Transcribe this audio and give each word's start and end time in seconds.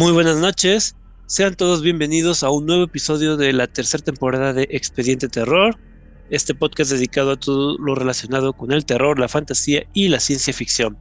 Muy 0.00 0.12
buenas 0.12 0.38
noches, 0.38 0.96
sean 1.26 1.56
todos 1.56 1.82
bienvenidos 1.82 2.42
a 2.42 2.48
un 2.48 2.64
nuevo 2.64 2.84
episodio 2.84 3.36
de 3.36 3.52
la 3.52 3.66
tercera 3.66 4.02
temporada 4.02 4.54
de 4.54 4.66
Expediente 4.70 5.28
Terror, 5.28 5.76
este 6.30 6.54
podcast 6.54 6.90
dedicado 6.90 7.32
a 7.32 7.36
todo 7.36 7.76
lo 7.76 7.94
relacionado 7.94 8.54
con 8.54 8.72
el 8.72 8.86
terror, 8.86 9.18
la 9.18 9.28
fantasía 9.28 9.84
y 9.92 10.08
la 10.08 10.18
ciencia 10.18 10.54
ficción. 10.54 10.96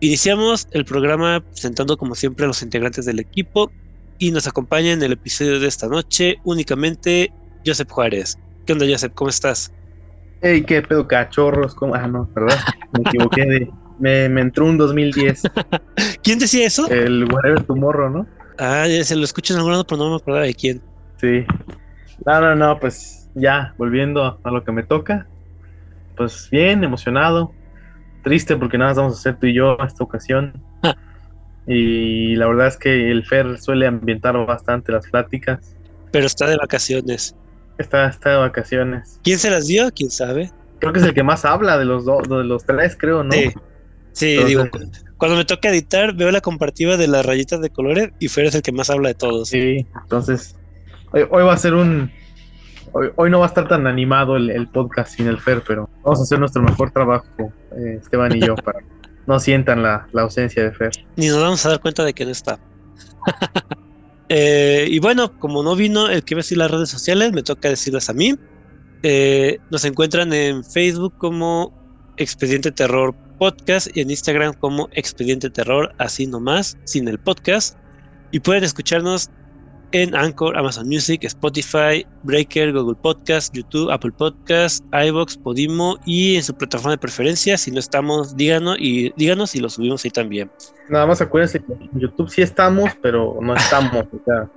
Iniciamos 0.00 0.68
el 0.72 0.84
programa 0.84 1.40
presentando 1.40 1.96
como 1.96 2.14
siempre 2.14 2.44
a 2.44 2.48
los 2.48 2.60
integrantes 2.60 3.06
del 3.06 3.20
equipo 3.20 3.72
y 4.18 4.32
nos 4.32 4.46
acompaña 4.46 4.92
en 4.92 5.02
el 5.02 5.12
episodio 5.12 5.58
de 5.58 5.66
esta 5.66 5.88
noche 5.88 6.36
únicamente 6.44 7.32
Joseph 7.64 7.88
Juárez. 7.88 8.36
¿Qué 8.66 8.74
onda 8.74 8.84
Joseph? 8.86 9.12
¿Cómo 9.14 9.30
estás? 9.30 9.72
Hey, 10.42 10.62
qué 10.66 10.82
pedo, 10.82 11.08
cachorros, 11.08 11.74
¿cómo? 11.74 11.94
Ah, 11.94 12.06
no, 12.06 12.30
¿verdad? 12.34 12.58
Me 12.92 13.00
equivoqué 13.00 13.46
de... 13.46 13.70
Me, 13.98 14.28
me 14.28 14.40
entró 14.40 14.66
un 14.66 14.76
2010. 14.76 15.42
¿Quién 16.22 16.38
decía 16.38 16.66
eso? 16.66 16.88
El 16.88 17.24
Whatever 17.32 17.62
Tomorrow, 17.62 18.10
¿no? 18.10 18.26
Ah, 18.58 18.86
ya 18.86 19.02
se 19.04 19.16
lo 19.16 19.24
escucho 19.24 19.52
en 19.52 19.58
algún 19.58 19.72
lado, 19.72 19.86
pero 19.86 19.98
no 19.98 20.10
me 20.10 20.16
acordaba 20.16 20.44
de 20.44 20.54
quién. 20.54 20.80
Sí. 21.20 21.44
No, 22.24 22.40
no, 22.40 22.54
no, 22.54 22.78
pues 22.78 23.28
ya, 23.34 23.74
volviendo 23.78 24.38
a 24.42 24.50
lo 24.50 24.64
que 24.64 24.72
me 24.72 24.82
toca. 24.82 25.26
Pues 26.16 26.48
bien, 26.50 26.84
emocionado. 26.84 27.52
Triste 28.22 28.56
porque 28.56 28.78
nada 28.78 28.90
más 28.90 28.96
vamos 28.96 29.14
a 29.14 29.18
hacer 29.18 29.36
tú 29.38 29.46
y 29.46 29.54
yo 29.54 29.76
esta 29.84 30.04
ocasión. 30.04 30.62
y 31.66 32.36
la 32.36 32.46
verdad 32.46 32.68
es 32.68 32.76
que 32.76 33.10
el 33.10 33.24
Fer 33.24 33.58
suele 33.58 33.86
ambientar 33.86 34.36
bastante 34.46 34.92
las 34.92 35.08
pláticas. 35.08 35.76
Pero 36.12 36.26
está 36.26 36.46
de 36.46 36.56
vacaciones. 36.56 37.36
Está, 37.78 38.06
está 38.06 38.30
de 38.30 38.36
vacaciones. 38.36 39.20
¿Quién 39.24 39.38
se 39.38 39.50
las 39.50 39.66
dio? 39.66 39.90
¿Quién 39.94 40.10
sabe? 40.10 40.50
Creo 40.78 40.92
que 40.92 41.00
es 41.00 41.04
el 41.04 41.14
que 41.14 41.22
más 41.22 41.44
habla 41.44 41.76
de 41.76 41.84
los 41.84 42.04
dos, 42.04 42.28
de 42.28 42.44
los 42.44 42.64
tres, 42.64 42.96
creo, 42.98 43.24
¿no? 43.24 43.32
Sí. 43.32 43.52
Sí, 44.14 44.36
Entonces- 44.36 44.48
digo, 44.48 44.70
cu- 44.70 44.90
cuando 45.18 45.36
me 45.36 45.44
toca 45.44 45.68
editar, 45.68 46.14
veo 46.14 46.30
la 46.30 46.40
comparativa 46.40 46.96
de 46.96 47.06
las 47.08 47.24
rayitas 47.26 47.60
de 47.60 47.68
colores 47.70 48.10
y 48.18 48.28
Fer 48.28 48.46
es 48.46 48.54
el 48.54 48.62
que 48.62 48.72
más 48.72 48.88
habla 48.90 49.08
de 49.08 49.14
todos. 49.14 49.48
Sí, 49.50 49.86
entonces 50.02 50.56
hoy, 51.12 51.22
hoy 51.30 51.44
va 51.44 51.52
a 51.52 51.56
ser 51.58 51.74
un... 51.74 52.10
Hoy, 52.92 53.08
hoy 53.16 53.30
no 53.30 53.40
va 53.40 53.46
a 53.46 53.48
estar 53.48 53.66
tan 53.68 53.86
animado 53.86 54.36
el, 54.36 54.50
el 54.50 54.68
podcast 54.68 55.16
sin 55.16 55.26
el 55.26 55.40
Fer, 55.40 55.62
pero 55.66 55.88
vamos 56.04 56.20
a 56.20 56.22
hacer 56.22 56.38
nuestro 56.38 56.62
mejor 56.62 56.90
trabajo, 56.92 57.26
eh, 57.76 57.98
Esteban 58.00 58.36
y 58.36 58.40
yo, 58.40 58.54
para 58.64 58.80
que 58.80 58.86
no 59.26 59.38
sientan 59.40 59.82
la, 59.82 60.06
la 60.12 60.22
ausencia 60.22 60.62
de 60.62 60.72
Fer. 60.72 60.92
Ni 61.16 61.28
nos 61.28 61.40
vamos 61.40 61.64
a 61.66 61.70
dar 61.70 61.80
cuenta 61.80 62.04
de 62.04 62.12
que 62.14 62.24
no 62.24 62.30
está. 62.30 62.58
Eh, 64.30 64.86
y 64.90 65.00
bueno, 65.00 65.38
como 65.38 65.62
no 65.62 65.76
vino 65.76 66.08
el 66.08 66.24
que 66.24 66.34
va 66.34 66.38
a 66.38 66.42
decir 66.42 66.56
las 66.58 66.70
redes 66.70 66.88
sociales, 66.88 67.32
me 67.32 67.42
toca 67.42 67.68
decirlas 67.68 68.08
a 68.08 68.14
mí. 68.14 68.34
Eh, 69.02 69.58
nos 69.70 69.84
encuentran 69.84 70.32
en 70.32 70.64
Facebook 70.64 71.14
como 71.18 71.74
Expediente 72.16 72.72
Terror 72.72 73.14
Podcast 73.38 73.88
y 73.96 74.00
en 74.00 74.10
Instagram 74.10 74.54
como 74.54 74.88
Expediente 74.92 75.50
Terror, 75.50 75.94
así 75.98 76.26
nomás, 76.26 76.76
sin 76.84 77.08
el 77.08 77.18
podcast. 77.18 77.76
Y 78.30 78.40
pueden 78.40 78.64
escucharnos 78.64 79.30
en 79.94 80.12
Anchor, 80.14 80.58
Amazon 80.58 80.88
Music, 80.88 81.22
Spotify, 81.22 82.04
Breaker, 82.24 82.72
Google 82.72 82.96
Podcast, 83.00 83.54
YouTube, 83.54 83.92
Apple 83.92 84.10
Podcast, 84.10 84.84
iBox, 84.92 85.36
Podimo 85.36 85.98
y 86.04 86.34
en 86.34 86.42
su 86.42 86.52
plataforma 86.52 86.92
de 86.92 86.98
preferencia. 86.98 87.56
Si 87.56 87.70
no 87.70 87.78
estamos, 87.78 88.36
díganos 88.36 88.76
y 88.80 89.12
díganos 89.16 89.54
y 89.54 89.60
lo 89.60 89.68
subimos 89.68 90.04
ahí 90.04 90.10
también. 90.10 90.50
Nada 90.88 91.06
más 91.06 91.20
acuérdense 91.20 91.60
que 91.60 91.72
en 91.72 92.00
YouTube 92.00 92.28
sí 92.28 92.42
estamos, 92.42 92.90
pero 93.00 93.38
no 93.40 93.54
estamos, 93.54 94.04
o 94.12 94.20
sea, 94.24 94.50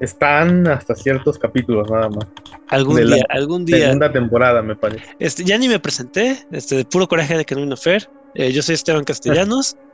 están 0.00 0.66
hasta 0.68 0.94
ciertos 0.94 1.38
capítulos 1.38 1.90
nada 1.90 2.08
más. 2.08 2.26
Algún 2.68 2.96
De 2.96 3.04
la 3.04 3.16
día, 3.16 3.24
algún 3.28 3.64
día. 3.64 3.78
Segunda 3.86 4.12
temporada, 4.12 4.62
me 4.62 4.76
parece. 4.76 5.04
Este, 5.18 5.44
ya 5.44 5.58
ni 5.58 5.68
me 5.68 5.78
presenté, 5.80 6.38
este, 6.50 6.76
de 6.76 6.84
puro 6.84 7.08
coraje 7.08 7.36
de 7.36 7.44
que 7.44 7.54
no 7.54 7.62
vino 7.62 7.76
Fer. 7.76 8.08
Eh, 8.34 8.52
yo 8.52 8.62
soy 8.62 8.74
Esteban 8.74 9.04
Castellanos. 9.04 9.76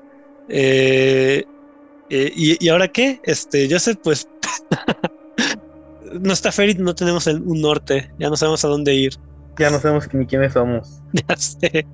Eh, 0.47 1.43
eh, 2.11 2.33
y, 2.37 2.63
y 2.63 2.69
ahora 2.69 2.89
qué? 2.89 3.19
Este, 3.23 3.67
Joseph, 3.71 3.97
pues 4.03 4.29
no 6.21 6.35
está 6.35 6.53
Fer 6.53 6.69
y 6.69 6.75
no 6.75 6.95
tenemos 6.95 7.27
el- 7.27 7.41
un 7.41 7.63
norte. 7.63 8.11
Ya 8.19 8.29
no 8.29 8.37
sabemos 8.37 8.63
a 8.65 8.69
dónde 8.69 8.95
ir. 8.95 9.15
Ya 9.59 9.71
no 9.71 9.79
sabemos 9.81 10.13
ni 10.13 10.27
quiénes 10.27 10.53
somos. 10.53 11.01
Ya 11.29 11.37
sé. 11.37 11.87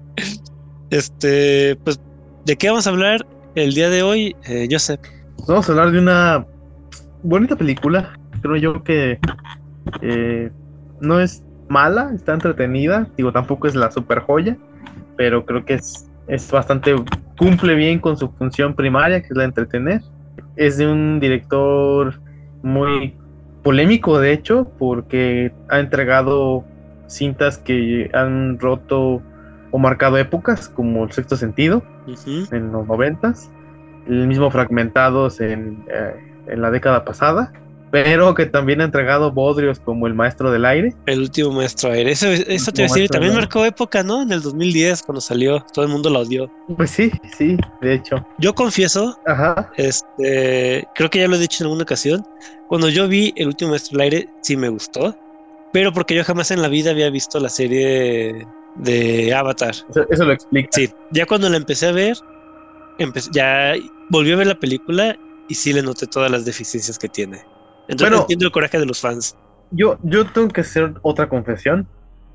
Este, 0.90 1.76
pues, 1.84 2.00
¿de 2.44 2.56
qué 2.56 2.68
vamos 2.70 2.86
a 2.86 2.90
hablar 2.90 3.24
el 3.54 3.74
día 3.74 3.88
de 3.88 4.02
hoy, 4.02 4.34
eh, 4.46 4.66
Joseph? 4.70 5.00
Pues 5.36 5.46
Vamos 5.48 5.68
a 5.68 5.72
hablar 5.72 5.92
de 5.92 5.98
una 6.00 6.44
bonita 7.22 7.56
película. 7.56 8.10
Creo 8.42 8.56
yo 8.56 8.82
que 8.82 9.18
eh, 10.02 10.50
no 11.00 11.20
es 11.20 11.44
mala, 11.68 12.12
está 12.14 12.34
entretenida. 12.34 13.08
Digo, 13.16 13.32
tampoco 13.32 13.66
es 13.66 13.74
la 13.74 13.90
super 13.90 14.20
joya, 14.20 14.56
pero 15.16 15.44
creo 15.44 15.64
que 15.64 15.74
es, 15.74 16.10
es 16.28 16.50
bastante. 16.50 16.94
cumple 17.36 17.74
bien 17.74 17.98
con 17.98 18.16
su 18.16 18.30
función 18.32 18.74
primaria, 18.74 19.20
que 19.20 19.28
es 19.28 19.36
la 19.36 19.42
de 19.42 19.48
entretener. 19.48 20.02
Es 20.56 20.76
de 20.76 20.86
un 20.86 21.20
director 21.20 22.20
muy 22.62 23.16
polémico, 23.62 24.18
de 24.18 24.32
hecho, 24.32 24.70
porque 24.78 25.52
ha 25.68 25.80
entregado 25.80 26.64
cintas 27.06 27.58
que 27.58 28.10
han 28.12 28.58
roto 28.58 29.22
o 29.70 29.78
marcado 29.78 30.18
épocas, 30.18 30.68
como 30.68 31.04
El 31.04 31.12
Sexto 31.12 31.36
Sentido 31.36 31.82
en 32.50 32.72
los 32.72 32.86
noventas, 32.86 33.50
el 34.08 34.26
mismo 34.26 34.50
Fragmentados 34.50 35.40
en, 35.40 35.84
eh, 35.88 36.29
en 36.46 36.60
la 36.62 36.70
década 36.70 37.04
pasada, 37.04 37.52
pero 37.90 38.34
que 38.34 38.46
también 38.46 38.80
ha 38.80 38.84
entregado 38.84 39.32
bodrios 39.32 39.80
como 39.80 40.06
El 40.06 40.14
Maestro 40.14 40.50
del 40.52 40.64
Aire. 40.64 40.94
El 41.06 41.20
último 41.20 41.50
maestro 41.50 41.90
aire. 41.90 42.12
Eso, 42.12 42.28
eso 42.28 42.70
te 42.70 42.82
iba 42.82 42.90
a 42.90 42.94
decir, 42.94 43.08
también 43.08 43.34
marcó 43.34 43.64
época, 43.64 44.02
¿no? 44.04 44.22
En 44.22 44.30
el 44.30 44.42
2010, 44.42 45.02
cuando 45.02 45.20
salió, 45.20 45.60
todo 45.72 45.84
el 45.84 45.90
mundo 45.90 46.08
la 46.08 46.20
odió. 46.20 46.48
Pues 46.76 46.90
sí, 46.90 47.10
sí, 47.36 47.56
de 47.80 47.94
hecho. 47.94 48.24
Yo 48.38 48.54
confieso 48.54 49.18
Ajá. 49.26 49.70
Este, 49.76 50.86
creo 50.94 51.10
que 51.10 51.18
ya 51.18 51.28
lo 51.28 51.36
he 51.36 51.40
dicho 51.40 51.62
en 51.62 51.66
alguna 51.66 51.82
ocasión. 51.82 52.24
Cuando 52.68 52.88
yo 52.88 53.08
vi 53.08 53.32
El 53.36 53.48
último 53.48 53.70
maestro 53.70 53.98
del 53.98 54.02
aire, 54.02 54.28
sí 54.42 54.56
me 54.56 54.68
gustó. 54.68 55.16
Pero 55.72 55.92
porque 55.92 56.14
yo 56.14 56.22
jamás 56.24 56.50
en 56.52 56.62
la 56.62 56.68
vida 56.68 56.90
había 56.92 57.10
visto 57.10 57.38
la 57.40 57.48
serie 57.48 58.46
de 58.76 59.34
Avatar. 59.34 59.70
Eso, 59.70 60.06
eso 60.08 60.24
lo 60.24 60.32
explica. 60.32 60.68
Sí, 60.72 60.88
ya 61.10 61.26
cuando 61.26 61.48
la 61.48 61.56
empecé 61.56 61.88
a 61.88 61.92
ver, 61.92 62.16
empe- 62.98 63.28
ya 63.32 63.74
volví 64.08 64.32
a 64.32 64.36
ver 64.36 64.46
la 64.46 64.54
película 64.58 65.16
y 65.50 65.54
sí 65.54 65.72
le 65.72 65.82
noté 65.82 66.06
todas 66.06 66.30
las 66.30 66.44
deficiencias 66.44 66.98
que 66.98 67.08
tiene. 67.08 67.38
Entonces 67.88 68.08
Bueno. 68.10 68.20
entiendo 68.22 68.46
el 68.46 68.52
coraje 68.52 68.78
de 68.78 68.86
los 68.86 69.00
fans. 69.00 69.36
Yo, 69.72 69.98
yo 70.02 70.24
tengo 70.26 70.48
que 70.48 70.62
hacer 70.62 70.94
otra 71.02 71.28
confesión. 71.28 71.86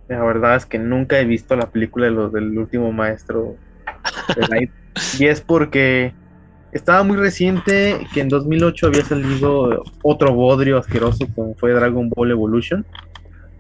La 0.08 0.24
verdad 0.24 0.56
es 0.58 0.66
que 0.66 0.78
nunca 0.78 1.20
he 1.20 1.26
visto 1.26 1.56
la 1.56 1.70
película 1.72 2.06
de 2.06 2.12
los 2.12 2.32
del 2.32 2.58
último 2.58 2.92
maestro 2.92 3.56
del 4.36 4.48
aire. 4.54 4.72
y 5.18 5.26
es 5.26 5.42
porque 5.42 6.14
estaba 6.72 7.04
muy 7.04 7.18
reciente 7.18 8.06
que 8.14 8.22
en 8.22 8.30
2008 8.30 8.88
había 8.88 9.04
salido 9.06 9.84
otro 10.04 10.34
bodrio 10.34 10.78
asqueroso 10.78 11.26
como 11.34 11.56
fue 11.56 11.72
Dragon 11.72 12.10
Ball 12.10 12.32
Evolution. 12.32 12.86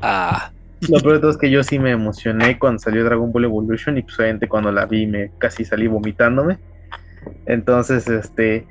Ah, 0.01 0.51
Lo 0.89 0.99
peor 0.99 1.13
de 1.15 1.19
todo 1.21 1.31
es 1.31 1.37
que 1.37 1.49
yo 1.49 1.63
sí 1.63 1.79
me 1.79 1.91
emocioné 1.91 2.59
cuando 2.59 2.79
salió 2.79 3.03
Dragon 3.05 3.31
Ball 3.31 3.45
Evolution 3.45 3.97
y 3.97 4.03
pues 4.03 4.19
obviamente 4.19 4.47
cuando 4.49 4.71
la 4.71 4.85
vi 4.85 5.07
me 5.07 5.31
casi 5.37 5.63
salí 5.65 5.87
vomitándome. 5.87 6.59
Entonces, 7.45 8.07
este, 8.07 8.67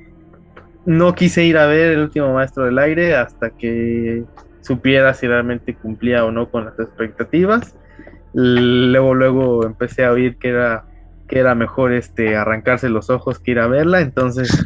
no 0.87 1.15
quise 1.15 1.45
ir 1.45 1.57
a 1.59 1.67
ver 1.67 1.93
el 1.93 2.01
último 2.01 2.33
maestro 2.35 2.65
del 2.65 2.79
aire 2.79 3.17
hasta 3.17 3.51
que 3.51 4.25
supiera 4.61 5.15
si 5.15 5.27
realmente 5.27 5.75
cumplía 5.75 6.25
o 6.25 6.31
no 6.31 6.51
con 6.51 6.65
las 6.65 6.79
expectativas. 6.79 7.75
Luego, 8.33 9.15
luego 9.15 9.67
empecé 9.67 10.05
a 10.05 10.13
oír 10.13 10.37
que 10.39 10.49
era 10.49 10.85
que 11.29 11.39
era 11.39 11.55
mejor 11.55 11.93
este 11.93 12.37
arrancarse 12.37 12.89
los 12.89 13.09
ojos 13.09 13.39
que 13.39 13.53
ir 13.53 13.59
a 13.59 13.67
verla, 13.67 14.01
entonces 14.01 14.65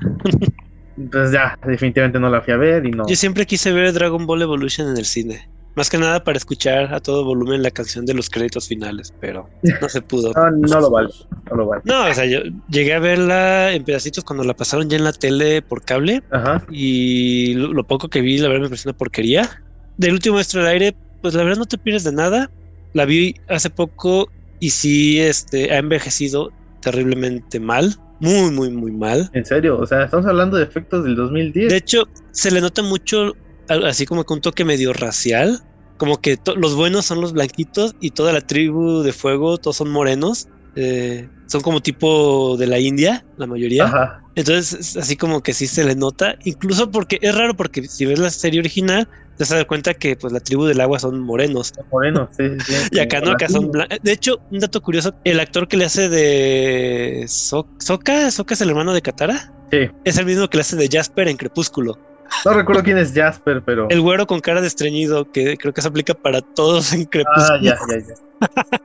pues 1.12 1.30
ya 1.30 1.56
definitivamente 1.64 2.18
no 2.18 2.30
la 2.30 2.40
fui 2.40 2.52
a 2.52 2.56
ver 2.56 2.84
y 2.84 2.90
no. 2.90 3.06
yo 3.06 3.14
siempre 3.14 3.46
quise 3.46 3.72
ver 3.72 3.92
Dragon 3.92 4.26
Ball 4.26 4.42
Evolution 4.42 4.88
en 4.88 4.96
el 4.96 5.04
cine. 5.04 5.48
Más 5.78 5.90
que 5.90 5.96
nada 5.96 6.24
para 6.24 6.36
escuchar 6.36 6.92
a 6.92 6.98
todo 6.98 7.24
volumen 7.24 7.62
la 7.62 7.70
canción 7.70 8.04
de 8.04 8.12
los 8.12 8.28
créditos 8.28 8.66
finales, 8.66 9.14
pero 9.20 9.48
no 9.80 9.88
se 9.88 10.02
pudo. 10.02 10.32
No, 10.38 10.50
no 10.50 10.80
lo 10.80 10.90
vale, 10.90 11.08
no 11.48 11.56
lo 11.56 11.66
vale. 11.66 11.82
No, 11.84 12.06
o 12.08 12.14
sea, 12.14 12.26
yo 12.26 12.40
llegué 12.68 12.94
a 12.94 12.98
verla 12.98 13.72
en 13.72 13.84
pedacitos 13.84 14.24
cuando 14.24 14.42
la 14.42 14.54
pasaron 14.54 14.90
ya 14.90 14.96
en 14.96 15.04
la 15.04 15.12
tele 15.12 15.62
por 15.62 15.84
cable 15.84 16.24
Ajá. 16.32 16.66
y 16.68 17.54
lo, 17.54 17.72
lo 17.72 17.84
poco 17.84 18.08
que 18.08 18.22
vi, 18.22 18.38
la 18.38 18.48
verdad 18.48 18.62
me 18.62 18.68
pareció 18.70 18.90
una 18.90 18.98
porquería. 18.98 19.62
Del 19.96 20.14
último 20.14 20.34
maestro 20.34 20.62
del 20.62 20.70
aire, 20.70 20.96
pues 21.22 21.34
la 21.34 21.44
verdad 21.44 21.58
no 21.58 21.66
te 21.66 21.78
pierdes 21.78 22.02
de 22.02 22.12
nada. 22.12 22.50
La 22.92 23.04
vi 23.04 23.36
hace 23.48 23.70
poco 23.70 24.28
y 24.58 24.70
sí, 24.70 25.20
este, 25.20 25.72
ha 25.72 25.78
envejecido 25.78 26.50
terriblemente 26.80 27.60
mal, 27.60 27.94
muy, 28.18 28.50
muy, 28.50 28.70
muy 28.70 28.90
mal. 28.90 29.30
En 29.32 29.44
serio, 29.44 29.78
o 29.78 29.86
sea, 29.86 30.04
estamos 30.04 30.26
hablando 30.26 30.56
de 30.56 30.64
efectos 30.64 31.04
del 31.04 31.14
2010. 31.14 31.70
De 31.70 31.76
hecho, 31.76 32.08
se 32.32 32.50
le 32.50 32.60
nota 32.60 32.82
mucho, 32.82 33.36
así 33.68 34.06
como 34.06 34.24
que 34.24 34.32
un 34.32 34.40
toque 34.40 34.64
medio 34.64 34.92
racial, 34.92 35.62
como 35.98 36.18
que 36.20 36.38
los 36.56 36.74
buenos 36.74 37.04
son 37.06 37.20
los 37.20 37.32
blanquitos 37.32 37.92
y 38.00 38.12
toda 38.12 38.32
la 38.32 38.40
tribu 38.40 39.02
de 39.02 39.12
fuego, 39.12 39.58
todos 39.58 39.76
son 39.76 39.90
morenos. 39.90 40.46
eh, 40.74 41.28
son 41.50 41.62
como 41.62 41.80
tipo 41.80 42.56
de 42.58 42.66
la 42.66 42.78
India, 42.78 43.24
la 43.36 43.46
mayoría. 43.46 43.84
Ajá. 43.86 44.20
Entonces, 44.36 44.72
es 44.74 44.96
así 44.98 45.16
como 45.16 45.42
que 45.42 45.54
sí 45.54 45.66
se 45.66 45.82
le 45.82 45.94
nota, 45.96 46.36
incluso 46.44 46.90
porque 46.90 47.18
es 47.22 47.34
raro 47.34 47.56
porque 47.56 47.82
si 47.88 48.04
ves 48.04 48.18
la 48.18 48.28
serie 48.30 48.60
original, 48.60 49.08
te 49.36 49.44
das 49.44 49.64
cuenta 49.64 49.94
que 49.94 50.14
pues 50.14 50.30
la 50.32 50.40
tribu 50.40 50.66
del 50.66 50.80
agua 50.80 50.98
son 51.00 51.18
morenos. 51.20 51.72
Moreno, 51.90 52.28
sí, 52.36 52.44
sí, 52.66 52.72
sí. 52.74 52.88
Y 52.92 52.98
acá 53.00 53.20
no, 53.22 53.30
acá 53.32 53.48
son 53.48 53.70
blancos. 53.70 53.98
De 54.02 54.12
hecho, 54.12 54.38
un 54.50 54.58
dato 54.60 54.80
curioso, 54.82 55.14
el 55.24 55.40
actor 55.40 55.66
que 55.66 55.78
le 55.78 55.86
hace 55.86 56.08
de 56.08 57.24
So- 57.28 57.66
Soka, 57.80 58.30
Soka 58.30 58.54
es 58.54 58.60
el 58.60 58.68
hermano 58.68 58.92
de 58.92 59.02
Katara. 59.02 59.52
Sí. 59.72 59.88
Es 60.04 60.18
el 60.18 60.26
mismo 60.26 60.48
que 60.48 60.58
le 60.58 60.62
hace 60.62 60.76
de 60.76 60.88
Jasper 60.92 61.28
en 61.28 61.36
Crepúsculo. 61.38 61.98
No 62.44 62.52
recuerdo 62.52 62.82
quién 62.82 62.98
es 62.98 63.12
Jasper, 63.12 63.62
pero. 63.64 63.88
El 63.90 64.00
güero 64.00 64.26
con 64.26 64.40
cara 64.40 64.60
de 64.60 64.66
estreñido, 64.66 65.30
que 65.30 65.56
creo 65.56 65.72
que 65.72 65.82
se 65.82 65.88
aplica 65.88 66.14
para 66.14 66.40
todos 66.40 66.92
en 66.92 67.04
Crepúsculo. 67.04 67.46
Ah, 67.46 67.58
ya, 67.60 67.78
ya, 67.88 67.98
ya. 67.98 68.78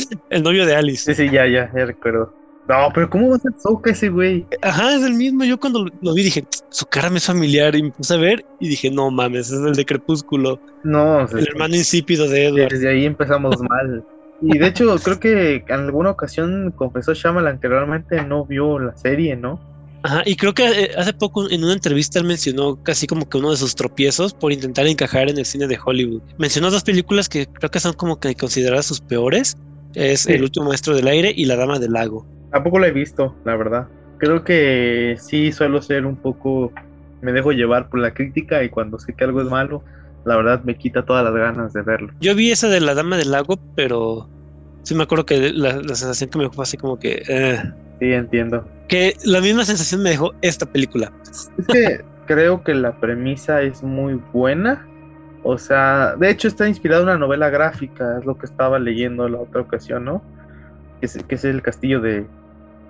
el 0.30 0.42
novio 0.42 0.66
de 0.66 0.74
Alice. 0.74 1.14
Sí, 1.14 1.26
sí, 1.26 1.32
ya, 1.32 1.46
ya, 1.46 1.70
ya 1.74 1.84
recuerdo. 1.86 2.34
No, 2.68 2.90
pero 2.92 3.08
¿cómo 3.08 3.30
va 3.30 3.36
a 3.36 3.38
ser 3.38 3.52
Soka 3.58 3.90
ese 3.90 4.10
güey? 4.10 4.46
Ajá, 4.60 4.94
es 4.94 5.02
el 5.02 5.14
mismo. 5.14 5.42
Yo 5.44 5.58
cuando 5.58 5.86
lo 6.02 6.14
vi 6.14 6.22
dije, 6.22 6.44
su 6.68 6.84
cara 6.84 7.08
me 7.08 7.16
es 7.16 7.24
familiar 7.24 7.74
y 7.74 7.82
me 7.82 7.90
puse 7.90 8.12
a 8.12 8.18
ver 8.18 8.44
y 8.60 8.68
dije, 8.68 8.90
no 8.90 9.10
mames, 9.10 9.50
es 9.50 9.60
el 9.60 9.74
de 9.74 9.86
Crepúsculo. 9.86 10.60
No, 10.84 11.26
el 11.26 11.48
hermano 11.48 11.76
insípido 11.76 12.28
de 12.28 12.46
Edward. 12.46 12.70
Desde 12.70 12.90
ahí 12.90 13.06
empezamos 13.06 13.56
mal. 13.62 14.04
Y 14.42 14.58
de 14.58 14.66
hecho, 14.66 14.94
creo 15.02 15.18
que 15.18 15.64
en 15.66 15.80
alguna 15.80 16.10
ocasión 16.10 16.72
confesó 16.76 17.14
Shyamalan 17.14 17.58
que 17.58 17.68
realmente 17.68 18.22
no 18.22 18.44
vio 18.44 18.78
la 18.78 18.96
serie, 18.96 19.34
¿no? 19.34 19.58
Ajá, 20.02 20.22
y 20.24 20.36
creo 20.36 20.54
que 20.54 20.64
eh, 20.66 20.90
hace 20.96 21.12
poco 21.12 21.50
en 21.50 21.64
una 21.64 21.72
entrevista 21.72 22.18
él 22.18 22.24
mencionó 22.24 22.82
casi 22.82 23.06
como 23.06 23.28
que 23.28 23.38
uno 23.38 23.50
de 23.50 23.56
sus 23.56 23.74
tropiezos 23.74 24.32
por 24.32 24.52
intentar 24.52 24.86
encajar 24.86 25.28
en 25.28 25.38
el 25.38 25.44
cine 25.44 25.66
de 25.66 25.78
Hollywood. 25.84 26.22
Mencionó 26.38 26.70
dos 26.70 26.84
películas 26.84 27.28
que 27.28 27.46
creo 27.46 27.70
que 27.70 27.80
son 27.80 27.94
como 27.94 28.20
que 28.20 28.34
consideradas 28.34 28.86
sus 28.86 29.00
peores. 29.00 29.56
Es 29.94 30.20
Sí. 30.20 30.32
El 30.32 30.42
último 30.44 30.66
maestro 30.66 30.94
del 30.94 31.08
aire 31.08 31.32
y 31.34 31.46
La 31.46 31.56
dama 31.56 31.78
del 31.78 31.92
lago. 31.92 32.26
Tampoco 32.52 32.78
la 32.78 32.88
he 32.88 32.92
visto, 32.92 33.34
la 33.44 33.56
verdad. 33.56 33.88
Creo 34.18 34.44
que 34.44 35.16
sí 35.20 35.52
suelo 35.52 35.82
ser 35.82 36.06
un 36.06 36.16
poco. 36.16 36.72
Me 37.20 37.32
dejo 37.32 37.52
llevar 37.52 37.88
por 37.88 37.98
la 38.00 38.14
crítica 38.14 38.62
y 38.62 38.68
cuando 38.68 38.98
sé 38.98 39.14
que 39.14 39.24
algo 39.24 39.42
es 39.42 39.48
malo, 39.48 39.82
la 40.24 40.36
verdad 40.36 40.62
me 40.64 40.76
quita 40.76 41.04
todas 41.04 41.24
las 41.24 41.34
ganas 41.34 41.72
de 41.72 41.82
verlo. 41.82 42.12
Yo 42.20 42.34
vi 42.34 42.50
esa 42.52 42.68
de 42.68 42.80
La 42.80 42.94
dama 42.94 43.16
del 43.16 43.32
lago, 43.32 43.58
pero 43.74 44.28
sí 44.82 44.94
me 44.94 45.02
acuerdo 45.04 45.26
que 45.26 45.52
la, 45.52 45.76
la 45.76 45.94
sensación 45.94 46.30
que 46.30 46.38
me 46.38 46.44
dejó 46.44 46.54
fue 46.54 46.62
así 46.64 46.76
como 46.76 46.98
que... 46.98 47.22
eh, 47.28 47.62
Sí, 48.00 48.12
entiendo. 48.12 48.68
que 48.88 49.16
la 49.24 49.40
misma 49.40 49.64
sensación 49.64 50.02
me 50.02 50.10
dejó 50.10 50.32
esta 50.40 50.66
película. 50.66 51.12
Es 51.58 51.66
que 51.66 52.04
creo 52.26 52.62
que 52.62 52.74
la 52.74 52.98
premisa 53.00 53.62
es 53.62 53.82
muy 53.82 54.14
buena. 54.32 54.86
O 55.42 55.58
sea, 55.58 56.14
de 56.16 56.30
hecho 56.30 56.48
está 56.48 56.68
inspirada 56.68 57.02
en 57.02 57.08
una 57.08 57.18
novela 57.18 57.48
gráfica, 57.50 58.18
es 58.18 58.24
lo 58.24 58.36
que 58.36 58.46
estaba 58.46 58.78
leyendo 58.78 59.28
la 59.28 59.38
otra 59.38 59.60
ocasión, 59.62 60.04
¿no? 60.04 60.22
Que 61.00 61.06
es, 61.06 61.18
que 61.24 61.34
es 61.36 61.44
el 61.44 61.62
castillo 61.62 62.00
de 62.00 62.26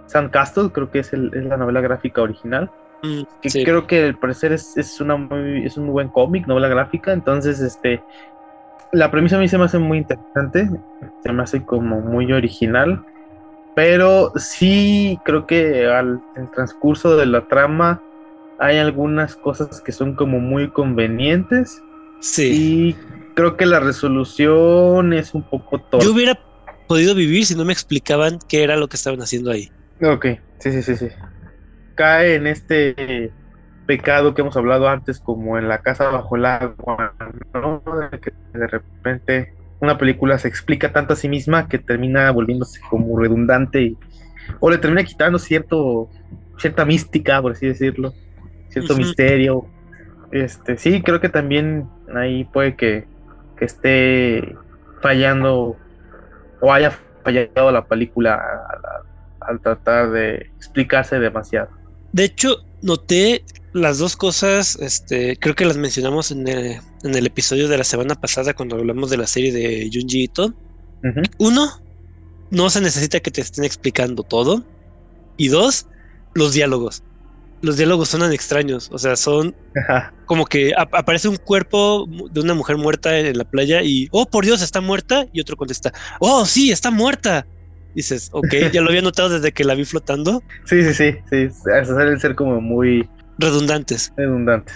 San 0.06 0.28
Castle, 0.30 0.70
creo 0.72 0.90
que 0.90 1.00
es, 1.00 1.12
el- 1.12 1.30
es 1.34 1.44
la 1.44 1.56
novela 1.56 1.80
gráfica 1.80 2.22
original. 2.22 2.70
Mm, 3.02 3.22
Que 3.42 3.50
sí. 3.50 3.64
creo 3.64 3.86
que 3.86 4.04
al 4.04 4.18
parecer 4.18 4.52
es, 4.52 4.76
es, 4.76 5.00
una 5.00 5.16
muy, 5.16 5.64
es 5.64 5.76
un 5.76 5.84
muy 5.84 5.92
buen 5.92 6.08
cómic, 6.08 6.46
novela 6.46 6.68
gráfica. 6.68 7.12
Entonces, 7.12 7.60
este, 7.60 8.02
la 8.92 9.10
premisa 9.10 9.36
a 9.36 9.40
mí 9.40 9.48
se 9.48 9.58
me 9.58 9.64
hace 9.64 9.78
muy 9.78 9.98
interesante, 9.98 10.68
se 11.22 11.32
me 11.32 11.42
hace 11.42 11.64
como 11.64 12.00
muy 12.00 12.32
original. 12.32 13.04
Pero 13.74 14.32
sí 14.36 15.20
creo 15.24 15.46
que 15.46 15.86
al 15.86 16.20
el 16.36 16.50
transcurso 16.50 17.16
de 17.16 17.26
la 17.26 17.46
trama 17.46 18.02
hay 18.58 18.78
algunas 18.78 19.36
cosas 19.36 19.80
que 19.80 19.92
son 19.92 20.14
como 20.14 20.40
muy 20.40 20.68
convenientes. 20.70 21.80
Sí. 22.20 22.50
Y 22.52 22.96
creo 23.34 23.56
que 23.56 23.66
la 23.66 23.78
resolución 23.78 25.12
es 25.12 25.32
un 25.32 25.42
poco 25.48 25.80
torpe. 25.80 26.04
Yo 26.04 26.12
hubiera 26.12 26.38
podido 26.88 27.14
vivir 27.14 27.46
si 27.46 27.54
no 27.54 27.64
me 27.64 27.72
explicaban 27.72 28.40
qué 28.48 28.64
era 28.64 28.76
lo 28.76 28.88
que 28.88 28.96
estaban 28.96 29.20
haciendo 29.20 29.52
ahí. 29.52 29.70
Ok, 30.02 30.26
sí, 30.58 30.72
sí, 30.72 30.82
sí, 30.82 30.96
sí. 30.96 31.08
Cae 31.94 32.34
en 32.34 32.48
este 32.48 33.30
pecado 33.88 34.34
que 34.34 34.42
hemos 34.42 34.54
hablado 34.54 34.86
antes, 34.86 35.18
como 35.18 35.56
en 35.56 35.66
la 35.66 35.78
casa 35.78 36.10
bajo 36.10 36.36
el 36.36 36.44
agua, 36.44 37.14
¿no? 37.54 37.82
De 38.10 38.20
que 38.20 38.34
de 38.52 38.66
repente 38.66 39.54
una 39.80 39.96
película 39.96 40.36
se 40.38 40.46
explica 40.46 40.92
tanto 40.92 41.14
a 41.14 41.16
sí 41.16 41.26
misma 41.26 41.68
que 41.68 41.78
termina 41.78 42.30
volviéndose 42.30 42.80
como 42.90 43.18
redundante 43.18 43.80
y, 43.80 43.96
o 44.60 44.70
le 44.70 44.76
termina 44.76 45.04
quitando 45.04 45.38
cierto, 45.38 46.10
cierta 46.58 46.84
mística, 46.84 47.40
por 47.40 47.52
así 47.52 47.66
decirlo, 47.66 48.12
cierto 48.68 48.94
misterio. 48.94 49.64
Este, 50.32 50.76
sí, 50.76 51.00
creo 51.00 51.18
que 51.18 51.30
también 51.30 51.88
ahí 52.14 52.44
puede 52.44 52.76
que, 52.76 53.06
que 53.56 53.64
esté 53.64 54.54
fallando 55.00 55.76
o 56.60 56.72
haya 56.74 56.92
fallado 57.24 57.72
la 57.72 57.86
película 57.86 58.34
al, 58.34 59.48
al 59.48 59.60
tratar 59.60 60.10
de 60.10 60.50
explicarse 60.58 61.18
demasiado. 61.18 61.70
De 62.12 62.24
hecho, 62.24 62.66
noté 62.82 63.44
las 63.72 63.98
dos 63.98 64.16
cosas, 64.16 64.76
este, 64.76 65.36
creo 65.38 65.54
que 65.54 65.64
las 65.66 65.76
mencionamos 65.76 66.30
en 66.30 66.48
el, 66.48 66.80
en 67.02 67.14
el 67.14 67.26
episodio 67.26 67.68
de 67.68 67.78
la 67.78 67.84
semana 67.84 68.14
pasada 68.14 68.54
cuando 68.54 68.76
hablamos 68.76 69.10
de 69.10 69.16
la 69.18 69.26
serie 69.26 69.52
de 69.52 69.90
Junji 69.92 70.24
Ito. 70.24 70.54
Ujú. 71.02 71.22
Uno, 71.38 71.70
no 72.50 72.70
se 72.70 72.80
necesita 72.80 73.20
que 73.20 73.30
te 73.30 73.40
estén 73.42 73.64
explicando 73.64 74.22
todo. 74.24 74.64
Y 75.36 75.48
dos, 75.48 75.86
los 76.34 76.52
diálogos. 76.54 77.02
Los 77.60 77.76
diálogos 77.76 78.08
suenan 78.10 78.32
extraños, 78.32 78.88
o 78.92 78.98
sea, 78.98 79.16
son 79.16 79.54
Ajá. 79.74 80.14
como 80.26 80.46
que 80.46 80.72
ap- 80.76 80.94
aparece 80.94 81.28
un 81.28 81.36
cuerpo 81.36 82.06
de 82.30 82.40
una 82.40 82.54
mujer 82.54 82.76
muerta 82.76 83.18
en 83.18 83.36
la 83.36 83.44
playa 83.44 83.82
y, 83.82 84.08
oh, 84.12 84.26
por 84.26 84.44
Dios, 84.44 84.62
está 84.62 84.80
muerta. 84.80 85.26
Y 85.32 85.40
otro 85.40 85.56
contesta, 85.56 85.92
oh, 86.20 86.46
sí, 86.46 86.70
está 86.70 86.90
muerta. 86.90 87.48
Dices, 87.92 88.28
ok, 88.32 88.54
ya 88.72 88.80
lo 88.80 88.90
había 88.90 89.02
notado 89.02 89.28
desde 89.28 89.52
que 89.52 89.64
la 89.64 89.74
vi 89.74 89.84
flotando. 89.84 90.44
Sí, 90.66 90.82
sí, 90.84 90.94
sí, 90.94 91.18
sí, 91.30 91.84
suelen 91.84 92.20
ser 92.20 92.34
como 92.36 92.60
muy 92.60 93.08
Redundantes. 93.38 94.12
redundantes. 94.16 94.74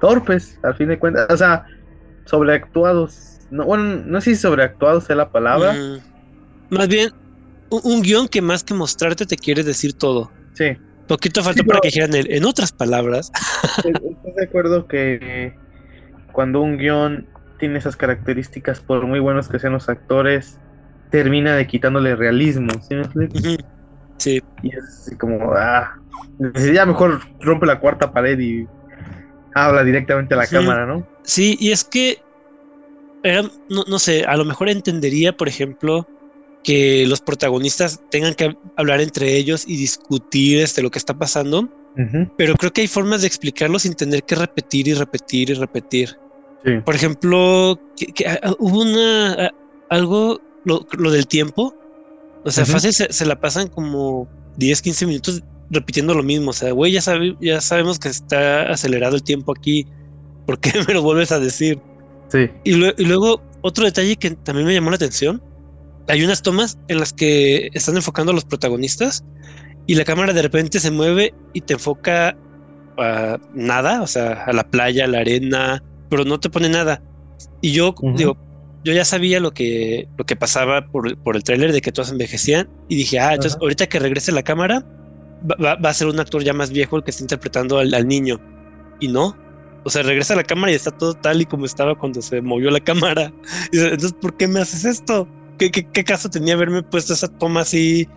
Torpes, 0.00 0.58
al 0.62 0.74
fin 0.76 0.88
de 0.88 0.98
cuentas, 0.98 1.26
o 1.30 1.36
sea, 1.36 1.64
sobreactuados. 2.26 3.16
No, 3.50 3.64
bueno, 3.66 4.02
no 4.04 4.20
sé 4.20 4.34
si 4.34 4.40
sobreactuados 4.40 5.04
sea 5.04 5.16
la 5.16 5.30
palabra. 5.30 5.72
Mm, 5.74 6.74
más 6.74 6.88
bien, 6.88 7.10
un, 7.70 7.80
un 7.84 8.02
guion 8.02 8.28
que 8.28 8.42
más 8.42 8.64
que 8.64 8.74
mostrarte 8.74 9.26
te 9.26 9.36
quiere 9.36 9.62
decir 9.62 9.94
todo. 9.94 10.32
Sí, 10.54 10.76
Poquito 11.06 11.42
falta 11.42 11.60
Sí, 11.62 11.66
para 11.68 11.80
que 11.80 11.88
dijeran 11.88 12.14
el- 12.14 12.32
en 12.32 12.44
otras 12.44 12.72
palabras. 12.72 13.30
¿Estás 13.76 14.34
de 14.36 14.44
acuerdo 14.44 14.86
que 14.86 15.54
cuando 16.32 16.60
un 16.62 16.78
guion 16.78 17.28
tiene 17.58 17.78
esas 17.78 17.96
características, 17.96 18.80
por 18.80 19.06
muy 19.06 19.20
buenos 19.20 19.48
que 19.48 19.58
sean 19.58 19.74
los 19.74 19.88
actores, 19.88 20.58
termina 21.10 21.56
de 21.56 21.66
quitándole 21.66 22.16
realismo? 22.16 22.70
¿sí 22.80 22.94
me 22.94 23.02
explico? 23.02 23.38
Ujú. 23.38 23.56
Sí, 24.18 24.40
Y 24.62 24.68
es 24.68 24.84
así 24.84 25.16
como, 25.16 25.52
ah, 25.54 25.90
ya 26.72 26.86
mejor 26.86 27.20
rompe 27.40 27.66
la 27.66 27.80
cuarta 27.80 28.12
pared 28.12 28.38
y 28.38 28.66
habla 29.54 29.84
directamente 29.84 30.34
a 30.34 30.38
la 30.38 30.46
Sí. 30.46 30.54
cámara, 30.54 30.86
¿no? 30.86 31.06
sí, 31.24 31.56
y 31.58 31.72
es 31.72 31.84
que 31.84 32.18
era- 33.22 33.42
no, 33.68 33.84
no 33.88 33.98
sé, 33.98 34.24
a 34.24 34.36
lo 34.36 34.44
mejor 34.44 34.68
entendería, 34.68 35.32
por 35.32 35.48
ejemplo, 35.48 36.06
que 36.62 37.06
los 37.06 37.20
protagonistas 37.20 38.00
tengan 38.10 38.34
que 38.34 38.54
hablar 38.76 39.00
entre 39.00 39.36
ellos 39.36 39.66
y 39.66 39.76
discutir 39.76 40.60
este, 40.60 40.82
lo 40.82 40.90
que 40.90 40.98
está 40.98 41.14
pasando, 41.14 41.68
pero 42.36 42.54
creo 42.56 42.72
que 42.72 42.80
hay 42.80 42.88
formas 42.88 43.20
de 43.20 43.28
explicarlo 43.28 43.78
sin 43.78 43.94
tener 43.94 44.24
que 44.24 44.34
repetir 44.34 44.88
y 44.88 44.94
repetir 44.94 45.50
y 45.50 45.54
repetir. 45.54 46.10
Sí. 46.64 46.80
Por 46.84 46.94
ejemplo, 46.94 47.78
que, 47.96 48.06
que, 48.06 48.26
ah, 48.26 48.54
hubo 48.58 48.80
una 48.82 49.34
ah, 49.34 49.50
algo, 49.90 50.40
lo, 50.64 50.86
lo 50.98 51.10
del 51.10 51.26
tiempo. 51.28 51.74
O 52.44 52.50
sea, 52.50 52.64
fácil 52.74 52.92
se, 52.92 53.12
se 53.12 53.24
la 53.26 53.40
pasan 53.40 53.68
como 53.68 54.28
10, 54.56 54.82
15 54.82 55.06
minutos 55.06 55.42
repitiendo 55.70 56.14
lo 56.14 56.22
mismo. 56.22 56.50
O 56.50 56.52
sea, 56.52 56.72
güey, 56.72 56.92
ya, 56.92 57.00
sabe- 57.00 57.36
ya 57.40 57.60
sabemos 57.60 57.98
que 57.98 58.08
está 58.08 58.70
acelerado 58.70 59.16
el 59.16 59.22
tiempo 59.22 59.52
aquí. 59.56 59.86
¿Por 60.46 60.58
qué 60.60 60.72
me 60.88 60.94
lo 60.94 61.02
vuelves 61.02 61.32
a 61.32 61.40
decir? 61.40 61.80
Sí. 62.28 62.50
Y, 62.64 62.72
lue- 62.74 62.94
y 62.98 63.04
luego, 63.04 63.42
otro 63.62 63.84
detalle 63.84 64.16
que 64.16 64.30
también 64.32 64.66
me 64.66 64.74
llamó 64.74 64.90
la 64.90 64.96
atención. 64.96 65.42
Hay 66.08 66.22
unas 66.22 66.42
tomas 66.42 66.78
en 66.88 67.00
las 67.00 67.12
que 67.14 67.70
están 67.72 67.96
enfocando 67.96 68.32
a 68.32 68.34
los 68.34 68.44
protagonistas 68.44 69.24
y 69.86 69.94
la 69.94 70.04
cámara 70.04 70.32
de 70.34 70.42
repente 70.42 70.78
se 70.80 70.90
mueve 70.90 71.34
y 71.54 71.62
te 71.62 71.74
enfoca 71.74 72.36
a 72.98 73.38
nada, 73.54 74.02
o 74.02 74.06
sea, 74.06 74.44
a 74.44 74.52
la 74.52 74.64
playa, 74.70 75.04
a 75.04 75.08
la 75.08 75.20
arena, 75.20 75.82
pero 76.10 76.24
no 76.26 76.38
te 76.40 76.50
pone 76.50 76.68
nada. 76.68 77.02
Y 77.62 77.72
yo 77.72 77.94
digo, 78.16 78.36
yo 78.84 78.92
ya 78.92 79.04
sabía 79.04 79.40
lo 79.40 79.52
que, 79.52 80.08
lo 80.18 80.24
que 80.26 80.36
pasaba 80.36 80.86
por, 80.86 81.18
por 81.22 81.36
el 81.36 81.44
tráiler 81.44 81.72
de 81.72 81.80
que 81.82 81.92
todos 81.92 82.10
envejecían 82.10 82.70
y 82.88 82.96
dije, 82.96 83.18
ah, 83.20 83.34
entonces 83.34 83.56
Ajá. 83.56 83.60
ahorita 83.62 83.86
que 83.88 83.98
regrese 83.98 84.32
la 84.32 84.42
cámara 84.44 84.86
va, 85.42 85.56
va- 85.62 85.76
va 85.76 85.90
a 85.90 85.94
ser 85.94 86.08
un 86.08 86.20
actor 86.20 86.42
ya 86.44 86.52
más 86.54 86.70
viejo 86.70 86.96
el 86.96 87.04
que 87.04 87.10
está 87.12 87.22
interpretando 87.24 87.78
al, 87.78 87.92
al 87.94 88.06
niño. 88.08 88.42
Y 89.00 89.08
no. 89.08 89.40
O 89.84 89.90
sea, 89.90 90.02
regresa 90.02 90.36
la 90.36 90.44
cámara 90.44 90.72
y 90.72 90.76
está 90.76 90.90
todo 90.92 91.14
tal 91.14 91.42
y 91.42 91.46
como 91.46 91.66
estaba 91.66 91.96
cuando 91.96 92.22
se 92.22 92.42
movió 92.42 92.70
la 92.70 92.80
cámara. 92.80 93.34
Y 93.72 93.78
dice, 93.78 93.86
entonces, 93.88 94.14
¿por 94.20 94.36
qué 94.36 94.48
me 94.48 94.60
haces 94.60 94.84
esto? 94.84 95.28
¿Qué, 95.58 95.70
qué, 95.70 95.90
qué 95.90 96.04
caso 96.04 96.30
tenía 96.30 96.54
haberme 96.54 96.82
puesto 96.82 97.12
esa 97.14 97.28
toma 97.28 97.62
así 97.62 98.08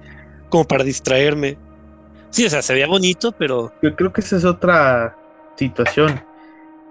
como 0.49 0.65
para 0.67 0.83
distraerme? 0.83 1.59
Sí, 2.29 2.45
o 2.45 2.49
sea, 2.49 2.61
se 2.61 2.73
veía 2.73 2.87
bonito, 2.87 3.31
pero 3.33 3.73
Yo 3.81 3.95
creo 3.95 4.11
que 4.13 4.21
esa 4.21 4.37
es 4.37 4.45
otra 4.45 5.17
situación. 5.57 6.21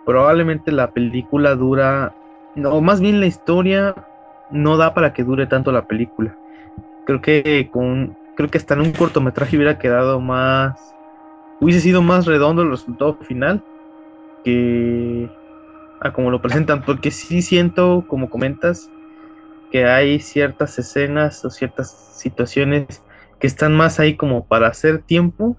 Probablemente 0.05 0.73
la 0.73 0.93
película 0.93 1.55
dura, 1.55 2.16
no, 2.57 2.81
más 2.81 3.01
bien 3.01 3.21
la 3.21 3.27
historia 3.27 3.95
no 4.51 4.77
da 4.77 4.95
para 4.95 5.13
que 5.13 5.23
dure 5.23 5.47
tanto 5.47 5.71
la 5.73 5.87
película. 5.87 6.37
Creo 7.05 7.21
que 7.21 7.69
con, 7.71 8.17
creo 8.35 8.49
que 8.49 8.59
hasta 8.59 8.75
en 8.75 8.81
un 8.81 8.93
cortometraje 8.93 9.57
hubiera 9.57 9.79
quedado 9.79 10.21
más, 10.21 10.95
hubiese 11.61 11.81
sido 11.81 12.03
más 12.03 12.27
redondo 12.27 12.63
el 12.63 12.71
resultado 12.71 13.15
final 13.23 13.63
que 14.45 15.31
a 16.01 16.13
como 16.13 16.31
lo 16.31 16.43
presentan, 16.43 16.83
porque 16.83 17.11
sí 17.11 17.43
siento, 17.43 18.05
como 18.09 18.29
comentas, 18.29 18.91
que 19.71 19.87
hay 19.87 20.21
ciertas 20.21 20.79
escenas 20.79 21.45
o 21.45 21.51
ciertas 21.51 21.91
situaciones 22.17 23.03
que 23.39 23.47
están 23.47 23.75
más 23.75 24.01
ahí 24.01 24.15
como 24.15 24.47
para 24.47 24.69
hacer 24.69 25.03
tiempo 25.03 25.57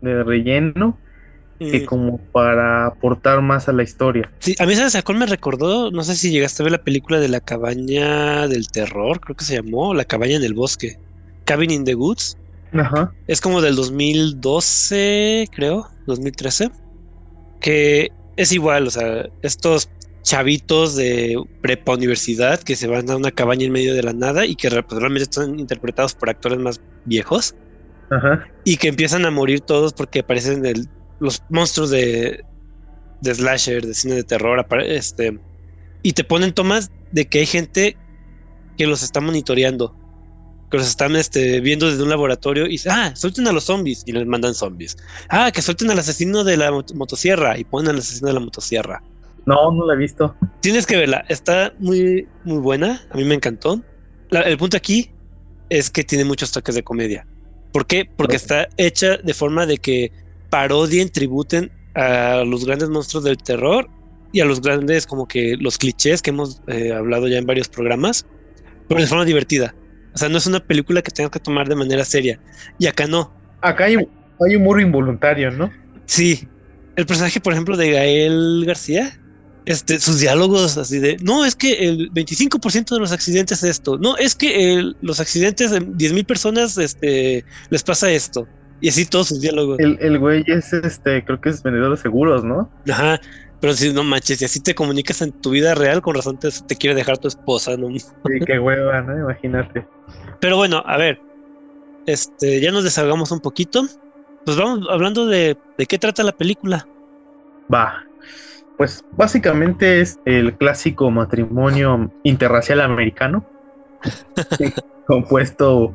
de 0.00 0.22
relleno 0.22 0.96
que 1.60 1.84
como 1.84 2.18
para 2.32 2.86
aportar 2.86 3.42
más 3.42 3.68
a 3.68 3.72
la 3.72 3.82
historia. 3.82 4.32
Sí, 4.40 4.54
a 4.58 4.64
mí 4.66 4.74
sabes 4.74 4.94
a 4.94 5.02
cuál 5.02 5.18
me 5.18 5.26
recordó, 5.26 5.90
no 5.90 6.02
sé 6.02 6.16
si 6.16 6.30
llegaste 6.30 6.62
a 6.62 6.64
ver 6.64 6.72
la 6.72 6.82
película 6.82 7.20
de 7.20 7.28
la 7.28 7.40
cabaña 7.40 8.48
del 8.48 8.68
terror, 8.68 9.20
creo 9.20 9.36
que 9.36 9.44
se 9.44 9.56
llamó, 9.56 9.92
La 9.92 10.06
cabaña 10.06 10.36
en 10.36 10.44
el 10.44 10.54
bosque, 10.54 10.96
Cabin 11.44 11.70
in 11.70 11.84
the 11.84 11.94
Woods. 11.94 12.36
Ajá. 12.72 13.12
Es 13.26 13.40
como 13.42 13.60
del 13.60 13.76
2012, 13.76 15.48
creo, 15.52 15.86
2013, 16.06 16.70
que 17.60 18.10
es 18.36 18.52
igual, 18.52 18.86
o 18.86 18.90
sea, 18.90 19.26
estos 19.42 19.90
chavitos 20.22 20.96
de 20.96 21.36
prepa 21.60 21.94
universidad 21.94 22.60
que 22.62 22.76
se 22.76 22.86
van 22.86 23.10
a 23.10 23.16
una 23.16 23.30
cabaña 23.32 23.66
en 23.66 23.72
medio 23.72 23.94
de 23.94 24.02
la 24.02 24.12
nada 24.12 24.46
y 24.46 24.54
que 24.56 24.70
pues, 24.70 25.00
realmente 25.00 25.24
están 25.24 25.58
interpretados 25.58 26.14
por 26.14 26.30
actores 26.30 26.58
más 26.58 26.80
viejos 27.04 27.54
Ajá. 28.10 28.46
y 28.64 28.76
que 28.76 28.88
empiezan 28.88 29.24
a 29.26 29.30
morir 29.30 29.60
todos 29.60 29.92
porque 29.92 30.20
aparecen 30.20 30.64
el- 30.64 30.86
los 31.20 31.42
monstruos 31.48 31.90
de, 31.90 32.44
de 33.20 33.34
slasher, 33.34 33.86
de 33.86 33.94
cine 33.94 34.14
de 34.14 34.24
terror, 34.24 34.66
este, 34.86 35.38
y 36.02 36.12
te 36.12 36.24
ponen 36.24 36.52
tomas 36.52 36.90
de 37.12 37.26
que 37.26 37.40
hay 37.40 37.46
gente 37.46 37.96
que 38.76 38.86
los 38.86 39.02
está 39.02 39.20
monitoreando, 39.20 39.94
que 40.70 40.78
los 40.78 40.88
están 40.88 41.14
este, 41.16 41.60
viendo 41.60 41.90
desde 41.90 42.02
un 42.02 42.08
laboratorio 42.10 42.66
y 42.66 42.70
dicen, 42.70 42.92
ah, 42.92 43.14
suelten 43.14 43.46
a 43.46 43.52
los 43.52 43.64
zombies 43.64 44.02
y 44.06 44.12
les 44.12 44.26
mandan 44.26 44.54
zombies. 44.54 44.96
Ah, 45.28 45.50
que 45.52 45.62
suelten 45.62 45.90
al 45.90 45.98
asesino 45.98 46.44
de 46.44 46.56
la 46.56 46.70
mot- 46.70 46.94
motosierra 46.94 47.58
y 47.58 47.64
ponen 47.64 47.90
al 47.90 47.98
asesino 47.98 48.28
de 48.28 48.34
la 48.34 48.40
motosierra. 48.40 49.02
No, 49.44 49.70
no 49.72 49.86
la 49.86 49.94
he 49.94 49.96
visto. 49.96 50.34
Tienes 50.60 50.86
que 50.86 50.96
verla, 50.96 51.24
está 51.28 51.74
muy, 51.78 52.26
muy 52.44 52.58
buena, 52.58 53.02
a 53.10 53.16
mí 53.16 53.24
me 53.24 53.34
encantó. 53.34 53.82
La- 54.30 54.42
el 54.42 54.56
punto 54.56 54.76
aquí 54.76 55.10
es 55.68 55.90
que 55.90 56.04
tiene 56.04 56.24
muchos 56.24 56.52
toques 56.52 56.74
de 56.74 56.82
comedia. 56.82 57.26
¿Por 57.72 57.86
qué? 57.86 58.04
Porque 58.16 58.36
está 58.36 58.68
hecha 58.76 59.16
de 59.18 59.34
forma 59.34 59.66
de 59.66 59.78
que 59.78 60.12
parodien, 60.50 61.08
tributen 61.10 61.70
a 61.94 62.44
los 62.46 62.64
grandes 62.64 62.88
monstruos 62.90 63.24
del 63.24 63.38
terror 63.38 63.88
y 64.32 64.40
a 64.40 64.44
los 64.44 64.60
grandes 64.60 65.06
como 65.06 65.26
que 65.26 65.56
los 65.58 65.78
clichés 65.78 66.22
que 66.22 66.30
hemos 66.30 66.60
eh, 66.68 66.92
hablado 66.92 67.26
ya 67.28 67.38
en 67.38 67.46
varios 67.46 67.68
programas, 67.68 68.26
pero 68.88 69.00
de 69.00 69.06
forma 69.06 69.24
divertida. 69.24 69.74
O 70.14 70.18
sea, 70.18 70.28
no 70.28 70.38
es 70.38 70.46
una 70.46 70.60
película 70.60 71.02
que 71.02 71.10
tengas 71.10 71.30
que 71.30 71.40
tomar 71.40 71.68
de 71.68 71.76
manera 71.76 72.04
seria. 72.04 72.40
Y 72.78 72.86
acá 72.86 73.06
no. 73.06 73.32
Acá 73.62 73.84
hay, 73.84 73.96
hay 73.96 74.56
humor 74.56 74.80
involuntario, 74.80 75.50
¿no? 75.50 75.70
Sí. 76.06 76.48
El 76.96 77.06
personaje, 77.06 77.40
por 77.40 77.52
ejemplo, 77.52 77.76
de 77.76 77.92
Gael 77.92 78.64
García, 78.66 79.16
este, 79.64 80.00
sus 80.00 80.18
diálogos 80.20 80.76
así 80.76 80.98
de, 80.98 81.16
no, 81.22 81.44
es 81.44 81.54
que 81.54 81.74
el 81.88 82.10
25% 82.12 82.94
de 82.94 83.00
los 83.00 83.12
accidentes 83.12 83.62
es 83.62 83.70
esto, 83.70 83.98
no, 83.98 84.16
es 84.16 84.34
que 84.34 84.72
el- 84.74 84.96
los 85.00 85.20
accidentes 85.20 85.70
de 85.70 85.80
10.000 85.80 86.24
personas 86.24 86.76
este, 86.78 87.44
les 87.68 87.82
pasa 87.82 88.10
esto. 88.10 88.48
Y 88.80 88.88
así 88.88 89.06
todos 89.06 89.28
sus 89.28 89.40
diálogos. 89.40 89.78
El, 89.78 89.98
el 90.00 90.18
güey 90.18 90.44
es 90.46 90.72
este, 90.72 91.24
creo 91.24 91.40
que 91.40 91.50
es 91.50 91.62
vendedor 91.62 91.90
de 91.90 91.96
seguros, 91.96 92.44
¿no? 92.44 92.70
Ajá. 92.90 93.20
Pero 93.60 93.74
si 93.74 93.92
no 93.92 94.02
manches, 94.02 94.40
y 94.40 94.46
así 94.46 94.60
te 94.60 94.74
comunicas 94.74 95.20
en 95.20 95.32
tu 95.32 95.50
vida 95.50 95.74
real, 95.74 96.00
con 96.00 96.14
razón 96.14 96.38
te, 96.38 96.48
te 96.66 96.76
quiere 96.76 96.96
dejar 96.96 97.18
tu 97.18 97.28
esposa, 97.28 97.76
¿no? 97.76 97.90
Sí, 97.98 98.08
qué 98.46 98.58
hueva, 98.58 99.02
¿no? 99.02 99.18
Imagínate. 99.18 99.86
Pero 100.40 100.56
bueno, 100.56 100.82
a 100.86 100.96
ver, 100.96 101.20
este, 102.06 102.60
ya 102.60 102.72
nos 102.72 102.84
desahogamos 102.84 103.30
un 103.32 103.40
poquito. 103.40 103.82
Pues 104.46 104.56
vamos 104.56 104.86
hablando 104.90 105.26
de, 105.26 105.58
de 105.76 105.86
qué 105.86 105.98
trata 105.98 106.22
la 106.22 106.32
película. 106.32 106.86
Va. 107.72 108.06
Pues 108.78 109.04
básicamente 109.12 110.00
es 110.00 110.18
el 110.24 110.54
clásico 110.56 111.10
matrimonio 111.10 112.10
interracial 112.22 112.80
americano, 112.80 113.44
compuesto 115.06 115.94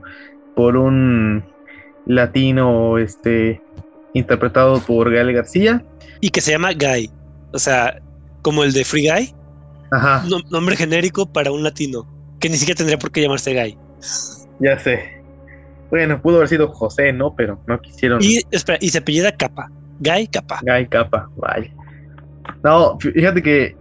por 0.55 0.77
un 0.77 1.43
latino, 2.05 2.97
este, 2.97 3.61
interpretado 4.13 4.79
por 4.81 5.11
Gael 5.11 5.33
García. 5.33 5.83
Y 6.21 6.29
que 6.29 6.41
se 6.41 6.51
llama 6.51 6.71
Guy. 6.73 7.09
O 7.53 7.59
sea, 7.59 7.99
como 8.41 8.63
el 8.63 8.73
de 8.73 8.83
Free 8.85 9.09
Guy. 9.09 9.33
Ajá, 9.91 10.23
No- 10.27 10.39
nombre 10.49 10.75
genérico 10.75 11.31
para 11.31 11.51
un 11.51 11.63
latino, 11.63 12.07
que 12.39 12.49
ni 12.49 12.57
siquiera 12.57 12.77
tendría 12.77 12.97
por 12.97 13.11
qué 13.11 13.21
llamarse 13.21 13.53
Guy. 13.53 13.77
ya 14.59 14.77
sé. 14.79 15.13
Bueno, 15.89 16.21
pudo 16.21 16.37
haber 16.37 16.47
sido 16.49 16.67
José, 16.69 17.13
¿no? 17.13 17.35
Pero 17.35 17.59
no 17.67 17.79
quisieron. 17.79 18.19
Y 18.21 18.41
espera, 18.51 18.77
y 18.81 18.89
se 18.89 18.97
apellida 18.97 19.31
Capa. 19.31 19.69
Guy 19.99 20.27
Capa. 20.27 20.59
Guy 20.63 20.87
Capa, 20.87 21.29
vaya. 21.37 21.71
No, 22.63 22.97
fíjate 22.99 23.41
que 23.41 23.75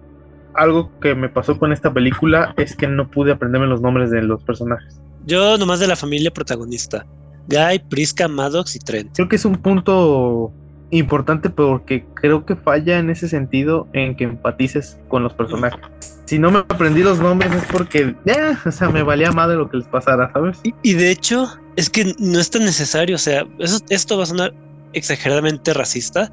algo 0.55 0.91
que 1.01 1.15
me 1.15 1.29
pasó 1.29 1.59
con 1.59 1.73
esta 1.73 1.93
película 1.93 2.55
es 2.57 2.77
que 2.77 2.87
no 2.87 3.11
pude 3.11 3.33
aprenderme 3.33 3.67
los 3.67 3.81
nombres 3.81 4.11
de 4.11 4.23
los 4.23 4.45
personajes. 4.45 5.01
Yo 5.27 5.57
nomás 5.59 5.81
de 5.81 5.87
la 5.89 5.97
familia 5.97 6.31
protagonista. 6.31 7.05
Guy, 7.49 7.79
Prisca, 7.89 8.29
Maddox 8.29 8.77
y 8.77 8.79
Trent. 8.79 9.13
Creo 9.15 9.29
que 9.29 9.37
es 9.37 9.45
un 9.45 9.57
punto 9.57 10.53
importante 10.91 11.51
porque 11.51 12.05
creo 12.15 12.45
que 12.47 12.55
falla 12.57 12.99
en 12.99 13.11
ese 13.11 13.29
sentido 13.29 13.89
en 13.93 14.15
que 14.17 14.25
empatices 14.25 14.99
con 15.09 15.23
los 15.23 15.33
personajes. 15.35 15.81
Si 16.27 16.39
no 16.39 16.51
me 16.51 16.61
aprendí 16.61 17.03
los 17.03 17.19
nombres 17.21 17.53
es 17.53 17.65
porque, 17.71 18.15
ya, 18.25 18.59
o 18.65 18.71
sea, 18.71 18.89
me 18.89 19.03
valía 19.03 19.31
madre 19.33 19.57
lo 19.57 19.69
que 19.69 19.79
les 19.79 19.87
pasara, 19.89 20.33
¿sabes? 20.33 20.59
Y, 20.63 20.75
y 20.83 20.95
de 20.95 21.11
hecho, 21.11 21.47
es 21.77 21.91
que 21.91 22.15
no 22.19 22.39
es 22.39 22.51
tan 22.51 22.65
necesario. 22.65 23.17
O 23.17 23.19
sea, 23.19 23.45
eso- 23.59 23.81
esto 23.91 24.17
va 24.17 24.23
a 24.23 24.27
sonar 24.27 24.55
exageradamente 24.93 25.75
racista, 25.75 26.31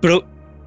pero 0.00 0.22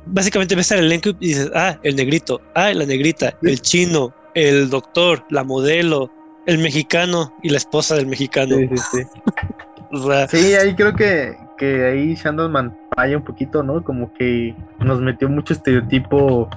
básicamente 0.07 0.55
ves 0.55 0.71
al 0.71 0.79
elenco 0.79 1.09
y 1.19 1.27
dices, 1.27 1.51
ah, 1.55 1.77
el 1.83 1.95
negrito, 1.95 2.41
ah, 2.55 2.73
la 2.73 2.85
negrita, 2.85 3.37
el 3.43 3.61
chino, 3.61 4.13
el 4.33 4.69
doctor, 4.69 5.23
la 5.29 5.43
modelo, 5.43 6.11
el 6.45 6.57
mexicano 6.57 7.33
y 7.43 7.49
la 7.49 7.57
esposa 7.57 7.95
del 7.95 8.07
mexicano. 8.07 8.55
Sí, 8.57 8.67
sí, 8.75 8.83
sí. 9.03 9.21
O 9.91 10.07
sea, 10.07 10.27
Sí, 10.27 10.53
ahí 10.55 10.75
creo 10.75 10.93
que, 10.95 11.37
que 11.57 11.85
ahí 11.85 12.15
Shandon 12.15 12.75
falla 12.95 13.17
un 13.17 13.23
poquito, 13.23 13.63
¿no? 13.63 13.83
Como 13.83 14.13
que 14.13 14.55
nos 14.79 14.99
metió 15.01 15.29
mucho 15.29 15.53
estereotipo 15.53 16.49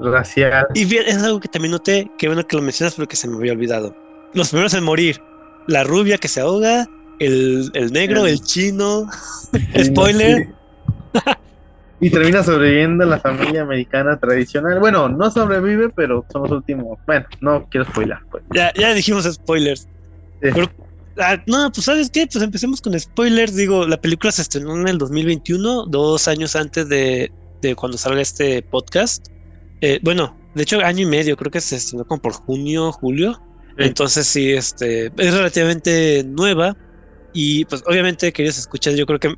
racial. 0.00 0.66
Y 0.74 0.84
bien, 0.84 1.04
es 1.06 1.22
algo 1.22 1.40
que 1.40 1.48
también 1.48 1.72
noté, 1.72 2.10
que 2.18 2.28
bueno 2.28 2.46
que 2.46 2.56
lo 2.56 2.62
mencionas 2.62 2.94
porque 2.94 3.16
se 3.16 3.26
me 3.28 3.36
había 3.36 3.52
olvidado. 3.52 3.94
Los 4.32 4.50
primeros 4.50 4.74
en 4.74 4.84
morir, 4.84 5.20
la 5.66 5.82
rubia 5.84 6.18
que 6.18 6.28
se 6.28 6.40
ahoga, 6.40 6.86
el, 7.18 7.70
el 7.74 7.92
negro, 7.92 8.26
El- 8.26 8.32
el 8.34 8.40
chino, 8.42 9.08
spoiler, 9.82 10.46
sí. 10.46 10.52
Y 12.00 12.10
termina 12.10 12.44
sobreviviendo 12.44 13.04
la 13.06 13.18
familia 13.18 13.62
americana 13.62 14.16
tradicional. 14.20 14.78
Bueno, 14.78 15.08
no 15.08 15.32
sobrevive, 15.32 15.88
pero 15.88 16.24
son 16.32 16.42
los 16.42 16.52
últimos. 16.52 16.96
Bueno, 17.06 17.26
no 17.40 17.66
quiero 17.68 17.84
spoiler. 17.86 18.18
Pues. 18.30 18.44
ya, 18.54 18.72
ya 18.74 18.94
dijimos 18.94 19.24
spoilers. 19.24 19.80
Sí. 19.80 19.88
Pero, 20.54 20.70
ah, 21.18 21.42
no, 21.46 21.70
pues 21.72 21.84
sabes 21.84 22.10
qué, 22.10 22.26
pues 22.26 22.42
empecemos 22.42 22.80
con 22.80 22.98
spoilers. 22.98 23.54
Digo, 23.54 23.86
la 23.86 24.00
película 24.00 24.32
se 24.32 24.42
estrenó 24.42 24.74
en 24.76 24.88
el 24.88 24.98
2021, 24.98 25.86
dos 25.86 26.28
años 26.28 26.56
antes 26.56 26.88
de, 26.88 27.30
de 27.62 27.74
cuando 27.74 27.98
salga 27.98 28.20
este 28.20 28.62
podcast. 28.62 29.28
Eh, 29.80 30.00
bueno, 30.02 30.36
de 30.54 30.62
hecho, 30.62 30.80
año 30.80 31.02
y 31.02 31.06
medio, 31.06 31.36
creo 31.36 31.50
que 31.50 31.60
se 31.60 31.76
estrenó 31.76 32.04
como 32.06 32.22
por 32.22 32.32
junio, 32.32 32.92
julio. 32.92 33.40
Sí. 33.76 33.84
Entonces 33.84 34.26
sí, 34.26 34.52
este, 34.52 35.06
es 35.06 35.34
relativamente 35.34 36.24
nueva. 36.24 36.76
Y 37.32 37.64
pues 37.66 37.82
obviamente, 37.86 38.32
queridos 38.32 38.58
escuchas, 38.58 38.96
yo 38.96 39.06
creo 39.06 39.20
que 39.20 39.34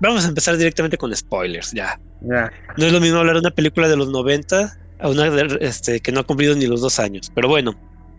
vamos 0.00 0.24
a 0.24 0.28
empezar 0.28 0.56
directamente 0.56 0.98
con 0.98 1.14
spoilers, 1.14 1.72
ya. 1.72 1.98
Ya. 2.20 2.52
No 2.76 2.86
es 2.86 2.92
lo 2.92 3.00
mismo 3.00 3.18
hablar 3.18 3.34
de 3.34 3.40
una 3.40 3.50
película 3.50 3.88
de 3.88 3.96
los 3.96 4.08
90 4.08 4.78
a 5.00 5.08
una 5.08 5.26
este, 5.60 6.00
que 6.00 6.12
no 6.12 6.20
ha 6.20 6.24
cumplido 6.24 6.54
ni 6.54 6.66
los 6.66 6.80
dos 6.80 7.00
años. 7.00 7.30
Pero 7.34 7.48
bueno, 7.48 7.74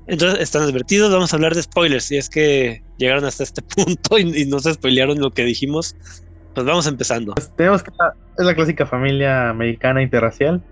entonces 0.07 0.39
están 0.39 0.63
advertidos, 0.63 1.11
vamos 1.11 1.33
a 1.33 1.35
hablar 1.35 1.55
de 1.55 1.61
spoilers. 1.61 2.05
Si 2.05 2.17
es 2.17 2.29
que 2.29 2.83
llegaron 2.97 3.25
hasta 3.25 3.43
este 3.43 3.61
punto 3.75 4.17
y, 4.17 4.45
no 4.45 4.59
se 4.59 4.73
spoilearon 4.73 5.19
lo 5.19 5.31
que 5.31 5.43
dijimos, 5.43 5.95
pues 6.53 6.65
vamos 6.65 6.87
empezando. 6.87 7.35
Tenemos 7.55 7.83
que. 7.83 7.91
Es 8.37 8.45
la 8.45 8.55
clásica 8.55 8.85
familia 8.85 9.49
americana 9.49 10.01
interracial. 10.01 10.63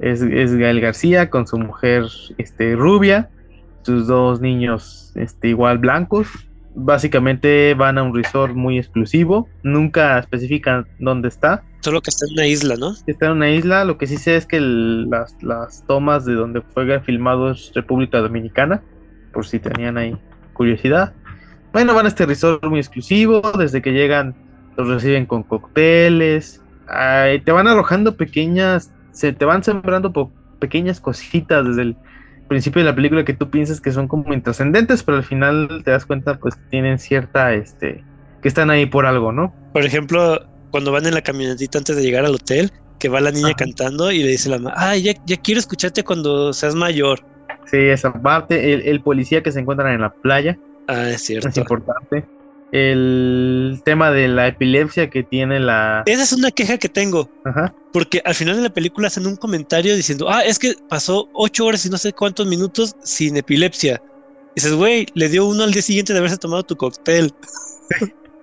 Es, 0.00 0.20
es 0.20 0.54
Gael 0.54 0.80
García 0.80 1.30
con 1.30 1.46
su 1.46 1.56
mujer 1.56 2.04
este, 2.38 2.74
rubia, 2.74 3.30
sus 3.82 4.06
dos 4.06 4.40
niños 4.40 5.12
este, 5.14 5.48
igual 5.48 5.78
blancos. 5.78 6.28
Básicamente 6.74 7.74
van 7.74 7.98
a 7.98 8.02
un 8.02 8.14
resort 8.14 8.54
muy 8.54 8.78
exclusivo. 8.78 9.48
Nunca 9.62 10.18
especifican 10.18 10.86
dónde 10.98 11.28
está. 11.28 11.62
Solo 11.80 12.00
que 12.00 12.10
está 12.10 12.26
en 12.26 12.32
una 12.32 12.46
isla, 12.46 12.74
¿no? 12.76 12.94
Está 13.06 13.26
en 13.26 13.32
una 13.32 13.50
isla. 13.50 13.84
Lo 13.84 13.96
que 13.98 14.06
sí 14.06 14.16
sé 14.16 14.36
es 14.36 14.46
que 14.46 14.56
el- 14.56 15.08
las, 15.08 15.40
las 15.42 15.86
tomas 15.86 16.24
de 16.24 16.34
donde 16.34 16.62
fue 16.62 17.00
filmado 17.00 17.50
es 17.50 17.70
República 17.74 18.18
Dominicana. 18.18 18.82
Por 19.32 19.46
si 19.46 19.58
tenían 19.58 19.98
ahí 19.98 20.16
curiosidad. 20.52 21.12
Bueno, 21.72 21.94
van 21.94 22.06
a 22.06 22.08
este 22.08 22.26
resort 22.26 22.64
muy 22.64 22.78
exclusivo. 22.80 23.40
Desde 23.58 23.82
que 23.82 23.92
llegan, 23.92 24.34
los 24.76 24.88
reciben 24.88 25.26
con 25.26 25.42
cócteles. 25.42 26.62
Ay, 26.88 27.40
te 27.40 27.52
van 27.52 27.68
arrojando 27.68 28.16
pequeñas. 28.16 28.92
Se 29.12 29.32
te 29.32 29.44
van 29.44 29.62
sembrando 29.62 30.12
pequeñas 30.58 31.00
cositas 31.00 31.66
desde 31.66 31.82
el 31.82 31.96
principio 32.48 32.82
de 32.82 32.86
la 32.90 32.94
película 32.94 33.24
que 33.24 33.34
tú 33.34 33.50
piensas 33.50 33.80
que 33.80 33.90
son 33.92 34.08
como 34.08 34.32
intrascendentes, 34.34 35.02
pero 35.02 35.16
al 35.18 35.24
final 35.24 35.82
te 35.84 35.90
das 35.90 36.06
cuenta, 36.06 36.38
pues 36.38 36.54
tienen 36.70 36.98
cierta. 36.98 37.52
este 37.54 38.04
que 38.42 38.48
están 38.48 38.68
ahí 38.70 38.84
por 38.84 39.06
algo, 39.06 39.32
¿no? 39.32 39.54
Por 39.72 39.84
ejemplo, 39.86 40.38
cuando 40.70 40.92
van 40.92 41.06
en 41.06 41.14
la 41.14 41.22
camionetita 41.22 41.78
antes 41.78 41.96
de 41.96 42.02
llegar 42.02 42.26
al 42.26 42.34
hotel, 42.34 42.70
que 42.98 43.08
va 43.08 43.20
la 43.22 43.30
niña 43.30 43.48
Ajá. 43.48 43.56
cantando 43.56 44.12
y 44.12 44.22
le 44.22 44.28
dice 44.28 44.50
la 44.50 44.58
mamá, 44.58 44.74
ay, 44.76 45.02
ya, 45.02 45.12
ya 45.24 45.36
quiero 45.38 45.58
escucharte 45.60 46.04
cuando 46.04 46.52
seas 46.52 46.74
mayor. 46.74 47.20
Sí, 47.64 47.78
esa 47.78 48.12
parte. 48.12 48.74
El, 48.74 48.82
el 48.82 49.00
policía 49.00 49.42
que 49.42 49.50
se 49.50 49.60
encuentran 49.60 49.94
en 49.94 50.02
la 50.02 50.12
playa. 50.12 50.58
Ah, 50.88 51.08
es 51.08 51.14
Es 51.16 51.22
cierto. 51.22 51.58
importante. 51.58 52.26
El 52.74 53.80
tema 53.84 54.10
de 54.10 54.26
la 54.26 54.48
epilepsia 54.48 55.08
que 55.08 55.22
tiene 55.22 55.60
la... 55.60 56.02
Esa 56.06 56.24
es 56.24 56.32
una 56.32 56.50
queja 56.50 56.76
que 56.76 56.88
tengo. 56.88 57.30
Ajá. 57.44 57.72
Porque 57.92 58.20
al 58.24 58.34
final 58.34 58.56
de 58.56 58.62
la 58.62 58.74
película 58.74 59.06
hacen 59.06 59.28
un 59.28 59.36
comentario 59.36 59.94
diciendo, 59.94 60.28
ah, 60.28 60.42
es 60.44 60.58
que 60.58 60.74
pasó 60.88 61.28
ocho 61.34 61.66
horas 61.66 61.86
y 61.86 61.88
no 61.88 61.98
sé 61.98 62.12
cuántos 62.12 62.48
minutos 62.48 62.96
sin 63.04 63.36
epilepsia. 63.36 64.02
Y 64.50 64.54
dices, 64.56 64.74
güey, 64.74 65.06
le 65.14 65.28
dio 65.28 65.46
uno 65.46 65.62
al 65.62 65.70
día 65.70 65.82
siguiente 65.82 66.12
de 66.12 66.18
haberse 66.18 66.36
tomado 66.36 66.64
tu 66.64 66.74
cóctel. 66.74 67.32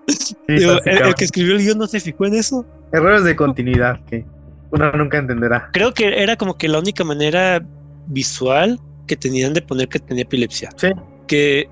Sí, 0.07 0.33
Digo, 0.47 0.77
el, 0.85 0.97
el 1.07 1.15
que 1.15 1.25
escribió 1.25 1.51
el 1.51 1.59
guion 1.59 1.77
no 1.77 1.87
se 1.87 1.99
fijó 1.99 2.25
en 2.25 2.35
eso. 2.35 2.65
Errores 2.93 3.25
de 3.25 3.35
continuidad 3.35 3.99
que 4.05 4.25
uno 4.71 4.93
nunca 4.93 5.17
entenderá. 5.17 5.69
Creo 5.73 5.93
que 5.93 6.23
era 6.23 6.37
como 6.37 6.57
que 6.57 6.69
la 6.69 6.79
única 6.79 7.03
manera 7.03 7.61
visual 8.07 8.79
que 9.07 9.17
tenían 9.17 9.53
de 9.53 9.61
poner 9.61 9.89
que 9.89 9.99
tenía 9.99 10.23
epilepsia. 10.23 10.69
Sí. 10.77 10.87
Que 11.27 11.69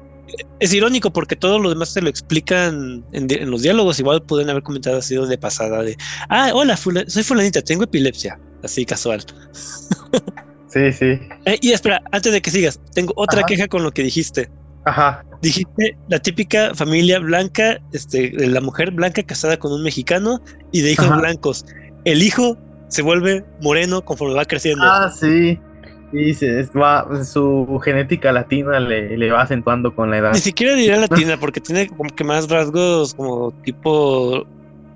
es 0.59 0.73
irónico 0.73 1.11
porque 1.11 1.35
todo 1.35 1.59
lo 1.59 1.69
demás 1.69 1.89
se 1.89 2.01
lo 2.01 2.09
explican 2.09 3.03
en, 3.11 3.49
los 3.49 3.61
diálogos. 3.61 3.99
Igual 3.99 4.21
pueden 4.23 4.49
haber 4.49 4.63
comentado 4.63 4.97
así 4.97 5.15
de 5.15 5.37
pasada 5.37 5.83
de, 5.83 5.97
ah, 6.29 6.51
hola, 6.53 6.75
fula- 6.77 7.05
soy 7.07 7.23
fulanita, 7.23 7.61
tengo 7.61 7.83
epilepsia. 7.83 8.39
Así 8.63 8.85
casual. 8.85 9.23
Sí, 10.67 10.91
sí. 10.91 11.19
Eh, 11.45 11.57
y 11.61 11.71
espera, 11.71 12.01
antes 12.11 12.31
de 12.31 12.41
que 12.41 12.51
sigas, 12.51 12.79
tengo 12.93 13.13
otra 13.15 13.39
Ajá. 13.39 13.47
queja 13.47 13.67
con 13.67 13.83
lo 13.83 13.91
que 13.91 14.03
dijiste. 14.03 14.49
Ajá. 14.85 15.23
Dijiste 15.41 15.97
la 16.09 16.19
típica 16.19 16.75
familia 16.75 17.19
blanca, 17.19 17.79
este, 17.93 18.31
la 18.47 18.61
mujer 18.61 18.91
blanca 18.91 19.23
casada 19.23 19.57
con 19.57 19.71
un 19.71 19.83
mexicano 19.83 20.41
y 20.71 20.81
de 20.81 20.91
hijos 20.91 21.07
Ajá. 21.07 21.17
blancos. 21.19 21.65
El 22.05 22.21
hijo 22.21 22.57
se 22.89 23.01
vuelve 23.01 23.45
moreno 23.61 24.03
conforme 24.03 24.35
va 24.35 24.45
creciendo. 24.45 24.83
Ah, 24.85 25.11
sí. 25.17 25.59
Y 26.11 26.33
se, 26.33 26.59
es- 26.61 26.71
va, 26.71 27.07
su 27.23 27.79
genética 27.83 28.31
latina 28.31 28.79
le, 28.79 29.15
le 29.17 29.31
va 29.31 29.41
acentuando 29.41 29.93
con 29.95 30.09
la 30.09 30.17
edad. 30.17 30.33
Ni 30.33 30.39
siquiera 30.39 30.73
diría 30.75 30.97
latina 30.97 31.37
porque 31.39 31.61
tiene 31.61 31.87
como 31.87 32.09
que 32.15 32.23
más 32.23 32.49
rasgos 32.49 33.13
como 33.13 33.51
tipo 33.63 34.45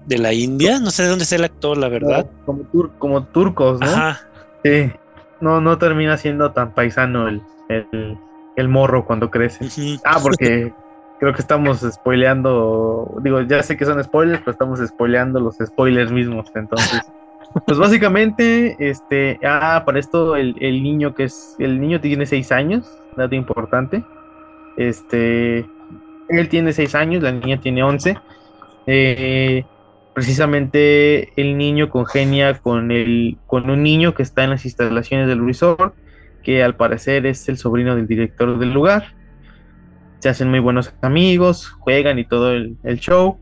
de 0.05 0.17
la 0.17 0.33
India. 0.33 0.79
No 0.79 0.89
sé 0.91 1.03
de 1.03 1.09
dónde 1.09 1.25
es 1.25 1.31
el 1.33 1.43
actor, 1.43 1.77
la 1.77 1.87
verdad. 1.89 2.25
Como, 2.45 2.63
tur- 2.63 2.91
como 2.97 3.23
turcos, 3.25 3.79
¿no? 3.79 3.85
Ajá. 3.87 4.21
Sí. 4.63 4.91
No, 5.39 5.61
no 5.61 5.77
termina 5.77 6.17
siendo 6.17 6.51
tan 6.51 6.73
paisano 6.73 7.27
el, 7.27 7.41
el, 7.69 8.17
el 8.55 8.67
morro 8.69 9.05
cuando 9.05 9.29
crece. 9.29 9.67
Ah, 10.05 10.17
porque 10.21 10.73
creo 11.19 11.33
que 11.33 11.41
estamos 11.41 11.79
spoileando. 11.81 13.15
Digo, 13.21 13.41
ya 13.41 13.61
sé 13.61 13.77
que 13.77 13.85
son 13.85 14.03
spoilers, 14.03 14.39
pero 14.39 14.51
estamos 14.51 14.79
spoileando 14.79 15.39
los 15.39 15.57
spoilers 15.63 16.11
mismos. 16.11 16.49
Entonces, 16.55 17.01
pues 17.65 17.77
básicamente, 17.77 18.75
este. 18.79 19.39
Ah, 19.43 19.83
para 19.85 19.99
esto, 19.99 20.35
el, 20.35 20.55
el 20.59 20.83
niño 20.83 21.13
que 21.13 21.25
es. 21.25 21.55
El 21.59 21.79
niño 21.79 22.01
tiene 22.01 22.25
seis 22.25 22.51
años, 22.51 22.89
dato 23.15 23.35
importante. 23.35 24.03
Este. 24.77 25.65
Él 26.29 26.49
tiene 26.49 26.73
seis 26.73 26.95
años, 26.95 27.21
la 27.21 27.31
niña 27.31 27.59
tiene 27.59 27.83
11. 27.83 28.17
Eh, 28.87 29.65
precisamente 30.13 31.31
el 31.39 31.57
niño 31.57 31.89
congenia 31.89 32.59
con, 32.59 32.91
el, 32.91 33.37
con 33.47 33.69
un 33.69 33.83
niño 33.83 34.13
que 34.13 34.23
está 34.23 34.43
en 34.43 34.51
las 34.51 34.65
instalaciones 34.65 35.27
del 35.27 35.45
resort, 35.45 35.95
que 36.43 36.63
al 36.63 36.75
parecer 36.75 37.25
es 37.25 37.47
el 37.49 37.57
sobrino 37.57 37.95
del 37.95 38.07
director 38.07 38.57
del 38.57 38.73
lugar. 38.73 39.13
Se 40.19 40.29
hacen 40.29 40.49
muy 40.49 40.59
buenos 40.59 40.93
amigos, 41.01 41.69
juegan 41.69 42.19
y 42.19 42.25
todo 42.25 42.53
el, 42.53 42.77
el 42.83 42.99
show. 42.99 43.39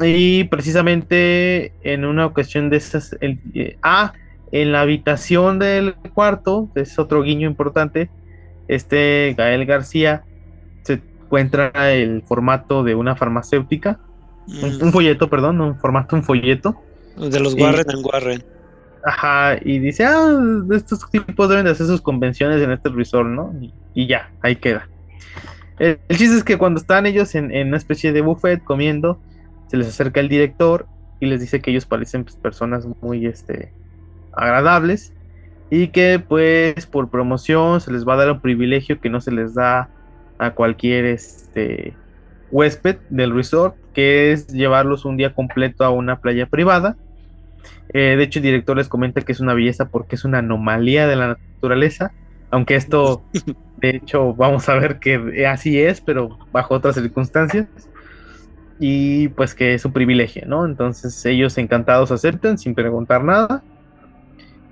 Y 0.00 0.44
precisamente 0.44 1.72
en 1.82 2.04
una 2.04 2.26
ocasión 2.26 2.70
de 2.70 2.76
esas, 2.76 3.16
el- 3.20 3.40
eh, 3.54 3.76
ah, 3.82 4.12
en 4.52 4.72
la 4.72 4.82
habitación 4.82 5.58
del 5.58 5.94
cuarto, 6.14 6.68
es 6.74 6.98
otro 6.98 7.22
guiño 7.22 7.48
importante, 7.48 8.08
este 8.68 9.34
Gael 9.36 9.66
García 9.66 10.22
se 10.82 10.94
encuentra 11.24 11.72
el 11.92 12.22
formato 12.22 12.84
de 12.84 12.94
una 12.94 13.16
farmacéutica, 13.16 13.98
un, 14.46 14.82
un 14.82 14.92
folleto, 14.92 15.28
perdón, 15.28 15.60
un 15.60 15.78
formato, 15.78 16.16
un 16.16 16.22
folleto. 16.22 16.76
Mm, 17.16 17.24
De 17.28 17.40
los 17.40 17.54
Warren 17.54 17.90
and 17.90 18.06
Warren. 18.06 18.44
Ajá, 19.04 19.56
y 19.64 19.78
dice, 19.78 20.04
ah, 20.04 20.38
estos 20.72 21.08
tipos 21.10 21.48
deben 21.48 21.64
de 21.64 21.70
hacer 21.72 21.86
sus 21.86 22.00
convenciones 22.00 22.60
en 22.62 22.72
este 22.72 22.88
resort, 22.88 23.28
¿no? 23.28 23.54
Y, 23.60 23.72
y 23.94 24.06
ya, 24.06 24.30
ahí 24.42 24.56
queda. 24.56 24.88
El, 25.78 25.98
el 26.08 26.16
chiste 26.16 26.36
es 26.36 26.44
que 26.44 26.56
cuando 26.58 26.80
están 26.80 27.06
ellos 27.06 27.34
en, 27.34 27.52
en 27.52 27.68
una 27.68 27.76
especie 27.76 28.12
de 28.12 28.20
buffet 28.22 28.62
comiendo, 28.64 29.20
se 29.68 29.76
les 29.76 29.88
acerca 29.88 30.20
el 30.20 30.28
director 30.28 30.86
y 31.20 31.26
les 31.26 31.40
dice 31.40 31.60
que 31.60 31.70
ellos 31.70 31.86
parecen 31.86 32.24
pues, 32.24 32.36
personas 32.36 32.86
muy 33.00 33.26
este, 33.26 33.72
agradables 34.32 35.12
y 35.70 35.88
que 35.88 36.22
pues 36.26 36.86
por 36.86 37.10
promoción 37.10 37.80
se 37.80 37.92
les 37.92 38.06
va 38.06 38.14
a 38.14 38.18
dar 38.18 38.32
un 38.32 38.40
privilegio 38.40 39.00
que 39.00 39.10
no 39.10 39.20
se 39.20 39.30
les 39.30 39.54
da 39.54 39.90
a 40.38 40.50
cualquier 40.52 41.04
este, 41.04 41.94
huésped 42.50 42.96
del 43.10 43.34
resort, 43.34 43.76
que 43.92 44.32
es 44.32 44.46
llevarlos 44.48 45.04
un 45.04 45.16
día 45.16 45.34
completo 45.34 45.84
a 45.84 45.90
una 45.90 46.20
playa 46.20 46.46
privada. 46.46 46.96
Eh, 47.92 48.14
de 48.16 48.22
hecho, 48.22 48.38
el 48.38 48.44
director 48.44 48.76
les 48.76 48.88
comenta 48.88 49.20
que 49.22 49.32
es 49.32 49.40
una 49.40 49.54
belleza 49.54 49.88
porque 49.88 50.16
es 50.16 50.24
una 50.24 50.38
anomalía 50.38 51.06
de 51.06 51.16
la 51.16 51.38
naturaleza, 51.54 52.12
aunque 52.50 52.76
esto, 52.76 53.22
de 53.78 53.90
hecho, 53.90 54.34
vamos 54.34 54.68
a 54.68 54.74
ver 54.74 54.98
que 54.98 55.46
así 55.46 55.78
es, 55.78 56.00
pero 56.00 56.38
bajo 56.52 56.74
otras 56.74 56.94
circunstancias. 56.94 57.66
Y 58.78 59.28
pues 59.28 59.54
que 59.54 59.74
es 59.74 59.84
un 59.84 59.92
privilegio, 59.92 60.44
¿no? 60.46 60.64
Entonces 60.64 61.24
ellos 61.26 61.58
encantados 61.58 62.12
aceptan 62.12 62.58
sin 62.58 62.74
preguntar 62.74 63.24
nada. 63.24 63.62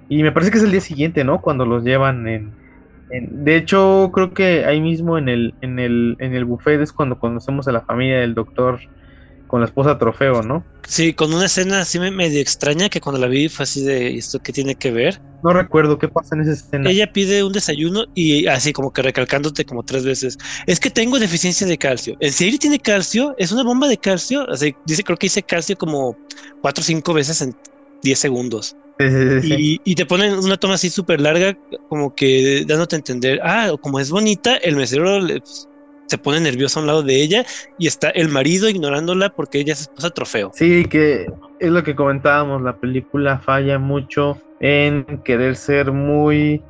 Y 0.09 0.23
me 0.23 0.31
parece 0.31 0.53
que 0.53 0.59
es 0.59 0.65
el 0.65 0.71
día 0.71 0.81
siguiente, 0.81 1.25
¿no? 1.25 1.41
Cuando 1.41 1.67
los 1.67 1.83
llevan 1.83 2.29
en... 2.29 2.53
de 3.11 3.57
hecho, 3.57 4.11
creo 4.13 4.33
que 4.33 4.65
ahí 4.65 4.81
mismo 4.81 5.19
en 5.19 5.29
el, 5.29 5.55
en, 5.61 5.79
el, 5.79 6.17
en 6.21 6.35
el 6.35 6.45
buffet 6.45 6.81
es 6.81 6.93
cuando 6.93 7.19
conocemos 7.19 7.67
a 7.67 7.73
la 7.73 7.81
familia 7.81 8.21
del 8.21 8.35
doctor 8.35 8.79
con 9.47 9.61
la 9.61 9.67
esposa 9.67 9.99
trofeo, 9.99 10.43
¿no? 10.43 10.67
Sí, 10.89 11.15
con 11.15 11.33
una 11.35 11.47
escena 11.47 11.81
así 11.81 11.99
me- 11.99 12.11
medio 12.13 12.41
extraña 12.41 12.89
que 12.89 13.01
cuando 13.01 13.21
la 13.21 13.27
vi 13.27 13.49
fue 13.49 13.65
así 13.65 13.83
de 13.85 14.17
esto 14.17 14.39
que 14.41 14.53
tiene 14.53 14.77
que 14.77 14.91
ver. 14.93 15.19
No 15.43 15.53
recuerdo 15.53 15.99
qué 15.99 16.09
pasa 16.09 16.35
en 16.37 16.43
esa 16.43 16.53
escena. 16.53 16.91
Ella 16.91 17.09
pide 17.13 17.43
un 17.43 17.53
desayuno 17.53 18.05
y 18.15 18.47
así 18.47 18.73
como 18.73 18.93
que 18.93 19.03
recalcándote 19.03 19.65
como 19.65 19.83
tres 19.83 20.05
veces. 20.05 20.37
Es 20.67 20.79
que 20.81 20.91
tengo 20.91 21.19
deficiencia 21.19 21.67
de 21.67 21.79
calcio. 21.79 22.15
¿En 22.21 22.33
serio 22.33 22.59
tiene 22.59 22.79
calcio? 22.79 23.35
¿Es 23.37 23.51
una 23.53 23.65
bomba 23.65 23.89
de 23.89 23.99
calcio? 23.99 24.49
Así, 24.49 24.77
dice, 24.85 25.03
creo 25.03 25.17
que 25.19 25.27
dice 25.27 25.43
calcio 25.43 25.77
como 25.77 26.19
cuatro 26.61 26.83
o 26.83 26.85
cinco 26.85 27.13
veces 27.13 27.41
en 27.43 27.53
10 28.03 28.19
segundos. 28.19 28.77
Sí, 28.99 29.11
sí, 29.11 29.29
sí, 29.29 29.43
sí. 29.49 29.55
Y, 29.65 29.81
y 29.85 29.95
te 29.97 30.07
ponen 30.07 30.35
una 30.39 30.57
toma 30.57 30.75
así 30.75 30.91
súper 30.91 31.21
larga, 31.21 31.55
como 31.89 32.13
que 32.13 32.65
dándote 32.67 32.97
a 32.97 32.99
entender, 32.99 33.41
ah, 33.45 33.73
como 33.81 34.01
es 34.01 34.11
bonita, 34.11 34.57
el 34.57 34.77
mesero 34.77 35.21
le- 35.21 35.41
se 36.07 36.19
pone 36.19 36.41
nervioso 36.41 36.79
a 36.79 36.83
un 36.83 36.87
lado 36.87 37.03
de 37.03 37.23
ella 37.23 37.45
y 37.79 37.87
está 37.87 38.11
el 38.11 38.29
marido 38.29 38.69
ignorándola 38.69 39.31
porque 39.31 39.59
ella 39.59 39.73
es 39.73 39.83
esposa 39.83 40.11
trofeo. 40.11 40.51
Sí, 40.55 40.85
que 40.85 41.27
es 41.59 41.71
lo 41.71 41.83
que 41.83 41.95
comentábamos, 41.97 42.63
la 42.63 42.77
película 42.77 43.39
falla 43.39 43.79
mucho 43.79 44.41
en 44.61 45.05
querer 45.25 45.57
ser 45.57 45.93
muy, 45.93 46.63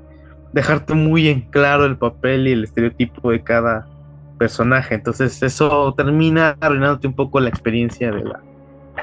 dejarte 0.52 0.94
muy 0.94 1.28
en 1.28 1.42
claro 1.50 1.84
el 1.84 1.96
papel 1.98 2.48
y 2.48 2.52
el 2.52 2.64
estereotipo 2.64 3.30
de 3.30 3.42
cada 3.42 3.86
personaje, 4.38 4.94
entonces 4.94 5.42
eso 5.42 5.94
termina 5.96 6.56
arruinándote 6.60 7.06
un 7.06 7.14
poco 7.14 7.40
la 7.40 7.48
experiencia 7.48 8.10
de 8.10 8.24
la, 8.24 8.42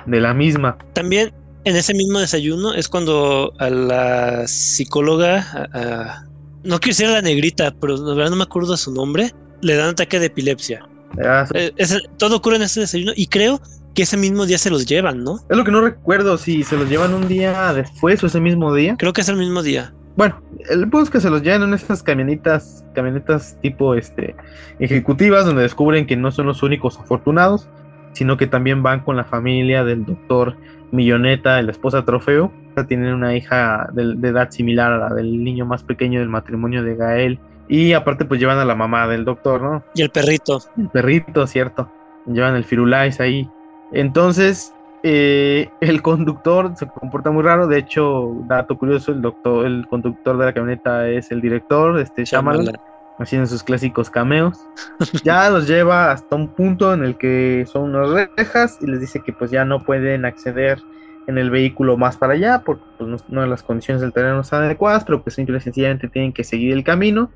de 0.06 0.22
la 0.22 0.34
misma. 0.34 0.78
También 0.94 1.34
en 1.64 1.76
ese 1.76 1.94
mismo 1.94 2.20
desayuno 2.20 2.74
es 2.74 2.88
cuando 2.88 3.54
a 3.58 3.70
la 3.70 4.48
psicóloga, 4.48 5.40
a- 5.54 5.70
a- 5.80 6.26
no 6.64 6.80
quiero 6.80 6.92
decir 6.92 7.06
a 7.08 7.12
la 7.14 7.22
negrita, 7.22 7.74
pero 7.80 7.98
la 7.98 8.14
verdad 8.14 8.30
no 8.32 8.36
me 8.38 8.44
acuerdo 8.44 8.72
de 8.72 8.78
su 8.78 8.94
nombre, 8.94 9.32
le 9.64 9.76
dan 9.76 9.90
ataque 9.90 10.20
de 10.20 10.28
epilepsia. 10.28 10.88
Ah, 11.24 11.46
Eh, 11.54 11.72
todo 12.18 12.38
ocurre 12.38 12.58
en 12.58 12.64
ese 12.64 12.80
desayuno 12.82 13.14
y 13.16 13.28
creo 13.28 13.62
que 13.94 14.04
ese 14.04 14.18
mismo 14.18 14.46
día 14.46 14.58
se 14.58 14.70
los 14.70 14.86
llevan, 14.86 15.24
¿no? 15.24 15.40
Es 15.50 15.58
lo 15.58 15.64
que 15.64 15.72
no 15.72 15.82
recuerdo 15.82 16.38
si 16.38 16.64
se 16.64 16.78
los 16.78 16.90
llevan 16.90 17.14
un 17.14 17.28
día 17.28 17.74
después 17.74 18.24
o 18.24 18.28
ese 18.28 18.40
mismo 18.40 18.74
día. 18.74 18.96
Creo 18.98 19.14
que 19.14 19.22
es 19.22 19.30
el 19.30 19.38
mismo 19.38 19.62
día. 19.62 19.94
Bueno, 20.16 20.42
el 20.70 20.82
punto 20.82 21.02
es 21.02 21.10
que 21.10 21.20
se 21.20 21.30
los 21.30 21.42
llevan 21.42 21.64
en 21.64 21.74
esas 21.74 22.04
camionetitas, 22.04 22.86
camionetas 22.94 23.58
tipo 23.62 23.96
este 23.96 24.36
ejecutivas, 24.80 25.46
donde 25.46 25.64
descubren 25.64 26.06
que 26.06 26.16
no 26.16 26.32
son 26.32 26.48
los 26.48 26.62
únicos 26.64 27.00
afortunados, 27.00 27.68
sino 28.14 28.38
que 28.38 28.48
también 28.48 28.84
van 28.84 29.02
con 29.02 29.16
la 29.16 29.24
familia 29.24 29.84
del 29.84 30.06
doctor 30.06 30.56
Milloneta, 30.92 31.62
la 31.62 31.72
esposa 31.72 32.06
trofeo. 32.06 32.52
Tienen 32.88 33.14
una 33.14 33.36
hija 33.36 33.90
de, 33.94 34.16
de 34.16 34.28
edad 34.30 34.50
similar 34.50 34.94
a 34.94 34.98
la 34.98 35.14
del 35.14 35.44
niño 35.44 35.66
más 35.66 35.84
pequeño 35.84 36.20
del 36.20 36.30
matrimonio 36.30 36.84
de 36.84 36.96
Gael. 36.96 37.40
Y 37.68 37.94
aparte, 37.94 38.26
pues 38.26 38.40
llevan 38.40 38.60
a 38.60 38.66
la 38.66 38.76
mamá 38.76 39.08
del 39.08 39.26
doctor, 39.26 39.62
¿no? 39.62 39.84
Y 39.96 40.02
el 40.02 40.10
perrito. 40.10 40.60
El 40.78 40.90
perrito, 40.90 41.48
cierto. 41.48 41.90
Llevan 42.26 42.56
el 42.56 42.64
Firulais 42.64 43.20
ahí. 43.20 43.50
Entonces, 43.92 44.74
eh, 45.04 45.70
el 45.82 46.02
conductor 46.02 46.74
se 46.78 46.88
comporta 46.88 47.30
muy 47.30 47.44
raro. 47.44 47.68
De 47.68 47.78
hecho, 47.78 48.36
dato 48.48 48.78
curioso, 48.78 49.12
el 49.12 49.22
doctor, 49.22 49.66
el 49.66 49.86
conductor 49.88 50.38
de 50.38 50.46
la 50.46 50.54
camioneta 50.54 51.10
es 51.10 51.32
el 51.32 51.42
director, 51.42 52.00
este 52.00 52.24
Shyamalan, 52.24 52.66
Shyamalan. 52.66 52.82
haciendo 53.20 53.48
sus 53.48 53.64
clásicos 53.64 54.10
cameos. 54.10 54.60
Ya 55.24 55.50
los 55.50 55.68
lleva 55.68 56.12
hasta 56.12 56.36
un 56.36 56.48
punto 56.48 56.94
en 56.94 57.04
el 57.04 57.18
que 57.18 57.66
son 57.72 57.96
unas 57.96 58.30
rejas 58.38 58.78
y 58.82 58.88
les 58.88 59.02
dice 59.02 59.22
que 59.22 59.34
pues 59.34 59.52
ya 59.52 59.66
no 59.66 59.84
pueden 59.84 60.26
acceder 60.26 60.82
en 61.28 61.38
el 61.38 61.50
vehículo 61.50 61.96
más 61.98 62.18
para 62.18 62.34
allá 62.34 62.64
porque 62.66 62.84
pues, 62.98 63.10
no, 63.10 63.18
no 63.30 63.46
las 63.46 63.64
condiciones 63.64 64.02
del 64.02 64.12
terreno 64.14 64.42
están 64.42 64.64
adecuadas, 64.64 65.04
pero 65.06 65.24
pues 65.24 65.36
simple 65.36 65.58
y 65.58 65.62
sencillamente 65.62 66.08
tienen 66.10 66.34
que 66.34 66.44
seguir 66.44 66.74
el 66.74 66.84
camino 66.84 67.32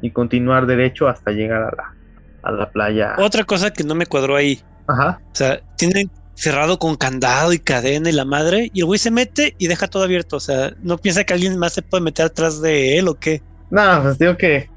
y 0.00 0.10
continuar 0.10 0.66
derecho 0.66 1.08
hasta 1.08 1.32
llegar 1.32 1.62
a 1.62 1.70
la, 1.76 1.94
a 2.42 2.52
la 2.52 2.70
playa. 2.70 3.14
Otra 3.18 3.44
cosa 3.44 3.72
que 3.72 3.84
no 3.84 3.94
me 3.94 4.06
cuadró 4.06 4.36
ahí. 4.36 4.60
Ajá. 4.86 5.20
O 5.32 5.34
sea, 5.34 5.60
tienen 5.76 6.10
cerrado 6.34 6.78
con 6.78 6.96
candado 6.96 7.52
y 7.52 7.58
cadena 7.58 8.08
y 8.10 8.12
la 8.12 8.24
madre, 8.24 8.70
y 8.74 8.80
el 8.80 8.86
güey 8.86 8.98
se 8.98 9.10
mete 9.10 9.54
y 9.58 9.68
deja 9.68 9.86
todo 9.88 10.02
abierto. 10.02 10.36
O 10.36 10.40
sea, 10.40 10.74
no 10.82 10.98
piensa 10.98 11.24
que 11.24 11.32
alguien 11.32 11.56
más 11.58 11.72
se 11.72 11.82
puede 11.82 12.02
meter 12.04 12.26
atrás 12.26 12.60
de 12.60 12.98
él 12.98 13.08
o 13.08 13.14
qué. 13.14 13.40
No, 13.70 14.02
pues 14.02 14.18
digo 14.18 14.36
que 14.36 14.68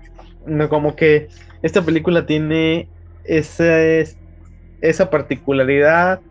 no, 0.46 0.70
como 0.70 0.96
que 0.96 1.28
esta 1.62 1.82
película 1.82 2.26
tiene 2.26 2.88
esa, 3.26 3.82
es- 3.84 4.17
esa 4.82 5.10
particularidad 5.10 6.22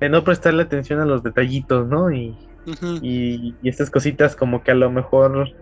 de 0.00 0.08
no 0.08 0.24
prestarle 0.24 0.62
atención 0.62 1.00
a 1.00 1.04
los 1.04 1.22
detallitos, 1.22 1.86
¿no? 1.86 2.10
Y, 2.10 2.36
y, 3.02 3.54
y 3.62 3.68
estas 3.68 3.90
cositas 3.90 4.36
como 4.36 4.62
que 4.62 4.72
a 4.72 4.74
lo 4.74 4.90
mejor 4.90 5.52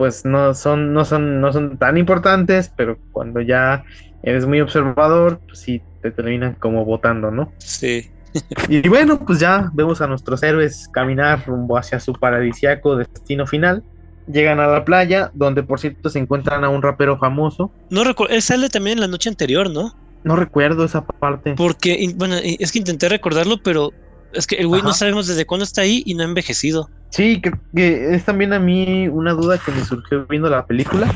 pues 0.00 0.24
no 0.24 0.54
son, 0.54 0.94
no 0.94 1.04
son, 1.04 1.42
no 1.42 1.52
son 1.52 1.76
tan 1.76 1.98
importantes, 1.98 2.72
pero 2.74 2.98
cuando 3.12 3.42
ya 3.42 3.84
eres 4.22 4.46
muy 4.46 4.60
observador, 4.62 5.40
pues 5.46 5.58
sí 5.58 5.82
te 6.00 6.10
terminan 6.10 6.54
como 6.54 6.86
votando, 6.86 7.30
¿no? 7.30 7.52
Sí. 7.58 8.10
Y 8.68 8.88
bueno, 8.88 9.18
pues 9.26 9.40
ya 9.40 9.70
vemos 9.74 10.00
a 10.00 10.06
nuestros 10.06 10.42
héroes 10.42 10.88
caminar 10.92 11.44
rumbo 11.46 11.76
hacia 11.76 12.00
su 12.00 12.14
paradisiaco 12.14 12.96
destino 12.96 13.46
final. 13.46 13.82
Llegan 14.26 14.58
a 14.58 14.68
la 14.68 14.86
playa, 14.86 15.32
donde 15.34 15.62
por 15.62 15.80
cierto 15.80 16.08
se 16.08 16.18
encuentran 16.18 16.64
a 16.64 16.70
un 16.70 16.80
rapero 16.80 17.18
famoso. 17.18 17.70
No 17.90 18.02
recuerdo, 18.02 18.32
él 18.34 18.40
sale 18.40 18.70
también 18.70 18.96
en 18.96 19.02
la 19.02 19.08
noche 19.08 19.28
anterior, 19.28 19.68
¿no? 19.68 19.92
No 20.24 20.36
recuerdo 20.36 20.84
esa 20.84 21.04
parte. 21.04 21.54
Porque, 21.54 22.12
bueno, 22.16 22.36
es 22.42 22.72
que 22.72 22.78
intenté 22.78 23.08
recordarlo, 23.08 23.56
pero 23.62 23.90
es 24.32 24.46
que 24.46 24.56
el 24.56 24.66
güey 24.68 24.82
no 24.82 24.92
sabemos 24.92 25.26
desde 25.26 25.46
cuándo 25.46 25.64
está 25.64 25.82
ahí 25.82 26.02
y 26.06 26.14
no 26.14 26.22
ha 26.22 26.26
envejecido. 26.26 26.88
Sí, 27.10 27.40
que, 27.40 27.50
que 27.74 28.14
es 28.14 28.24
también 28.24 28.52
a 28.52 28.60
mí 28.60 29.08
una 29.08 29.32
duda 29.32 29.58
que 29.58 29.72
me 29.72 29.84
surgió 29.84 30.26
viendo 30.28 30.48
la 30.48 30.64
película, 30.66 31.12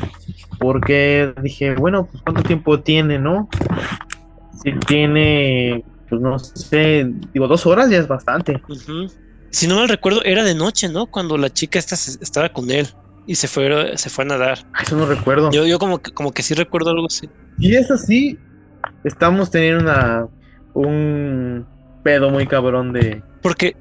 porque 0.59 1.33
dije, 1.41 1.75
bueno, 1.75 2.07
pues 2.11 2.21
cuánto 2.23 2.43
tiempo 2.43 2.81
tiene, 2.81 3.17
¿no? 3.19 3.47
Si 4.63 4.71
tiene, 4.87 5.83
pues 6.09 6.21
no 6.21 6.39
sé, 6.39 7.05
digo, 7.33 7.47
dos 7.47 7.65
horas 7.65 7.89
ya 7.89 7.97
es 7.97 8.07
bastante. 8.07 8.61
Si 9.51 9.67
no 9.67 9.75
mal 9.75 9.87
recuerdo, 9.87 10.23
era 10.23 10.43
de 10.43 10.55
noche, 10.55 10.89
¿no? 10.89 11.05
Cuando 11.07 11.37
la 11.37 11.49
chica 11.49 11.79
esta 11.79 11.95
se- 11.95 12.17
estaba 12.21 12.49
con 12.49 12.69
él 12.71 12.87
y 13.25 13.35
se 13.35 13.47
fue, 13.47 13.97
se 13.97 14.09
fue 14.09 14.25
a 14.25 14.27
nadar. 14.27 14.59
Ah, 14.73 14.83
Eso 14.83 14.97
no 14.97 15.05
recuerdo. 15.05 15.49
Yo, 15.51 15.65
yo 15.65 15.79
como 15.79 15.99
que, 15.99 16.11
como 16.11 16.31
que 16.33 16.43
sí 16.43 16.53
recuerdo 16.55 16.89
algo 16.89 17.05
así. 17.07 17.29
Y 17.57 17.75
es 17.75 17.89
así, 17.89 18.37
estamos 19.03 19.51
teniendo 19.51 19.83
una, 19.83 20.27
un 20.73 21.65
pedo 22.03 22.29
muy 22.29 22.47
cabrón 22.47 22.93
de... 22.93 23.21
Porque 23.41 23.75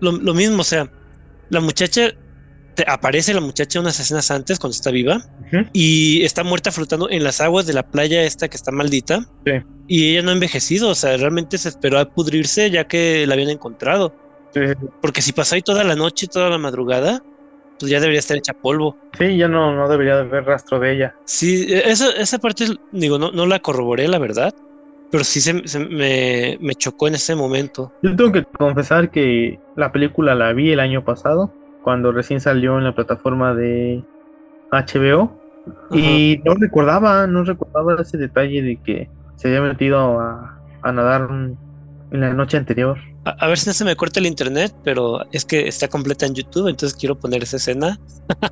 lo, 0.00 0.12
lo 0.12 0.34
mismo, 0.34 0.60
o 0.60 0.64
sea, 0.64 0.90
la 1.50 1.60
muchacha, 1.60 2.10
te 2.74 2.84
aparece 2.86 3.34
la 3.34 3.40
muchacha 3.40 3.80
unas 3.80 3.98
escenas 3.98 4.30
antes 4.30 4.58
cuando 4.58 4.74
está 4.74 4.90
viva 4.90 5.20
y 5.72 6.22
está 6.22 6.44
muerta 6.44 6.70
flotando 6.70 7.10
en 7.10 7.24
las 7.24 7.40
aguas 7.40 7.66
de 7.66 7.72
la 7.72 7.82
playa 7.82 8.22
esta 8.22 8.48
que 8.48 8.56
está 8.56 8.70
maldita. 8.70 9.26
Sí. 9.44 9.52
Y 9.88 10.10
ella 10.10 10.22
no 10.22 10.30
ha 10.30 10.34
envejecido, 10.34 10.90
o 10.90 10.94
sea, 10.94 11.16
realmente 11.16 11.58
se 11.58 11.70
esperó 11.70 11.98
a 11.98 12.04
pudrirse 12.04 12.70
ya 12.70 12.86
que 12.86 13.26
la 13.26 13.34
habían 13.34 13.50
encontrado. 13.50 14.14
Sí, 14.54 14.60
Porque 15.02 15.22
si 15.22 15.32
pasó 15.32 15.56
ahí 15.56 15.62
toda 15.62 15.82
la 15.84 15.96
noche, 15.96 16.26
toda 16.26 16.50
la 16.50 16.58
madrugada, 16.58 17.22
pues 17.78 17.90
ya 17.90 18.00
debería 18.00 18.20
estar 18.20 18.36
hecha 18.36 18.52
polvo. 18.60 18.98
sí, 19.18 19.36
ya 19.36 19.48
no, 19.48 19.74
no 19.74 19.88
debería 19.88 20.14
de 20.16 20.20
haber 20.22 20.44
rastro 20.44 20.78
de 20.80 20.92
ella. 20.94 21.14
Sí, 21.24 21.66
e- 21.72 21.90
esa, 21.90 22.10
esa 22.12 22.38
parte, 22.38 22.66
digo, 22.90 23.18
no, 23.18 23.30
no 23.32 23.46
la 23.46 23.60
corroboré, 23.60 24.08
la 24.08 24.18
verdad, 24.18 24.52
pero 25.10 25.24
sí 25.24 25.40
se, 25.40 25.66
se 25.68 25.78
me, 25.80 26.56
me 26.60 26.74
chocó 26.74 27.08
en 27.08 27.14
ese 27.16 27.34
momento. 27.34 27.94
Yo 28.02 28.14
tengo 28.16 28.32
que 28.32 28.44
confesar 28.58 29.10
que 29.10 29.60
la 29.74 29.90
película 29.92 30.34
la 30.34 30.52
vi 30.52 30.70
el 30.72 30.80
año 30.80 31.04
pasado, 31.04 31.56
cuando 31.80 32.12
recién 32.12 32.40
salió 32.40 32.78
en 32.78 32.84
la 32.84 32.94
plataforma 32.94 33.54
de 33.54 34.06
HBO, 34.70 35.42
y 35.90 36.40
no 36.44 36.54
recordaba, 36.54 37.26
no 37.26 37.44
recordaba 37.44 38.00
ese 38.02 38.18
detalle 38.18 38.62
de 38.62 38.80
que 38.84 39.10
se 39.36 39.48
había 39.48 39.62
metido 39.62 40.20
a, 40.20 40.62
a 40.82 40.92
nadar 40.92 41.28
en 42.10 42.20
la 42.20 42.32
noche 42.32 42.56
anterior. 42.56 42.98
A, 43.24 43.30
a 43.30 43.48
ver 43.48 43.58
si 43.58 43.68
no 43.68 43.74
se 43.74 43.84
me 43.84 43.96
corta 43.96 44.20
el 44.20 44.26
internet, 44.26 44.74
pero 44.84 45.24
es 45.32 45.44
que 45.44 45.68
está 45.68 45.88
completa 45.88 46.26
en 46.26 46.34
YouTube, 46.34 46.68
entonces 46.68 46.98
quiero 46.98 47.18
poner 47.18 47.42
esa 47.42 47.56
escena. 47.56 47.98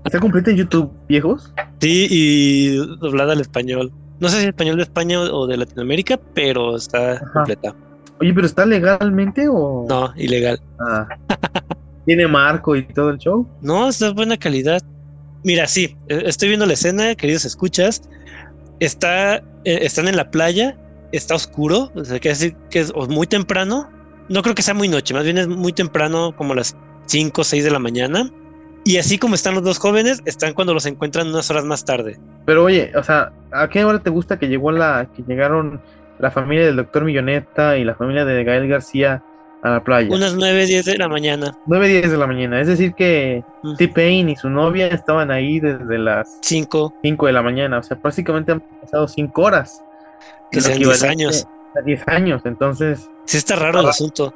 ¿Está 0.05 0.21
completa 0.21 0.51
en 0.51 0.57
YouTube, 0.59 0.91
viejos? 1.09 1.53
Sí, 1.81 2.07
y 2.11 2.77
doblada 2.99 3.33
al 3.33 3.41
español. 3.41 3.93
No 4.19 4.29
sé 4.29 4.41
si 4.41 4.47
español 4.47 4.77
de 4.77 4.85
España 4.85 5.21
o 5.21 5.47
de 5.47 5.57
Latinoamérica, 5.59 6.19
pero 6.35 6.77
está 6.77 7.21
completa. 7.33 7.75
Oye, 8.21 8.33
pero 8.33 8.47
¿está 8.47 8.65
legalmente 8.65 9.47
o...? 9.49 9.85
No, 9.89 10.13
ilegal. 10.17 10.61
Ah. 10.81 11.07
¿Tiene 12.07 12.27
marco 12.27 12.77
y 12.77 12.87
todo 12.87 13.11
el 13.11 13.19
show? 13.19 13.47
No, 13.61 13.89
está 13.89 14.07
de 14.07 14.13
buena 14.13 14.37
calidad. 14.37 14.81
Mira, 15.45 15.67
sí, 15.67 15.97
eh, 16.09 16.23
estoy 16.25 16.49
viendo 16.49 16.65
la 16.65 16.73
escena, 16.73 17.15
queridos 17.15 17.45
escuchas. 17.45 18.03
Está, 18.81 19.37
eh, 19.37 19.43
están 19.83 20.09
en 20.09 20.17
la 20.17 20.31
playa, 20.31 20.79
está 21.13 21.35
oscuro, 21.35 21.91
o 21.95 22.05
sea, 22.05 22.19
quiere 22.19 22.37
decir 22.37 22.57
que 22.71 22.81
es 22.81 22.95
muy 22.95 23.27
temprano. 23.27 23.91
No 24.29 24.43
creo 24.43 24.55
que 24.55 24.63
sea 24.63 24.75
muy 24.75 24.89
noche, 24.89 25.15
más 25.15 25.25
bien 25.25 25.39
es 25.39 25.47
muy 25.49 25.73
temprano, 25.73 26.35
como 26.37 26.55
las 26.55 26.77
5 27.07 27.41
o 27.41 27.45
6 27.45 27.65
de 27.65 27.71
la 27.71 27.79
mañana. 27.79 28.31
Y 28.85 28.99
así 28.99 29.19
como 29.19 29.35
están 29.35 29.55
los 29.55 29.65
dos 29.65 29.79
jóvenes, 29.79 30.23
están 30.27 30.55
cuando 30.55 30.73
los 30.73 30.87
encuentran 30.87 31.29
unas 31.29 31.51
horas 31.51 31.65
más 31.65 31.85
tarde. 31.85 32.19
Pero 32.45 32.65
oye, 32.65 32.93
o 32.97 33.03
sea, 33.03 33.33
¿a 33.53 33.69
qué 33.69 33.85
hora 33.85 33.99
te 33.99 34.11
gusta 34.11 34.39
que 34.39 34.49
llegó 34.49 34.71
la... 34.71 35.09
que 35.15 35.23
llegaron 35.23 35.81
la 36.19 36.31
familia 36.31 36.67
del 36.67 36.77
doctor 36.77 37.05
Milloneta 37.05 37.77
y 37.77 37.85
la 37.85 37.95
familia 37.95 38.25
de 38.25 38.45
Gael 38.45 38.69
García 38.69 39.23
a 39.63 39.71
la 39.71 39.85
playa? 39.85 40.15
Unas 40.15 40.35
9, 40.35 40.67
10 40.67 40.85
de 40.85 40.99
la 40.99 41.09
mañana. 41.09 41.59
9, 41.67 41.89
10 41.89 42.11
de 42.13 42.17
la 42.17 42.27
mañana. 42.29 42.61
Es 42.61 42.69
decir 42.69 42.95
que 42.95 43.43
Mm. 43.67 43.77
T-Pain 43.77 44.29
y 44.29 44.37
su 44.37 44.49
novia 44.49 44.87
estaban 44.89 45.31
ahí 45.31 45.59
desde 45.59 45.99
las 45.99 46.39
5, 46.43 46.95
5 47.03 47.27
de 47.27 47.33
la 47.33 47.43
mañana. 47.43 47.79
O 47.79 47.83
sea, 47.83 47.97
prácticamente 47.97 48.53
han 48.53 48.61
pasado 48.61 49.09
5 49.09 49.43
horas. 49.43 49.83
Que 50.57 50.61
sean 50.63 50.79
10 50.79 50.91
equivalente 51.03 51.25
años. 51.25 51.47
A 51.77 51.81
10 51.83 52.09
años. 52.09 52.43
Entonces, 52.45 53.09
Sí 53.27 53.37
está 53.37 53.57
raro 53.57 53.81
el 53.81 53.87
asunto. 53.87 54.35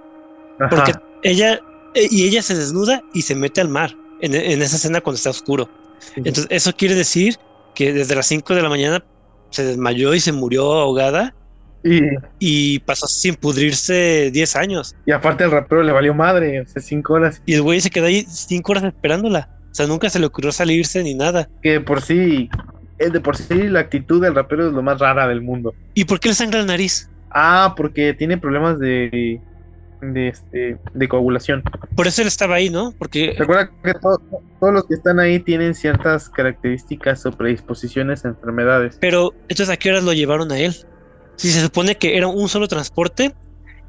ajá, 0.59 0.69
Porque 0.69 0.93
ella, 1.23 1.61
eh, 1.95 2.09
y 2.11 2.27
ella 2.27 2.43
se 2.43 2.55
desnuda 2.55 3.03
y 3.15 3.23
se 3.23 3.35
mete 3.35 3.61
al 3.61 3.69
mar 3.69 3.95
en, 4.21 4.35
en 4.35 4.63
esa 4.63 4.77
escena 4.77 5.01
cuando 5.01 5.17
está 5.17 5.31
oscuro. 5.31 5.69
sí. 5.99 6.13
Entonces, 6.17 6.47
eso 6.51 6.73
quiere 6.77 6.95
decir 6.95 7.37
que 7.75 7.93
desde 7.93 8.15
las 8.15 8.27
5 8.27 8.55
de 8.55 8.63
la 8.63 8.69
mañana 8.69 9.05
se 9.51 9.65
desmayó 9.65 10.15
y 10.15 10.21
se 10.21 10.33
murió 10.33 10.73
ahogada 10.75 11.35
y, 11.83 12.01
y 12.39 12.79
pasó 12.81 13.07
sin 13.07 13.37
pudrirse 13.37 14.31
10 14.33 14.57
años. 14.57 14.95
y 15.07 15.13
aparte 15.13 15.45
el 15.45 15.51
rapero 15.51 15.83
le 15.83 15.93
valió 15.93 16.13
madre. 16.15 16.61
O 16.61 16.67
sea, 16.67 16.83
5 16.83 17.13
horas. 17.13 17.43
Y 17.47 17.55
el 17.55 17.63
güey 17.63 17.81
se 17.81 17.91
quedó 17.91 18.07
ahí 18.07 18.27
5 18.29 18.71
horas 18.73 18.85
esperándola. 18.85 19.49
O 19.71 19.75
sea, 19.75 19.87
nunca 19.87 20.11
se 20.11 20.19
le 20.19 20.27
ocurrió 20.27 20.51
salirse 20.53 21.03
ni 21.03 21.15
nada. 21.15 21.49
Que 21.63 21.81
por 21.81 22.03
sí, 22.03 22.51
es 23.01 23.13
de 23.13 23.21
por 23.21 23.37
sí 23.37 23.69
la 23.69 23.81
actitud 23.81 24.23
del 24.23 24.35
rapero 24.35 24.69
es 24.69 24.73
lo 24.73 24.83
más 24.83 24.99
rara 24.99 25.27
del 25.27 25.41
mundo. 25.41 25.75
¿Y 25.95 26.05
por 26.05 26.21
qué 26.21 26.29
le 26.29 26.35
sangra 26.35 26.61
la 26.61 26.67
nariz? 26.67 27.09
Ah, 27.31 27.75
porque 27.77 28.15
tiene 28.15 28.39
problemas 28.39 28.79
de, 28.79 29.41
de, 30.01 30.29
este, 30.29 30.79
de 30.93 31.09
coagulación. 31.09 31.63
Por 31.97 32.07
eso 32.07 32.23
él 32.23 32.29
estaba 32.29 32.57
ahí, 32.57 32.71
¿no? 32.71 32.93
Porque 32.99 33.35
Recuerda 33.39 33.71
que 33.83 33.95
to- 33.95 34.21
todos 34.61 34.75
los 34.75 34.87
que 34.87 34.95
están 34.95 35.19
ahí 35.19 35.41
tienen 35.41 35.75
ciertas 35.75 36.29
características 36.29 37.25
o 37.27 37.33
predisposiciones 37.33 38.25
a 38.25 38.29
enfermedades. 38.29 38.99
Pero, 39.01 39.33
entonces, 39.49 39.71
¿a 39.71 39.77
qué 39.77 39.91
horas 39.91 40.05
lo 40.05 40.13
llevaron 40.13 40.53
a 40.53 40.59
él? 40.59 40.75
Si 41.37 41.51
se 41.51 41.61
supone 41.61 41.95
que 41.97 42.17
era 42.19 42.27
un 42.27 42.49
solo 42.49 42.69
transporte 42.69 43.33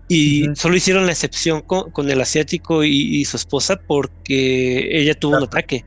y 0.07 0.47
solo 0.55 0.75
hicieron 0.75 1.05
la 1.05 1.11
excepción 1.11 1.61
con, 1.61 1.91
con 1.91 2.09
el 2.09 2.21
asiático 2.21 2.83
y, 2.83 3.17
y 3.17 3.25
su 3.25 3.37
esposa 3.37 3.77
porque 3.87 4.87
ella 4.97 5.15
tuvo 5.15 5.37
un 5.37 5.43
ataque. 5.43 5.83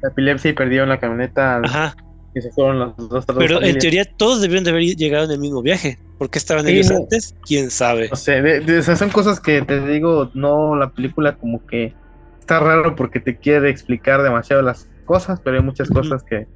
La 0.00 0.10
epilepsia 0.10 0.50
y 0.50 0.54
perdieron 0.54 0.88
la 0.88 1.00
camioneta 1.00 1.60
Ajá. 1.64 1.96
Que 2.34 2.42
se 2.42 2.50
fueron 2.52 2.78
las 2.80 2.96
dos. 2.96 3.10
las 3.12 3.26
dos 3.26 3.36
Pero 3.38 3.62
en 3.62 3.78
teoría 3.78 4.04
todos 4.16 4.40
debieron 4.40 4.64
de 4.64 4.70
haber 4.70 4.82
llegado 4.82 5.24
en 5.24 5.30
el 5.30 5.38
mismo 5.38 5.62
viaje. 5.62 5.98
¿Por 6.18 6.30
qué 6.30 6.38
estaban 6.38 6.66
Sí, 6.66 6.72
ellos 6.72 6.90
no. 6.90 6.96
antes? 6.98 7.34
¿Quién 7.46 7.70
sabe? 7.70 8.08
No 8.10 8.16
sé, 8.16 8.42
de- 8.42 8.60
de- 8.60 8.78
o 8.78 8.82
sea, 8.82 8.96
son 8.96 9.10
cosas 9.10 9.40
que 9.40 9.62
te 9.62 9.80
digo, 9.86 10.30
no, 10.34 10.76
la 10.76 10.90
película 10.90 11.36
como 11.36 11.64
que 11.66 11.94
está 12.40 12.60
raro 12.60 12.94
porque 12.96 13.20
te 13.20 13.36
quiere 13.36 13.70
explicar 13.70 14.22
demasiado 14.22 14.62
las 14.62 14.88
cosas, 15.04 15.40
pero 15.42 15.56
hay 15.58 15.62
muchas 15.62 15.88
cosas 15.88 16.22
que 16.22 16.46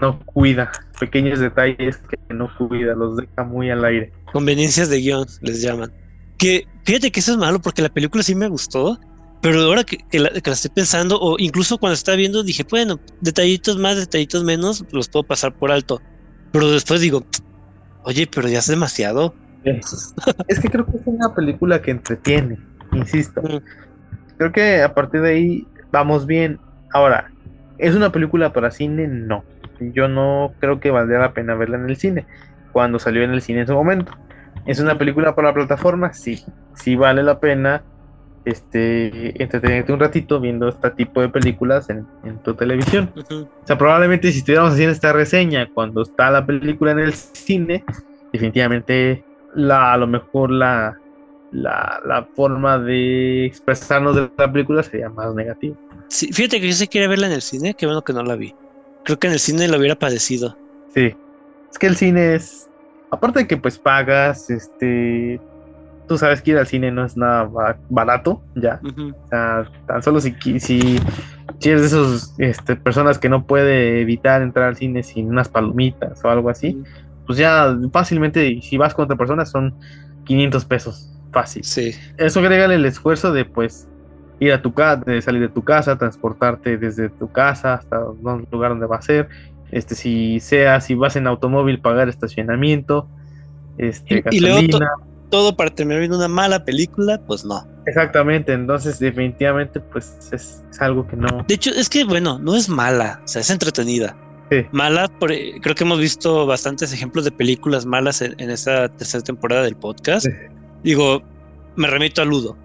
no 0.00 0.20
cuida, 0.24 0.72
pequeños 0.98 1.38
detalles 1.38 1.98
que 1.98 2.34
no 2.34 2.50
cuida, 2.56 2.94
los 2.94 3.16
deja 3.16 3.44
muy 3.44 3.70
al 3.70 3.84
aire. 3.84 4.12
Conveniencias 4.32 4.88
de 4.88 4.98
guion, 4.98 5.26
les 5.42 5.62
llaman. 5.62 5.92
Que 6.36 6.64
fíjate 6.84 7.12
que 7.12 7.20
eso 7.20 7.32
es 7.32 7.38
malo 7.38 7.60
porque 7.60 7.82
la 7.82 7.90
película 7.90 8.22
sí 8.22 8.34
me 8.34 8.48
gustó, 8.48 8.98
pero 9.40 9.60
ahora 9.62 9.84
que, 9.84 9.98
que 10.10 10.18
la, 10.18 10.30
que 10.30 10.50
la 10.50 10.54
estoy 10.54 10.70
pensando, 10.70 11.18
o 11.20 11.36
incluso 11.38 11.78
cuando 11.78 11.94
estaba 11.94 12.16
viendo, 12.16 12.42
dije, 12.42 12.64
bueno, 12.68 13.00
detallitos 13.20 13.78
más, 13.78 13.96
detallitos 13.96 14.44
menos, 14.44 14.84
los 14.92 15.08
puedo 15.08 15.24
pasar 15.24 15.54
por 15.54 15.70
alto. 15.70 16.00
Pero 16.52 16.70
después 16.70 17.00
digo, 17.00 17.24
oye, 18.02 18.28
pero 18.32 18.48
ya 18.48 18.58
es 18.58 18.66
demasiado. 18.66 19.34
Es 19.64 20.60
que 20.60 20.68
creo 20.68 20.86
que 20.86 20.96
es 20.96 21.02
una 21.06 21.34
película 21.34 21.80
que 21.80 21.90
entretiene, 21.90 22.58
insisto. 22.92 23.40
Mm. 23.42 23.60
Creo 24.38 24.52
que 24.52 24.82
a 24.82 24.94
partir 24.94 25.20
de 25.20 25.30
ahí 25.30 25.66
vamos 25.90 26.26
bien. 26.26 26.58
Ahora, 26.92 27.30
¿es 27.78 27.94
una 27.94 28.10
película 28.10 28.52
para 28.52 28.70
cine? 28.70 29.06
No. 29.06 29.44
Yo 29.80 30.08
no 30.08 30.52
creo 30.60 30.80
que 30.80 30.90
valdría 30.90 31.18
la 31.18 31.32
pena 31.32 31.54
verla 31.54 31.78
en 31.78 31.88
el 31.88 31.96
cine, 31.96 32.26
cuando 32.72 32.98
salió 32.98 33.22
en 33.22 33.30
el 33.30 33.42
cine 33.42 33.60
en 33.60 33.66
su 33.66 33.74
momento. 33.74 34.12
¿Es 34.66 34.80
una 34.80 34.98
película 34.98 35.34
para 35.34 35.48
la 35.48 35.54
plataforma? 35.54 36.12
Sí. 36.12 36.44
Sí 36.74 36.96
vale 36.96 37.22
la 37.22 37.40
pena 37.40 37.82
este, 38.44 39.42
entretenerte 39.42 39.92
un 39.92 40.00
ratito 40.00 40.40
viendo 40.40 40.68
este 40.68 40.90
tipo 40.90 41.20
de 41.20 41.28
películas 41.28 41.90
en, 41.90 42.06
en 42.24 42.38
tu 42.38 42.54
televisión. 42.54 43.12
O 43.30 43.66
sea, 43.66 43.76
probablemente 43.76 44.32
si 44.32 44.38
estuviéramos 44.38 44.72
haciendo 44.72 44.92
esta 44.92 45.12
reseña 45.12 45.68
cuando 45.72 46.02
está 46.02 46.30
la 46.30 46.44
película 46.44 46.92
en 46.92 47.00
el 47.00 47.12
cine, 47.12 47.84
definitivamente 48.32 49.24
la, 49.54 49.92
a 49.92 49.96
lo 49.96 50.06
mejor 50.06 50.50
la, 50.50 50.98
la, 51.52 52.00
la 52.06 52.26
forma 52.34 52.78
de 52.78 53.46
expresarnos 53.46 54.16
de 54.16 54.30
la 54.36 54.52
película 54.52 54.82
sería 54.82 55.08
más 55.08 55.34
negativa. 55.34 55.76
Sí, 56.08 56.32
fíjate 56.32 56.60
que 56.60 56.68
yo 56.68 56.72
sí 56.72 56.88
quería 56.88 57.08
verla 57.08 57.26
en 57.26 57.34
el 57.34 57.42
cine, 57.42 57.74
qué 57.74 57.86
bueno 57.86 58.02
que 58.02 58.12
no 58.12 58.22
la 58.22 58.36
vi. 58.36 58.54
Creo 59.04 59.18
que 59.18 59.26
en 59.28 59.32
el 59.34 59.38
cine 59.38 59.68
lo 59.68 59.78
hubiera 59.78 59.94
padecido. 59.94 60.56
Sí. 60.94 61.14
Es 61.70 61.78
que 61.78 61.86
el 61.86 61.96
cine 61.96 62.34
es. 62.34 62.68
Aparte 63.12 63.40
de 63.40 63.46
que 63.46 63.56
pues 63.56 63.78
pagas, 63.78 64.50
este. 64.50 65.40
Tú 66.10 66.18
sabes 66.18 66.42
que 66.42 66.50
ir 66.50 66.58
al 66.58 66.66
cine 66.66 66.90
no 66.90 67.04
es 67.04 67.16
nada 67.16 67.44
ba- 67.44 67.78
barato, 67.88 68.42
ya. 68.56 68.80
O 68.82 69.28
sea, 69.28 69.70
tan 69.86 70.02
solo 70.02 70.20
si, 70.20 70.34
si, 70.58 70.98
si 71.60 71.68
eres 71.70 71.82
de 71.82 71.86
esas 71.86 72.34
este, 72.38 72.74
personas 72.74 73.20
que 73.20 73.28
no 73.28 73.46
puede 73.46 74.00
evitar 74.00 74.42
entrar 74.42 74.66
al 74.66 74.74
cine 74.76 75.04
sin 75.04 75.28
unas 75.28 75.48
palomitas 75.48 76.20
o 76.24 76.28
algo 76.28 76.50
así, 76.50 76.82
pues 77.26 77.38
ya 77.38 77.76
fácilmente, 77.92 78.60
si 78.60 78.76
vas 78.76 78.92
con 78.92 79.04
otra 79.04 79.16
persona, 79.16 79.46
son 79.46 79.72
500 80.24 80.64
pesos. 80.64 81.12
Fácil. 81.30 81.62
Sí. 81.62 81.92
Eso 82.18 82.40
agrégale 82.40 82.74
el 82.74 82.84
esfuerzo 82.86 83.32
de 83.32 83.44
pues 83.44 83.86
ir 84.40 84.52
a 84.52 84.60
tu 84.62 84.74
casa, 84.74 85.04
de 85.06 85.22
salir 85.22 85.42
de 85.42 85.48
tu 85.48 85.62
casa, 85.62 85.96
transportarte 85.96 86.76
desde 86.76 87.08
tu 87.08 87.30
casa 87.30 87.74
hasta 87.74 88.00
un 88.04 88.48
lugar 88.50 88.72
donde 88.72 88.86
va 88.86 88.96
a 88.96 89.02
ser. 89.02 89.28
Este, 89.70 89.94
si 89.94 90.40
sea, 90.40 90.80
si 90.80 90.96
vas 90.96 91.14
en 91.14 91.28
automóvil, 91.28 91.80
pagar 91.80 92.08
estacionamiento, 92.08 93.08
este, 93.78 94.24
Y- 94.32 94.40
luego. 94.40 94.66
Todo 95.30 95.56
para 95.56 95.70
terminar 95.70 96.00
viendo 96.00 96.16
una 96.18 96.28
mala 96.28 96.64
película, 96.64 97.20
pues 97.26 97.44
no. 97.44 97.66
Exactamente, 97.86 98.52
entonces 98.52 98.98
definitivamente 98.98 99.80
pues 99.80 100.28
es, 100.32 100.62
es 100.70 100.80
algo 100.80 101.06
que 101.06 101.16
no. 101.16 101.44
De 101.48 101.54
hecho, 101.54 101.70
es 101.70 101.88
que, 101.88 102.04
bueno, 102.04 102.38
no 102.38 102.54
es 102.56 102.68
mala, 102.68 103.20
o 103.24 103.28
sea, 103.28 103.40
es 103.40 103.50
entretenida. 103.50 104.16
Sí. 104.50 104.66
Mala, 104.72 105.08
por- 105.20 105.30
creo 105.30 105.74
que 105.74 105.84
hemos 105.84 105.98
visto 106.00 106.44
bastantes 106.46 106.92
ejemplos 106.92 107.24
de 107.24 107.30
películas 107.30 107.86
malas 107.86 108.20
en, 108.22 108.34
en 108.38 108.50
esta 108.50 108.88
tercera 108.88 109.22
temporada 109.22 109.62
del 109.62 109.76
podcast. 109.76 110.26
Sí. 110.26 110.32
Digo, 110.82 111.22
me 111.76 111.86
remito 111.86 112.20
a 112.20 112.24
Ludo. 112.24 112.56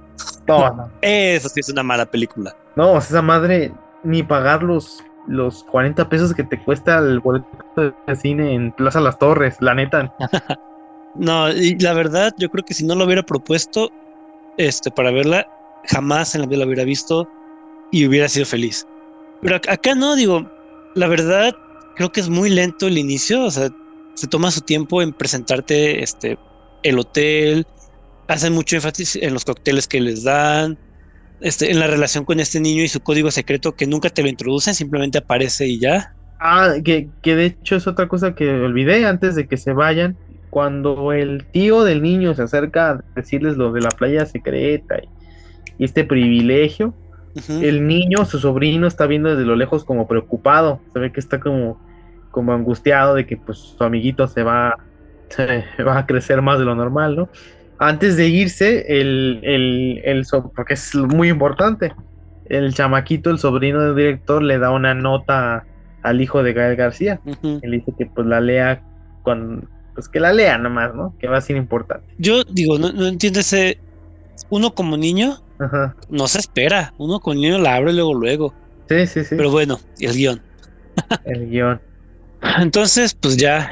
No, 0.48 0.74
no. 0.76 0.92
Eso 1.02 1.48
sí 1.50 1.60
es 1.60 1.70
una 1.70 1.84
mala 1.84 2.06
película. 2.08 2.56
No, 2.76 2.98
esa 2.98 3.22
madre 3.22 3.72
ni 4.04 4.24
pagar 4.24 4.64
los, 4.64 5.04
los 5.28 5.64
40 5.66 6.10
pesos 6.10 6.34
que 6.34 6.44
te 6.44 6.62
cuesta 6.64 6.98
el 7.00 7.20
boleto 7.20 7.48
de 8.08 8.16
cine 8.16 8.54
en 8.54 8.72
Plaza 8.72 9.00
Las 9.00 9.18
Torres, 9.20 9.56
la 9.60 9.76
neta. 9.76 10.14
No, 11.16 11.52
y 11.52 11.78
la 11.80 11.94
verdad, 11.94 12.34
yo 12.38 12.50
creo 12.50 12.64
que 12.64 12.74
si 12.74 12.86
no 12.86 12.96
lo 12.96 13.06
hubiera 13.06 13.24
propuesto 13.24 13.94
este, 14.58 14.92
para 14.92 15.12
verla, 15.12 15.48
jamás 15.84 16.36
en 16.36 16.42
la 16.42 16.48
vida 16.48 16.60
lo 16.62 16.68
hubiera 16.68 16.86
visto 16.86 17.32
y 17.92 18.08
hubiera 18.08 18.30
sido 18.30 18.46
feliz. 18.48 18.88
Pero 19.42 19.58
ac- 19.58 19.70
acá 19.72 19.96
no, 19.96 20.16
digo, 20.16 20.52
la 20.96 21.08
verdad, 21.08 21.54
creo 21.96 22.12
que 22.12 22.22
es 22.22 22.30
muy 22.30 22.50
lento 22.52 22.88
el 22.88 22.98
inicio, 23.00 23.46
o 23.46 23.52
sea, 23.52 23.72
se 24.16 24.28
toma 24.30 24.52
su 24.52 24.62
tiempo 24.62 25.02
en 25.04 25.14
presentarte 25.14 26.04
este, 26.04 26.40
el 26.84 27.00
hotel, 27.00 27.66
hacen 28.28 28.54
mucho 28.54 28.76
énfasis 28.78 29.18
en 29.18 29.34
los 29.34 29.46
cócteles 29.46 29.88
que 29.88 30.02
les 30.02 30.24
dan, 30.24 30.80
este, 31.40 31.72
en 31.72 31.80
la 31.80 31.88
relación 31.88 32.26
con 32.26 32.40
este 32.42 32.60
niño 32.62 32.84
y 32.84 32.90
su 32.90 33.02
código 33.02 33.32
secreto 33.32 33.76
que 33.76 33.88
nunca 33.88 34.10
te 34.12 34.24
lo 34.24 34.30
introducen, 34.30 34.76
simplemente 34.76 35.20
aparece 35.20 35.68
y 35.68 35.80
ya. 35.80 36.16
Ah, 36.40 36.76
que, 36.84 37.12
que 37.22 37.36
de 37.36 37.46
hecho 37.48 37.76
es 37.78 37.88
otra 37.88 38.08
cosa 38.08 38.36
que 38.36 38.50
olvidé 38.50 39.06
antes 39.06 39.36
de 39.36 39.48
que 39.48 39.58
se 39.58 39.74
vayan. 39.74 40.20
Cuando 40.56 41.12
el 41.12 41.44
tío 41.48 41.84
del 41.84 42.02
niño 42.02 42.34
se 42.34 42.44
acerca 42.44 42.92
a 42.92 43.04
decirles 43.14 43.58
lo 43.58 43.74
de 43.74 43.82
la 43.82 43.90
playa 43.90 44.26
secreta 44.26 44.96
y, 45.04 45.10
y 45.78 45.84
este 45.84 46.06
privilegio, 46.06 46.94
el 47.50 47.86
niño, 47.86 48.24
su 48.24 48.40
sobrino, 48.40 48.88
está 48.88 49.06
viendo 49.06 49.28
desde 49.30 49.44
lo 49.44 49.58
lejos 49.58 49.84
como 49.84 50.08
preocupado. 50.08 50.80
Se 50.94 51.00
ve 51.00 51.12
que 51.12 51.20
está 51.20 51.42
como, 51.42 51.78
como 52.32 52.54
angustiado 52.54 53.16
de 53.16 53.26
que 53.26 53.36
pues 53.36 53.58
su 53.58 53.84
amiguito 53.84 54.30
se 54.30 54.44
va, 54.44 54.78
se 55.28 55.84
va 55.84 55.98
a 55.98 56.06
crecer 56.06 56.42
más 56.42 56.58
de 56.58 56.64
lo 56.64 56.74
normal, 56.74 57.18
¿no? 57.18 57.28
Antes 57.78 58.16
de 58.16 58.30
irse, 58.30 59.02
el, 59.02 59.42
el, 59.44 60.02
el 60.06 60.26
so- 60.26 60.54
porque 60.56 60.76
es 60.76 60.96
muy 60.96 61.28
importante, 61.28 61.94
el 62.46 62.74
chamaquito, 62.74 63.30
el 63.30 63.40
sobrino 63.40 63.82
del 63.82 63.96
director, 63.98 64.42
le 64.42 64.58
da 64.58 64.72
una 64.72 64.94
nota 64.94 65.66
al 66.02 66.22
hijo 66.22 66.44
de 66.44 66.54
Gael 66.54 66.78
García. 66.78 67.20
Ujú. 67.26 67.60
Él 67.62 67.72
dice 67.72 67.92
que 67.98 68.06
pues 68.06 68.26
la 68.26 68.40
lea 68.40 68.82
con, 69.24 69.68
pues 69.96 70.08
que 70.10 70.20
la 70.20 70.34
lea 70.34 70.58
nomás, 70.58 70.94
¿no? 70.94 71.16
Que 71.18 71.28
va 71.28 71.38
a 71.38 71.42
ser 71.42 71.56
importante. 71.56 72.06
Yo 72.20 72.44
digo, 72.44 72.78
no, 72.78 72.92
no 72.92 73.08
entiendo 73.08 73.40
ese. 73.40 73.80
Uno 74.50 74.76
como 74.76 74.98
niño 74.98 75.42
Ajá. 75.58 75.96
no 76.10 76.28
se 76.28 76.40
espera. 76.40 76.94
Uno 76.98 77.20
como 77.20 77.36
niño 77.36 77.58
la 77.58 77.76
abre 77.76 77.94
luego, 77.94 78.14
luego. 78.14 78.54
Sí, 78.90 79.08
sí, 79.08 79.24
sí. 79.24 79.36
Pero 79.36 79.50
bueno, 79.50 79.80
el 80.00 80.14
guion. 80.14 80.42
El 81.24 81.50
guion. 81.50 81.82
Entonces, 82.60 83.16
pues 83.16 83.38
ya 83.38 83.70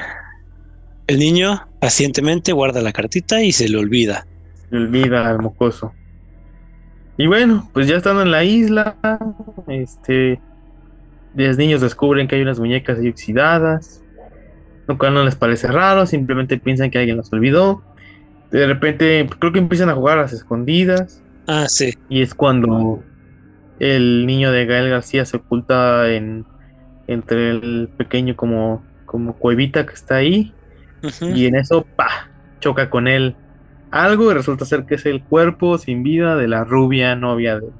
el 1.06 1.18
niño 1.18 1.68
pacientemente 1.78 2.52
guarda 2.52 2.80
la 2.80 2.92
cartita 2.92 3.42
y 3.42 3.52
se 3.52 3.68
le 3.68 3.76
olvida. 3.76 4.26
Se 4.70 4.76
olvida 4.76 5.28
al 5.28 5.40
mocoso. 5.40 5.92
Y 7.16 7.26
bueno, 7.26 7.68
pues 7.72 7.86
ya 7.86 7.96
estando 7.96 8.22
en 8.22 8.30
la 8.30 8.42
isla, 8.42 8.96
este, 9.68 10.40
los 11.34 11.56
niños 11.56 11.80
descubren 11.80 12.26
que 12.26 12.36
hay 12.36 12.42
unas 12.42 12.58
muñecas 12.58 12.98
ahí 12.98 13.08
oxidadas, 13.08 14.02
lo 14.86 14.98
cual 14.98 15.14
no 15.14 15.24
les 15.24 15.34
parece 15.36 15.68
raro, 15.68 16.06
simplemente 16.06 16.58
piensan 16.58 16.90
que 16.90 16.98
alguien 16.98 17.16
las 17.16 17.32
olvidó. 17.32 17.82
De 18.50 18.66
repente, 18.66 19.28
creo 19.38 19.52
que 19.52 19.58
empiezan 19.58 19.88
a 19.90 19.94
jugar 19.94 20.18
a 20.18 20.22
las 20.22 20.32
escondidas, 20.32 21.20
Ah, 21.46 21.66
sí. 21.68 21.94
y 22.08 22.22
es 22.22 22.34
cuando 22.34 23.02
el 23.80 24.26
niño 24.26 24.50
de 24.52 24.64
Gael 24.66 24.88
García 24.90 25.24
se 25.24 25.36
oculta 25.38 26.10
en, 26.10 26.44
entre 27.06 27.50
el 27.50 27.88
pequeño 27.96 28.36
como, 28.36 28.82
como 29.04 29.34
cuevita 29.36 29.84
que 29.86 29.94
está 29.94 30.16
ahí, 30.16 30.52
y 31.34 31.44
en 31.46 31.54
eso, 31.56 31.84
pa, 31.96 32.30
choca 32.60 32.88
con 32.88 33.08
él 33.08 33.36
algo 33.90 34.30
y 34.30 34.34
resulta 34.34 34.64
ser 34.64 34.86
que 34.86 34.94
es 34.94 35.04
el 35.06 35.22
cuerpo 35.22 35.76
sin 35.78 36.02
vida 36.02 36.34
de 36.36 36.48
la 36.48 36.64
rubia 36.64 37.14
novia 37.14 37.56
del 37.60 37.70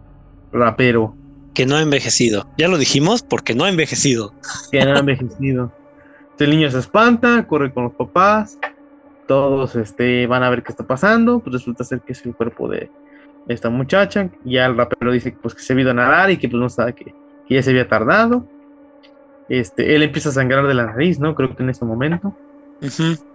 rapero 0.52 1.16
Que 1.54 1.64
no 1.66 1.74
ha 1.76 1.82
envejecido. 1.82 2.46
Ya 2.58 2.68
lo 2.68 2.76
dijimos 2.78 3.22
porque 3.22 3.54
no 3.54 3.64
ha 3.64 3.70
envejecido. 3.70 4.32
que 4.70 4.84
no 4.84 4.92
ha 4.94 4.98
envejecido. 5.00 5.72
El 6.38 6.50
niño 6.50 6.70
se 6.70 6.78
espanta, 6.78 7.46
corre 7.46 7.72
con 7.72 7.84
los 7.84 7.92
papás, 7.92 8.58
todos 9.26 9.76
este, 9.76 10.26
van 10.26 10.42
a 10.42 10.50
ver 10.50 10.62
qué 10.62 10.72
está 10.72 10.84
pasando, 10.84 11.38
pues 11.40 11.54
resulta 11.54 11.84
ser 11.84 12.00
que 12.00 12.12
es 12.12 12.24
el 12.26 12.34
cuerpo 12.34 12.68
de 12.68 12.90
esta 13.48 13.70
muchacha, 13.70 14.30
ya 14.44 14.66
el 14.66 14.76
rapero 14.76 15.12
dice 15.12 15.36
pues 15.40 15.54
que 15.54 15.62
se 15.62 15.74
ha 15.74 15.80
ido 15.80 15.90
a 15.90 15.94
nadar 15.94 16.30
y 16.30 16.36
que 16.36 16.48
pues 16.48 16.60
no 16.60 16.68
sabe 16.68 16.94
que, 16.94 17.14
que 17.46 17.54
ya 17.54 17.62
se 17.62 17.70
había 17.70 17.88
tardado. 17.88 18.46
Este, 19.48 19.94
él 19.94 20.02
empieza 20.02 20.30
a 20.30 20.32
sangrar 20.32 20.66
de 20.66 20.74
la 20.74 20.86
nariz, 20.86 21.18
¿no? 21.18 21.34
Creo 21.34 21.54
que 21.54 21.62
en 21.62 21.70
ese 21.70 21.84
momento. 21.84 22.34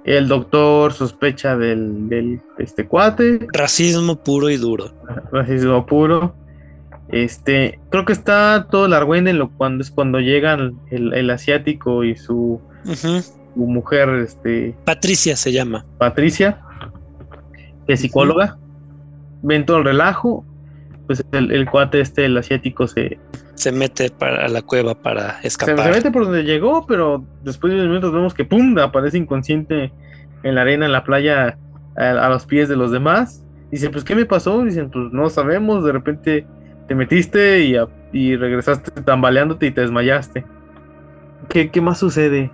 El 0.04 0.28
doctor 0.28 0.94
sospecha 0.94 1.58
del, 1.58 2.08
del 2.10 2.42
este 2.58 2.86
cuate, 2.86 3.48
Racismo 3.52 4.16
puro 4.18 4.50
y 4.50 4.58
duro. 4.58 4.92
racismo 5.32 5.86
puro. 5.86 6.36
Este, 7.08 7.80
creo 7.90 8.06
que 8.06 8.14
está 8.14 8.68
todo 8.70 8.86
el 8.86 8.94
argüende 8.94 9.32
en 9.32 9.40
lo 9.40 9.50
cuando 9.50 9.82
es 9.82 9.90
cuando 9.90 10.20
llegan 10.20 10.80
el, 10.92 11.14
el 11.14 11.30
asiático 11.32 12.04
y 12.04 12.16
su, 12.16 12.62
Ujú. 12.86 13.22
su 13.22 13.60
mujer, 13.65 14.10
este, 14.10 14.76
Patricia 14.86 15.36
se 15.36 15.52
llama. 15.52 15.86
Patricia, 15.98 16.62
que 17.88 17.94
es 17.94 18.00
psicóloga. 18.02 18.58
Ven 19.42 19.65
todo 19.65 19.78
el 19.78 19.86
relajo. 19.86 20.46
Pues 21.08 21.24
el, 21.32 21.52
el 21.52 21.65
cuate 21.70 22.02
este, 22.02 22.26
el 22.26 22.38
asiático, 22.38 22.88
se, 22.88 23.18
Se 23.56 23.72
mete 23.72 24.12
para 24.12 24.48
la 24.48 24.62
cueva 24.62 24.94
para 24.94 25.42
se, 25.42 25.48
escapar. 25.48 25.86
se 25.86 25.92
mete 25.92 26.12
por 26.12 26.26
donde 26.26 26.44
llegó, 26.44 26.86
pero 26.86 27.26
después 27.44 27.74
de 27.74 27.80
unos 27.80 27.89
minutos 27.89 28.13
vemos 28.13 28.34
que 28.36 28.46
¡pum! 28.46 28.78
aparece 28.78 29.18
inconsciente 29.18 29.92
en 30.44 30.56
la 30.56 30.62
arena, 30.62 30.86
en 30.86 30.92
la 30.92 31.04
playa, 31.04 31.58
a, 31.98 32.04
a 32.12 32.30
los 32.30 32.46
pies 32.46 32.70
de 32.70 32.76
los 32.76 32.92
demás. 32.92 33.44
Dice, 33.72 33.89
pues, 33.89 34.04
¿qué 34.04 34.13
me 34.15 34.26
pasó? 34.26 34.63
Dicen, 34.63 34.92
pues, 34.92 35.12
no 35.12 35.30
sabemos, 35.32 35.84
de 35.84 35.92
repente 35.94 36.46
te 36.88 36.94
metiste 36.96 37.62
y, 37.62 37.76
a- 37.76 37.88
y 38.13 38.36
regresaste 38.36 38.92
tambaleándote 39.02 39.65
y 39.65 39.72
te 39.72 39.82
desmayaste. 39.82 40.46
¿Qué, 41.50 41.72
qué 41.72 41.82
más 41.82 41.98
sucede? 41.98 42.52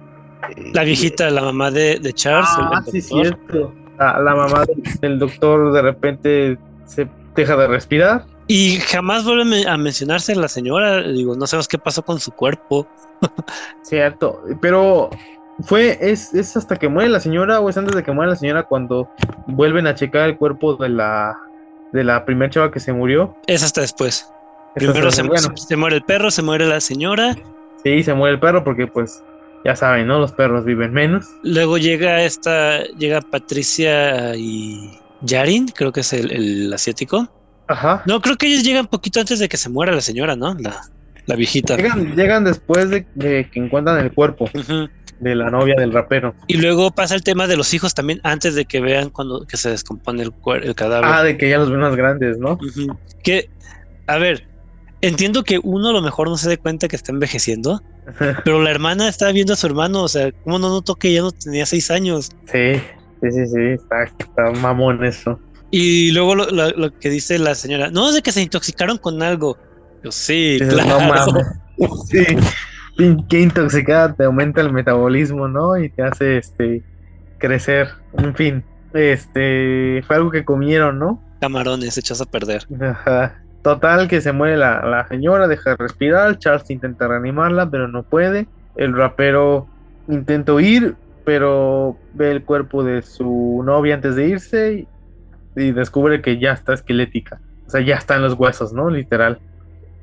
La 0.74 0.84
viejita, 0.84 1.30
la 1.30 1.42
mamá 1.42 1.72
de, 1.72 2.00
de 2.00 2.14
Charles. 2.14 2.50
Ah, 2.58 2.82
sí, 2.92 3.02
cierto. 3.02 3.74
La, 4.00 4.20
la 4.20 4.36
mamá 4.36 4.66
del, 5.02 5.20
doctor 5.20 5.72
de 5.72 5.82
repente 5.82 6.58
se 6.86 7.08
deja 7.36 7.56
de 7.56 7.68
respirar. 7.68 8.26
Y 8.48 8.78
jamás 8.78 9.24
vuelve 9.24 9.42
a 9.42 9.46
men- 9.46 9.68
a 9.68 9.78
mencionarse 9.78 10.36
la 10.36 10.48
señora. 10.48 11.02
Digo, 11.02 11.36
no 11.36 11.48
sabemos 11.48 11.68
qué 11.68 11.78
pasó 11.78 12.04
con 12.04 12.20
su 12.20 12.32
cuerpo. 12.32 12.88
Cierto, 13.82 14.42
pero 14.62 15.10
fue, 15.62 15.98
es, 16.02 16.34
es 16.34 16.56
hasta 16.58 16.76
que 16.76 16.88
muere 16.90 17.10
la 17.10 17.20
señora 17.20 17.60
o 17.60 17.70
es 17.70 17.78
antes 17.78 17.96
de 17.96 18.04
que 18.04 18.12
muere 18.12 18.32
la 18.32 18.36
señora 18.38 18.64
cuando 18.64 19.10
vuelven 19.48 19.88
a 19.88 19.96
checar 19.96 20.30
el 20.30 20.38
cuerpo 20.38 20.76
de 20.76 20.90
la 20.90 21.38
de 21.94 22.04
la 22.04 22.26
primera 22.26 22.50
chava 22.50 22.72
que 22.72 22.80
se 22.80 22.92
murió. 22.92 23.36
Es 23.48 23.64
hasta 23.64 23.82
después. 23.82 24.30
Es 24.76 24.84
Primero 24.84 25.08
hasta- 25.08 25.22
se, 25.22 25.28
bueno, 25.28 25.56
se 25.56 25.76
muere 25.78 25.96
el 25.98 26.04
perro, 26.04 26.30
se 26.30 26.42
muere 26.42 26.66
la 26.66 26.82
señora. 26.82 27.36
sí, 27.84 28.04
se 28.04 28.14
muere 28.14 28.34
el 28.36 28.40
perro 28.42 28.64
porque 28.64 28.86
pues 28.88 29.24
ya 29.65 29.75
saben, 29.75 30.08
¿no? 30.08 30.19
Los 30.19 30.32
perros 30.32 30.63
viven 30.63 30.93
menos. 30.93 31.25
Luego 31.43 31.78
llega 31.78 32.23
esta, 32.23 32.84
llega 32.97 33.19
Patricia 33.19 34.36
y 34.36 34.91
Yarin, 35.21 35.67
creo 35.67 35.91
que 35.91 36.01
es 36.01 36.13
el, 36.13 36.32
el 36.32 36.73
asiático. 36.73 37.28
Ajá. 37.67 38.04
No, 38.06 38.21
creo 38.21 38.38
que 38.38 38.47
ellos 38.47 38.63
llegan 38.63 38.86
poquito 38.86 39.19
antes 39.19 39.39
de 39.39 39.49
que 39.49 39.58
se 39.58 39.69
muera 39.69 39.91
la 39.91 40.01
señora, 40.01 40.36
¿no? 40.36 40.54
La, 40.54 40.82
la 41.25 41.36
viejita. 41.36 41.75
Llegan, 41.75 42.15
llegan 42.15 42.43
después 42.43 42.89
de, 42.91 43.08
de 43.15 43.49
que 43.49 43.60
encuentran 43.60 43.99
el 43.99 44.13
cuerpo. 44.13 44.49
De 45.19 45.34
la 45.34 45.49
novia 45.49 45.75
del 45.78 45.93
rapero. 45.93 46.36
Y 46.45 46.58
luego 46.58 46.91
pasa 46.91 47.15
el 47.15 47.23
tema 47.23 47.47
de 47.47 47.56
los 47.56 47.73
hijos 47.73 47.93
también 47.93 48.19
antes 48.23 48.54
de 48.54 48.65
que 48.65 48.82
vean 48.82 49.10
cuando 49.10 49.47
que 49.47 49.56
se 49.56 49.69
descompone 49.69 50.21
el, 50.23 50.34
el 50.62 50.75
cadáver. 50.75 51.10
Ah, 51.10 51.23
de 51.23 51.38
que 51.38 51.49
ya 51.49 51.58
los 51.58 51.71
ven 51.71 51.80
más 51.80 51.95
grandes, 51.95 52.38
¿no? 52.38 52.60
Que, 53.23 53.49
a 54.08 54.17
ver, 54.17 54.45
entiendo 54.99 55.43
que 55.45 55.58
uno 55.63 55.89
a 55.89 55.93
lo 55.93 56.01
mejor 56.01 56.28
no 56.28 56.36
se 56.36 56.49
dé 56.49 56.58
cuenta 56.58 56.89
que 56.89 56.97
está 56.97 57.13
envejeciendo, 57.13 57.82
pero 58.44 58.62
la 58.62 58.72
hermana 58.72 59.08
estaba 59.10 59.32
viendo 59.32 59.54
a 59.54 59.56
su 59.56 59.68
hermano, 59.68 60.04
o 60.04 60.08
sea, 60.08 60.32
¿cómo 60.44 60.60
no 60.60 60.70
notó 60.70 60.96
que 60.96 61.13
ya 61.13 61.22
no 61.22 61.32
tenía 61.32 61.65
seis 61.65 61.89
años? 61.91 62.30
Sí, 62.52 62.74
sí, 63.22 63.32
sí, 63.32 63.48
sí, 63.48 63.62
está, 63.74 64.04
está 64.04 64.52
mamón 64.62 65.04
eso. 65.04 65.39
Y 65.72 66.12
luego 66.12 66.36
lo, 66.36 66.46
lo- 66.52 66.72
lo 66.72 66.91
que 67.00 67.10
dice 67.10 67.38
la 67.39 67.56
señora, 67.56 67.89
no, 67.89 68.08
es 68.10 68.15
de 68.15 68.22
que 68.22 68.32
se 68.32 68.41
intoxicaron 68.41 68.98
con 68.98 69.22
algo. 69.24 69.58
Yo, 70.04 70.12
sí, 70.12 70.54
Dices, 70.60 70.74
claro. 70.74 70.89
No 70.89 71.00
mames. 71.13 71.46
Sí, 72.08 72.26
qué 73.28 73.41
intoxicada 73.41 74.13
te 74.13 74.24
aumenta 74.24 74.62
el 74.62 74.72
metabolismo, 74.72 75.50
¿no? 75.50 75.76
Y 75.78 75.89
te 75.89 76.04
hace 76.04 76.38
este 76.38 76.82
crecer. 77.38 77.89
En 78.18 78.34
fin, 78.34 78.63
este 78.94 80.02
fue 80.08 80.15
algo 80.15 80.32
que 80.32 80.46
comieron, 80.46 80.98
¿no? 81.00 81.22
Camarones 81.41 81.98
hechos 81.98 82.22
a 82.22 82.26
perder. 82.26 82.65
Ajá. 82.82 83.41
Total, 83.65 84.08
que 84.08 84.21
se 84.21 84.32
muere 84.32 84.58
la, 84.58 84.86
la 84.86 85.08
señora, 85.08 85.47
deja 85.47 85.71
de 85.71 85.78
respirar. 85.78 86.38
Charles 86.38 86.69
intenta 86.69 87.08
reanimarla, 87.08 87.67
pero 87.67 87.88
no 87.88 88.04
puede. 88.04 88.45
El 88.75 88.95
rapero 88.95 89.65
intenta 90.08 90.54
huir, 90.54 90.93
pero 91.23 91.97
ve 92.13 92.30
el 92.30 92.43
cuerpo 92.43 92.84
de 92.84 93.01
su 93.01 93.63
novia 93.65 93.95
antes 93.95 94.15
de 94.15 94.28
irse 94.28 94.88
y, 95.56 95.60
y 95.60 95.71
descubre 95.71 96.21
que 96.21 96.38
ya 96.38 96.51
está 96.51 96.75
esquelética. 96.75 97.41
O 97.65 97.71
sea, 97.71 97.82
ya 97.82 97.95
están 97.95 98.21
los 98.21 98.34
huesos, 98.34 98.71
¿no? 98.71 98.91
Literal. 98.91 99.39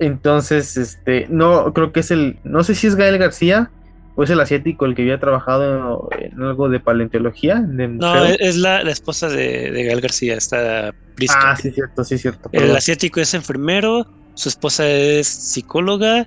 Entonces, 0.01 0.77
este, 0.77 1.29
no, 1.31 1.73
creo 1.73 1.93
que 1.93 2.01
es 2.01 2.11
el, 2.11 2.41
no 2.43 2.65
sé 2.65 2.75
si 2.75 2.89
es 2.89 2.97
Gael 2.97 3.19
García 3.19 3.71
o 4.17 4.25
es 4.25 4.31
el 4.31 4.41
asiático 4.41 4.87
el 4.87 4.97
que 4.97 5.03
había 5.03 5.21
trabajado 5.21 6.09
en 6.19 6.43
algo 6.43 6.69
de 6.69 6.81
paleontología. 6.81 7.61
de 7.65 7.87
No, 7.87 8.25
es, 8.25 8.57
la, 8.57 8.83
la 8.83 8.91
esposa 8.91 9.29
de, 9.29 9.71
de 9.71 9.85
Gael 9.85 10.01
García, 10.01 10.35
está 10.35 10.93
Bristol. 11.17 11.43
Ah, 11.43 11.57
sí, 11.57 11.71
cierto, 11.71 12.05
sí, 12.05 12.19
cierto. 12.19 12.49
El 12.53 12.75
asiático 12.77 13.21
es 13.21 13.35
enfermero, 13.35 14.07
su 14.35 14.49
esposa 14.49 14.89
es 14.89 15.27
psicóloga, 15.27 16.27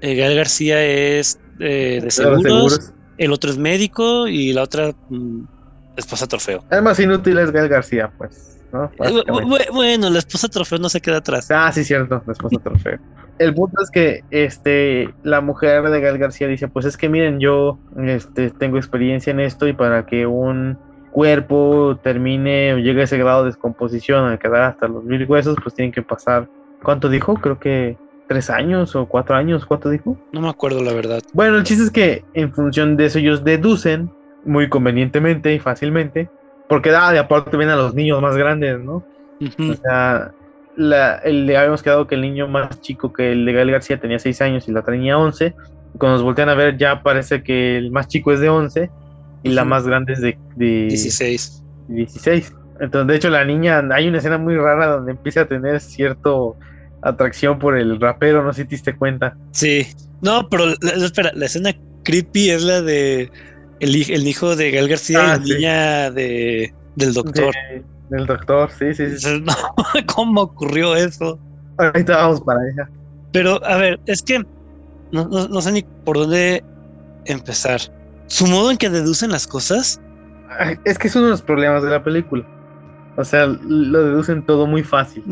eh, 0.00 0.14
Gael 0.14 0.36
García 0.36 0.82
es 0.84 1.38
eh, 1.58 2.00
de 2.02 2.10
seguros, 2.10 2.42
seguros. 2.42 2.92
el 3.18 3.32
otro 3.32 3.50
es 3.50 3.58
médico 3.58 4.26
y 4.26 4.52
la 4.52 4.62
otra 4.62 4.94
mm, 5.08 5.44
esposa 5.96 6.26
trofeo. 6.26 6.64
Además, 6.70 6.98
inútil 7.00 7.38
es 7.38 7.50
Gael 7.50 7.68
García, 7.68 8.10
pues, 8.18 8.58
¿no? 8.72 8.90
Eh, 9.04 9.22
Bueno, 9.72 10.10
la 10.10 10.18
esposa 10.18 10.48
trofeo 10.48 10.78
no 10.78 10.88
se 10.88 11.00
queda 11.00 11.18
atrás. 11.18 11.48
Ah, 11.50 11.70
sí, 11.72 11.84
cierto, 11.84 12.22
la 12.26 12.32
esposa 12.32 12.56
trofeo. 12.62 12.98
El 13.38 13.54
punto 13.54 13.82
es 13.82 13.90
que 13.90 14.24
este, 14.30 15.14
la 15.22 15.42
mujer 15.42 15.82
de 15.90 16.00
Gael 16.00 16.18
García 16.18 16.48
dice, 16.48 16.68
pues 16.68 16.86
es 16.86 16.96
que 16.96 17.08
miren, 17.08 17.38
yo 17.38 17.78
este, 17.98 18.50
tengo 18.50 18.78
experiencia 18.78 19.30
en 19.30 19.40
esto 19.40 19.68
y 19.68 19.74
para 19.74 20.06
que 20.06 20.26
un 20.26 20.78
cuerpo 21.16 21.98
termine 22.02 22.74
o 22.74 22.76
llegue 22.76 23.00
a 23.00 23.04
ese 23.04 23.16
grado 23.16 23.42
de 23.42 23.46
descomposición, 23.46 24.26
al 24.26 24.38
quedar 24.38 24.64
hasta 24.64 24.86
los 24.86 25.02
mil 25.02 25.24
huesos, 25.24 25.56
pues 25.62 25.74
tienen 25.74 25.90
que 25.90 26.02
pasar, 26.02 26.46
¿cuánto 26.82 27.08
dijo? 27.08 27.36
Creo 27.36 27.58
que 27.58 27.96
tres 28.28 28.50
años 28.50 28.94
o 28.94 29.06
cuatro 29.06 29.34
años, 29.34 29.64
¿cuánto 29.64 29.88
dijo? 29.88 30.18
No 30.32 30.42
me 30.42 30.50
acuerdo 30.50 30.82
la 30.82 30.92
verdad. 30.92 31.22
Bueno, 31.32 31.56
el 31.56 31.64
chiste 31.64 31.84
es 31.84 31.90
que 31.90 32.22
en 32.34 32.52
función 32.52 32.98
de 32.98 33.06
eso 33.06 33.18
ellos 33.18 33.44
deducen 33.44 34.10
muy 34.44 34.68
convenientemente 34.68 35.54
y 35.54 35.58
fácilmente, 35.58 36.28
porque 36.68 36.90
ah, 36.90 37.10
de 37.12 37.18
aparte 37.18 37.56
ven 37.56 37.70
a 37.70 37.76
los 37.76 37.94
niños 37.94 38.20
más 38.20 38.36
grandes, 38.36 38.78
¿no? 38.78 39.02
O 39.58 39.74
sea, 39.74 40.32
la, 40.76 41.16
el, 41.20 41.48
habíamos 41.56 41.82
quedado 41.82 42.06
que 42.06 42.16
el 42.16 42.20
niño 42.20 42.46
más 42.46 42.82
chico 42.82 43.14
que 43.14 43.32
el 43.32 43.46
de 43.46 43.54
Gael 43.54 43.70
García 43.70 43.98
tenía 43.98 44.18
6 44.18 44.42
años 44.42 44.68
y 44.68 44.72
la 44.72 44.80
otra 44.80 44.92
tenía 44.92 45.16
11. 45.16 45.54
Cuando 45.96 46.18
nos 46.18 46.22
voltean 46.22 46.50
a 46.50 46.54
ver 46.54 46.76
ya 46.76 47.02
parece 47.02 47.42
que 47.42 47.78
el 47.78 47.90
más 47.90 48.06
chico 48.06 48.32
es 48.32 48.40
de 48.40 48.50
11 48.50 48.90
y 49.42 49.50
la 49.50 49.64
más 49.64 49.86
grande 49.86 50.12
es 50.14 50.20
de, 50.20 50.38
de 50.56 50.86
16. 50.88 51.62
16. 51.88 52.52
Entonces, 52.80 53.06
de 53.08 53.16
hecho, 53.16 53.30
la 53.30 53.44
niña, 53.44 53.82
hay 53.92 54.08
una 54.08 54.18
escena 54.18 54.38
muy 54.38 54.56
rara 54.56 54.86
donde 54.86 55.12
empieza 55.12 55.42
a 55.42 55.46
tener 55.48 55.80
cierto 55.80 56.56
atracción 57.02 57.58
por 57.58 57.78
el 57.78 58.00
rapero, 58.00 58.42
no 58.42 58.52
sé 58.52 58.62
si 58.62 58.68
te 58.68 58.74
diste 58.74 58.96
cuenta. 58.96 59.36
Sí. 59.52 59.86
No, 60.20 60.48
pero 60.48 60.64
espera, 60.82 61.30
la 61.34 61.46
escena 61.46 61.72
creepy 62.04 62.50
es 62.50 62.62
la 62.62 62.82
de 62.82 63.30
el, 63.80 64.10
el 64.10 64.26
hijo 64.28 64.56
de 64.56 64.70
Gael 64.72 64.88
García 64.88 65.18
y 65.18 65.22
Ah, 65.22 65.36
la 65.38 65.44
sí. 65.44 65.52
niña 65.54 66.10
de, 66.10 66.74
del 66.96 67.12
doctor. 67.14 67.54
De- 67.54 67.84
del 68.10 68.26
doctor, 68.26 68.70
sí, 68.70 68.94
sí, 68.94 69.18
sí. 69.18 69.40
No, 69.44 69.52
¿cómo 70.14 70.42
ocurrió 70.42 70.94
eso? 70.96 71.38
Ahorita 71.78 72.16
vamos 72.16 72.40
para 72.42 72.60
allá. 72.60 72.90
Pero, 73.32 73.64
a 73.64 73.76
ver, 73.76 74.00
es 74.06 74.22
que 74.22 74.38
no, 75.12 75.26
no- 75.28 75.48
no 75.48 75.60
sé 75.60 75.72
ni 75.72 75.82
por 76.04 76.16
dónde 76.16 76.62
empezar. 77.26 77.80
Su 78.26 78.46
modo 78.46 78.70
en 78.70 78.76
que 78.76 78.90
deducen 78.90 79.30
las 79.30 79.46
cosas, 79.46 80.00
Es 80.84 80.98
que 80.98 81.08
es 81.08 81.16
uno 81.16 81.26
de 81.26 81.30
los 81.32 81.42
problemas 81.42 81.82
de 81.82 81.90
la 81.90 82.02
película. 82.02 82.44
O 83.16 83.24
sea, 83.24 83.46
lo 83.46 84.02
deducen 84.04 84.44
todo 84.44 84.66
muy 84.66 84.82
fácil. 84.82 85.22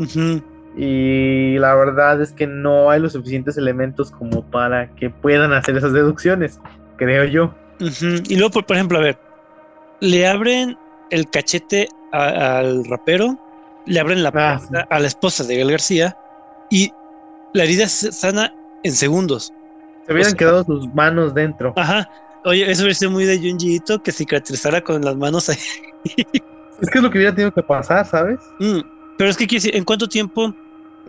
Y 0.77 1.57
la 1.57 1.73
verdad 1.75 2.21
es 2.21 2.33
que 2.33 2.47
no 2.47 2.89
hay 2.89 2.99
los 2.99 3.13
suficientes 3.13 3.57
elementos 3.57 4.11
como 4.11 4.43
para 4.43 4.93
que 4.95 5.09
puedan 5.09 5.53
hacer 5.53 5.77
esas 5.77 5.93
deducciones, 5.93 6.59
creo 6.97 7.23
yo. 7.25 7.53
y 7.79 8.35
luego, 8.35 8.51
por, 8.51 8.65
por 8.65 8.75
ejemplo, 8.75 8.97
a 8.97 9.01
ver, 9.01 9.17
le 10.01 10.27
abren 10.27 10.77
el 11.11 11.29
cachete 11.29 11.87
a- 12.11 12.57
al 12.59 12.85
rapero, 12.85 13.37
le 13.85 13.99
abren 13.99 14.21
la 14.23 14.29
Ah, 14.33 14.59
puerta 14.59 14.87
a 14.89 14.99
la 14.99 15.07
esposa 15.07 15.43
de 15.43 15.55
Gael 15.55 15.71
García 15.71 16.17
y 16.69 16.91
la 17.53 17.63
herida 17.63 17.87
se 17.87 18.11
sana 18.11 18.53
en 18.83 18.91
segundos. 18.93 19.53
Se 20.05 20.13
hubieran 20.13 20.31
sea- 20.31 20.37
quedado 20.37 20.63
sus 20.65 20.93
manos 20.93 21.33
dentro. 21.33 21.73
Ajá. 21.77 22.09
Oye, 22.45 22.69
eso 22.71 22.83
hubiera 22.83 22.95
sido 22.95 23.11
muy 23.11 23.25
de 23.25 23.37
Junji 23.39 23.75
Ito 23.77 23.99
que 24.01 24.11
cicatrizara 24.11 24.81
con 24.81 25.01
las 25.03 25.15
manos 25.17 25.49
ahí. 25.49 25.57
Es 26.77 26.89
que 26.89 26.97
es 26.99 27.03
lo 27.03 27.09
que 27.09 27.17
hubiera 27.19 27.33
tenido 27.33 27.51
que 27.51 27.63
pasar, 27.63 28.05
¿sabes? 28.07 28.53
Mm, 28.59 28.81
Pero 29.15 29.29
es 29.29 29.37
que, 29.37 29.47
¿en 29.77 29.83
cuánto 29.85 30.07
tiempo? 30.07 30.57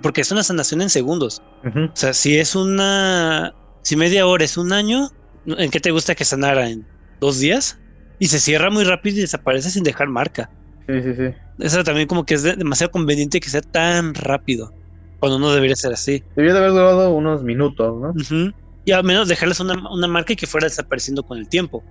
Porque 0.03 0.20
es 0.20 0.31
una 0.31 0.44
sanación 0.44 0.83
en 0.83 0.90
segundos. 0.90 1.42
O 1.62 1.70
sea, 1.94 2.14
si 2.14 2.38
es 2.38 2.55
una. 2.55 3.53
Si 3.83 3.96
media 3.96 4.27
hora 4.27 4.44
es 4.44 4.57
un 4.57 4.72
año, 4.72 5.09
¿en 5.44 5.70
qué 5.70 5.81
te 5.81 5.90
gusta 5.92 6.14
que 6.14 6.25
sanara? 6.25 6.70
¿En 6.70 6.88
dos 7.20 7.38
días? 7.40 7.77
Y 8.18 8.29
se 8.29 8.40
cierra 8.40 8.70
muy 8.70 8.85
rápido 8.85 9.18
y 9.18 9.22
desaparece 9.22 9.70
sin 9.70 9.83
dejar 9.85 10.09
marca. 10.09 10.51
Sí, 10.87 11.03
sí, 11.03 11.14
sí. 11.14 11.35
Eso 11.59 11.83
también, 11.85 12.07
como 12.07 12.25
que 12.25 12.35
es 12.35 12.42
de- 12.42 12.57
demasiado 12.57 12.90
conveniente 12.90 13.40
que 13.40 13.51
sea 13.51 13.62
tan 13.62 14.14
rápido. 14.14 14.75
Cuando 15.18 15.38
no 15.38 15.53
debería 15.53 15.77
ser 15.77 15.92
así. 15.92 16.25
Debió 16.35 16.53
de 16.53 16.59
haber 16.59 16.72
durado 16.72 17.14
unos 17.14 17.42
minutos, 17.42 18.01
¿no? 18.01 18.11
Ujú. 18.11 18.53
Y 18.87 18.92
al 18.92 19.05
menos 19.05 19.29
dejarles 19.29 19.61
una, 19.61 19.75
una 19.90 20.07
marca 20.09 20.33
y 20.33 20.37
que 20.37 20.46
fuera 20.46 20.66
desapareciendo 20.66 21.22
con 21.25 21.37
el 21.37 21.49
tiempo. 21.49 21.85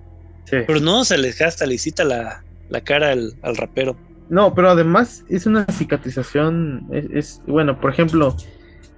Sí. 0.44 0.56
Pero 0.66 0.80
no, 0.80 1.04
se 1.04 1.16
les 1.18 1.40
hasta 1.42 1.64
le 1.66 1.78
cita 1.78 2.02
la, 2.02 2.42
la 2.68 2.80
cara 2.80 3.10
al, 3.12 3.34
al 3.42 3.56
rapero. 3.56 3.96
No, 4.28 4.52
pero 4.54 4.70
además 4.70 5.24
es 5.28 5.46
una 5.46 5.64
cicatrización, 5.66 6.86
es, 6.90 7.04
es- 7.12 7.42
bueno, 7.46 7.80
por 7.80 7.90
ejemplo, 7.92 8.34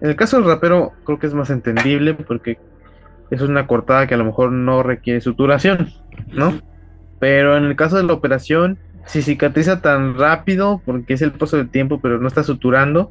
en 0.00 0.08
el 0.11 0.16
caso 0.16 0.37
del 0.37 0.46
rapero 0.46 0.92
creo 1.04 1.18
que 1.18 1.26
es 1.26 1.34
más 1.34 1.50
entendible 1.50 2.14
porque 2.14 2.58
es 3.30 3.42
una 3.42 3.66
cortada 3.66 4.06
que 4.06 4.14
a 4.14 4.16
lo 4.16 4.24
mejor 4.24 4.52
no 4.52 4.82
requiere 4.82 5.20
suturación, 5.20 5.92
¿no? 6.32 6.58
Pero 7.18 7.56
en 7.58 7.64
el 7.64 7.76
caso 7.76 7.96
de 7.96 8.04
la 8.04 8.12
operación, 8.14 8.78
si 9.06 9.22
cicatriza 9.22 9.82
tan 9.82 10.16
rápido, 10.16 10.80
porque 10.87 11.14
es 11.14 11.22
el 11.22 11.32
paso 11.32 11.56
del 11.56 11.68
tiempo, 11.68 12.00
pero 12.00 12.18
no 12.18 12.28
está 12.28 12.42
suturando, 12.44 13.11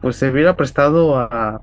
pues 0.00 0.16
se 0.16 0.30
hubiera 0.30 0.56
prestado 0.56 1.18
a 1.18 1.60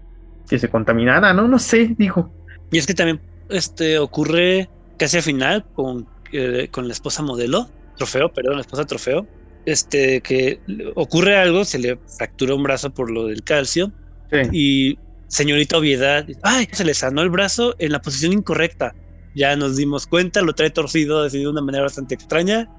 que 0.50 0.60
se 0.60 0.70
contaminara, 0.70 1.34
¿no? 1.34 1.48
No 1.48 1.58
sé, 1.60 1.96
dijo. 1.98 2.32
Y 2.72 2.78
es 2.78 2.88
que 2.88 2.94
también 2.94 3.22
este, 3.50 4.00
ocurre 4.00 4.70
casi 4.98 5.18
al 5.18 5.24
final 5.24 5.66
con, 5.74 6.08
eh, 6.32 6.68
con 6.72 6.88
la 6.88 6.94
esposa 6.94 7.22
modelo, 7.22 7.70
trofeo, 7.98 8.32
perdón, 8.34 8.56
la 8.56 8.62
esposa 8.62 8.86
trofeo, 8.86 9.28
este, 9.66 10.22
que 10.22 10.60
ocurre 10.96 11.38
algo, 11.38 11.66
se 11.66 11.80
le 11.80 12.00
fractura 12.18 12.56
un 12.56 12.64
brazo 12.64 12.90
por 12.92 13.12
lo 13.12 13.28
del 13.28 13.44
calcio 13.44 13.92
Sí. 14.32 14.38
y 14.54 15.00
señorita 15.28 15.78
obviedad, 15.78 16.26
ay, 16.42 16.68
se 16.72 16.86
le 16.86 16.94
sanó 16.94 17.22
el 17.22 17.30
brazo 17.30 17.76
en 17.80 17.92
la 17.92 18.02
posición 18.02 18.32
incorrecta. 18.34 18.96
Ya 19.36 19.56
nos 19.56 19.76
dimos 19.76 20.08
cuenta, 20.08 20.42
lo 20.42 20.54
trae 20.54 20.70
torcido 20.70 21.24
así 21.24 21.40
de 21.40 21.48
una 21.48 21.62
manera 21.62 21.84
bastante 21.84 22.16
extraña. 22.16 22.70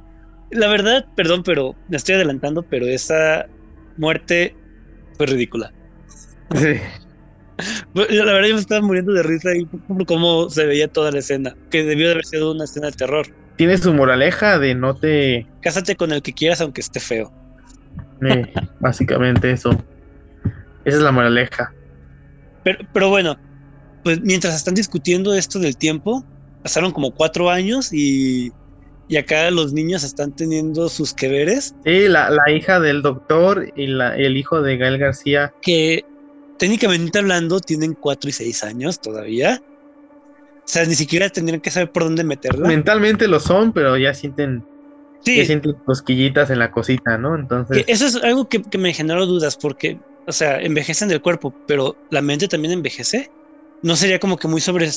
La 0.51 0.69
verdad, 0.69 1.07
perdón, 1.15 1.43
pero 1.43 1.77
me 1.89 1.97
estoy 1.99 2.15
adelantando, 2.15 2.63
pero 2.63 2.87
esa 2.87 3.47
muerte 3.97 4.55
fue 5.17 5.27
ridícula. 5.27 5.73
Sí. 6.55 6.75
La 7.95 8.33
verdad 8.33 8.49
yo 8.49 8.55
me 8.55 8.61
estaba 8.61 8.81
muriendo 8.81 9.13
de 9.13 9.23
risa 9.23 9.51
por 9.89 10.07
cómo 10.07 10.49
se 10.51 10.67
veía 10.67 10.89
toda 10.89 11.11
la 11.11 11.19
escena, 11.21 11.57
que 11.71 11.85
debió 11.85 12.07
de 12.07 12.13
haber 12.15 12.25
sido 12.27 12.53
una 12.53 12.65
escena 12.65 12.87
de 12.89 12.93
terror. 12.93 13.27
Tiene 13.57 13.77
su 13.79 13.93
moraleja 13.93 14.59
de 14.59 14.75
no 14.75 14.95
te... 14.95 15.47
Cásate 15.61 15.95
con 15.97 16.13
el 16.13 16.23
que 16.23 16.33
quieras 16.33 16.61
aunque 16.61 16.81
esté 16.81 17.01
feo. 17.01 17.33
eh, 18.29 18.53
básicamente 18.81 19.51
eso. 19.51 19.71
Esa 20.85 20.97
es 20.97 21.03
la 21.03 21.13
moraleja. 21.13 21.73
Pero, 22.65 22.79
pero 22.93 23.09
bueno, 23.11 23.37
pues 24.03 24.21
mientras 24.23 24.55
están 24.57 24.75
discutiendo 24.75 25.35
esto 25.35 25.59
del 25.59 25.77
tiempo, 25.77 26.25
pasaron 26.63 26.93
como 26.93 27.13
cuatro 27.13 27.51
años 27.51 27.93
y, 27.93 28.53
y 29.09 29.17
acá 29.17 29.51
los 29.51 29.73
niños 29.73 30.03
están 30.03 30.35
teniendo 30.35 30.89
sus 30.89 31.13
que 31.13 31.29
veres, 31.29 31.75
Sí, 31.85 32.09
la, 32.09 32.31
la 32.31 32.51
hija 32.51 32.81
del 32.81 33.03
doctor 33.03 33.71
y 33.77 33.87
la, 33.89 34.17
el 34.17 34.37
hijo 34.37 34.63
de 34.63 34.77
Gael 34.77 34.99
García. 34.99 35.53
que 35.63 36.05
técnicamente 36.63 37.19
hablando 37.19 37.61
tienen 37.61 37.97
cuatro 37.99 38.31
y 38.31 38.33
seis 38.33 38.63
años 38.63 39.01
todavía. 39.01 39.59
sea, 40.65 40.85
ni 40.87 40.95
siquiera 40.97 41.31
tendrían 41.31 41.61
que 41.61 41.71
saber 41.71 41.91
por 41.93 42.05
dónde 42.05 42.25
meterla. 42.25 42.69
Mentalmente 42.69 43.29
lo 43.29 43.41
son, 43.41 43.73
pero 43.73 43.97
ya 43.97 44.15
sienten, 44.15 44.65
Sí, 45.21 45.35
ya 45.35 45.45
sienten 45.45 45.75
cosquillitas 45.85 46.51
en 46.51 46.59
la 46.61 46.71
cosita, 46.71 47.19
¿no? 47.19 47.37
que 47.71 47.85
Entonces, 47.85 47.87
eso 47.89 48.07
es 48.07 48.17
algo 48.17 48.49
que, 48.49 48.63
que 48.63 48.79
me 48.79 48.93
generó 48.95 49.27
dudas, 49.27 49.57
porque, 49.57 50.03
o 50.27 50.33
sea, 50.33 50.61
envejecen 50.61 51.09
del 51.09 51.23
cuerpo, 51.23 51.57
pero 51.67 52.01
la 52.11 52.23
mente 52.23 52.49
también 52.49 52.73
envejece. 52.75 53.33
¿No 53.83 53.97
sería 53.97 54.21
como 54.21 54.37
que 54.39 54.49
muy 54.49 54.61
sobre, 54.61 54.91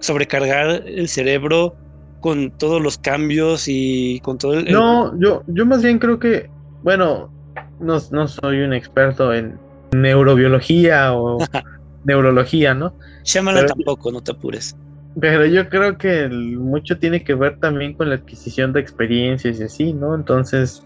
sobrecargar 0.00 0.84
el 0.86 1.08
cerebro 1.08 1.78
con 2.20 2.52
todos 2.52 2.82
los 2.82 2.98
cambios 2.98 3.64
y 3.68 4.20
con 4.22 4.38
todo 4.38 4.54
el... 4.54 4.68
el- 4.68 4.84
no, 4.84 5.18
yo, 5.18 5.42
yo 5.46 5.66
más 5.66 5.82
bien 5.82 5.98
creo 5.98 6.18
que, 6.18 6.50
bueno, 6.82 7.34
no, 7.78 7.98
no 8.10 8.28
soy 8.28 8.60
un 8.60 8.72
experto 8.72 9.32
en 9.34 9.60
neurobiología 9.92 11.12
o 11.14 11.38
neurología, 12.04 12.74
¿no? 12.74 12.94
Pero- 13.32 13.66
tampoco, 13.66 14.10
no 14.12 14.20
te 14.22 14.32
apures. 14.32 14.76
Pero 15.20 15.44
yo 15.44 15.68
creo 15.68 15.98
que 15.98 16.28
mucho 16.28 16.98
tiene 16.98 17.24
que 17.24 17.34
ver 17.34 17.58
también 17.58 17.94
con 17.94 18.08
la 18.08 18.14
adquisición 18.14 18.72
de 18.72 18.80
experiencias 18.80 19.58
y 19.58 19.64
así, 19.64 19.92
¿no? 19.92 20.14
Entonces, 20.14 20.82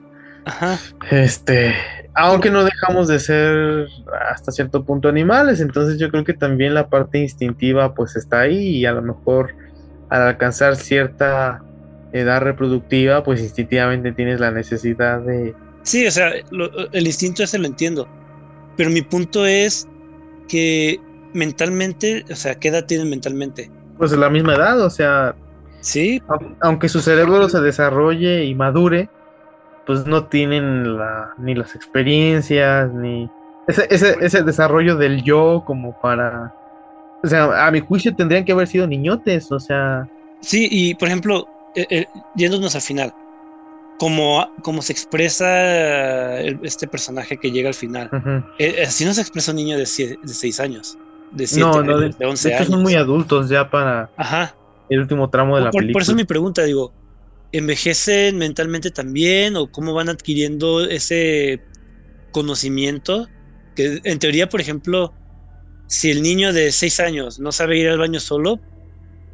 Ajá. 0.47 0.79
este, 1.11 1.75
aunque 2.15 2.51
no 2.51 2.65
dejamos 2.65 3.07
de 3.09 3.19
ser 3.19 3.87
hasta 4.31 4.51
cierto 4.51 4.83
punto 4.83 5.11
animales, 5.11 5.61
entonces 5.61 5.99
yo 5.99 6.09
creo 6.11 6.25
que 6.25 6.33
también 6.33 6.73
la 6.73 6.89
parte 6.89 7.19
instintiva 7.19 7.95
pues 7.95 8.17
está 8.17 8.41
ahí 8.41 8.79
y 8.79 8.87
a 8.87 8.93
lo 8.93 9.03
mejor 9.03 9.55
al 10.09 10.23
alcanzar 10.23 10.77
cierta 10.77 11.63
edad 12.13 12.41
reproductiva 12.41 13.23
pues 13.25 13.43
instintivamente 13.43 14.13
tienes 14.13 14.41
la 14.41 14.51
necesidad 14.51 15.21
de... 15.21 15.55
Sí, 15.83 16.07
o 16.07 16.11
sea, 16.11 16.33
lo- 16.51 16.71
el 16.93 17.07
instinto 17.07 17.43
ese 17.43 17.59
lo 17.59 17.67
entiendo. 17.67 18.09
Pero 18.77 18.91
mi 18.91 19.03
punto 19.03 19.47
es 19.47 19.89
que 20.49 21.01
mentalmente, 21.33 22.25
o 22.31 22.35
sea, 22.37 22.55
¿qué 22.57 22.69
edad 22.69 22.85
tienen 22.87 23.11
mentalmente? 23.11 23.71
pues 23.97 24.11
la 24.13 24.29
misma 24.29 24.55
edad, 24.57 24.81
o 24.81 24.91
sea, 24.91 25.37
Sí, 25.81 26.21
au- 26.29 26.57
aunque 26.61 26.89
su 26.89 27.01
cerebro 27.01 27.49
se 27.49 27.61
desarrolle 27.61 28.45
y 28.45 28.55
madure, 28.55 29.09
pues 29.87 30.07
no 30.07 30.27
tienen 30.27 30.97
la, 30.97 31.35
ni 31.39 31.55
las 31.55 31.75
experiencias, 31.77 32.93
ni 32.93 33.31
ese, 33.69 33.87
ese, 33.91 34.17
ese 34.21 34.43
desarrollo 34.43 34.97
del 34.97 35.23
yo 35.23 35.63
como 35.67 35.99
para... 36.01 36.55
O 37.23 37.27
sea, 37.27 37.67
a 37.67 37.71
mi 37.71 37.81
juicio 37.81 38.15
tendrían 38.17 38.45
que 38.45 38.53
haber 38.53 38.67
sido 38.67 38.87
niñotes, 38.87 39.51
o 39.53 39.61
sea... 39.61 40.09
sí, 40.41 40.69
y 40.71 40.95
por 40.95 41.09
ejemplo, 41.09 41.47
eh, 41.75 41.87
eh, 41.91 42.07
yéndonos 42.35 42.75
al 42.75 42.83
final, 42.83 43.15
como, 43.97 44.53
como 44.63 44.83
se 44.83 44.93
expresa 44.93 46.41
este 46.41 46.89
personaje 46.89 47.39
que 47.39 47.53
llega 47.53 47.69
al 47.69 47.75
final, 47.75 48.13
ujú. 48.13 48.45
eh, 48.59 48.83
así 48.85 49.05
no 49.05 49.15
se 49.15 49.21
expresa 49.23 49.53
un 49.53 49.57
niño 49.57 49.79
de, 49.79 49.87
6 49.87 50.61
años, 50.61 51.01
de 51.31 51.47
7 51.47 51.71
No, 51.71 51.83
no, 51.83 51.99
de, 51.99 52.11
de 52.19 52.27
11 52.27 52.49
de 52.49 52.51
hecho 52.51 52.65
años. 52.65 52.69
son 52.73 52.83
muy 52.83 52.95
adultos 52.95 53.49
ya 53.49 53.71
para 53.71 54.13
Ajá, 54.17 54.59
el 54.89 55.01
último 55.01 55.31
tramo 55.31 55.57
de 55.57 55.63
la 55.63 55.71
por, 55.71 55.91
por 55.91 56.03
película. 56.03 56.03
eso 56.03 56.15
mi 56.15 56.25
pregunta, 56.25 56.63
digo, 56.65 56.95
¿envejecen 57.53 58.39
mentalmente 58.39 58.91
también 58.91 59.57
o 59.57 59.71
cómo 59.71 59.95
van 59.95 60.09
adquiriendo 60.09 60.85
ese 60.87 61.65
conocimiento? 62.31 63.33
Que 63.75 64.01
en 64.05 64.19
teoría, 64.21 64.49
por 64.49 64.61
ejemplo, 64.61 65.17
si 65.87 66.11
el 66.11 66.23
niño 66.23 66.53
de 66.53 66.73
6 66.73 67.01
años 67.01 67.41
no 67.41 67.53
sabe 67.53 67.79
ir 67.79 67.89
al 67.89 67.99
baño 67.99 68.21
solo, 68.21 68.65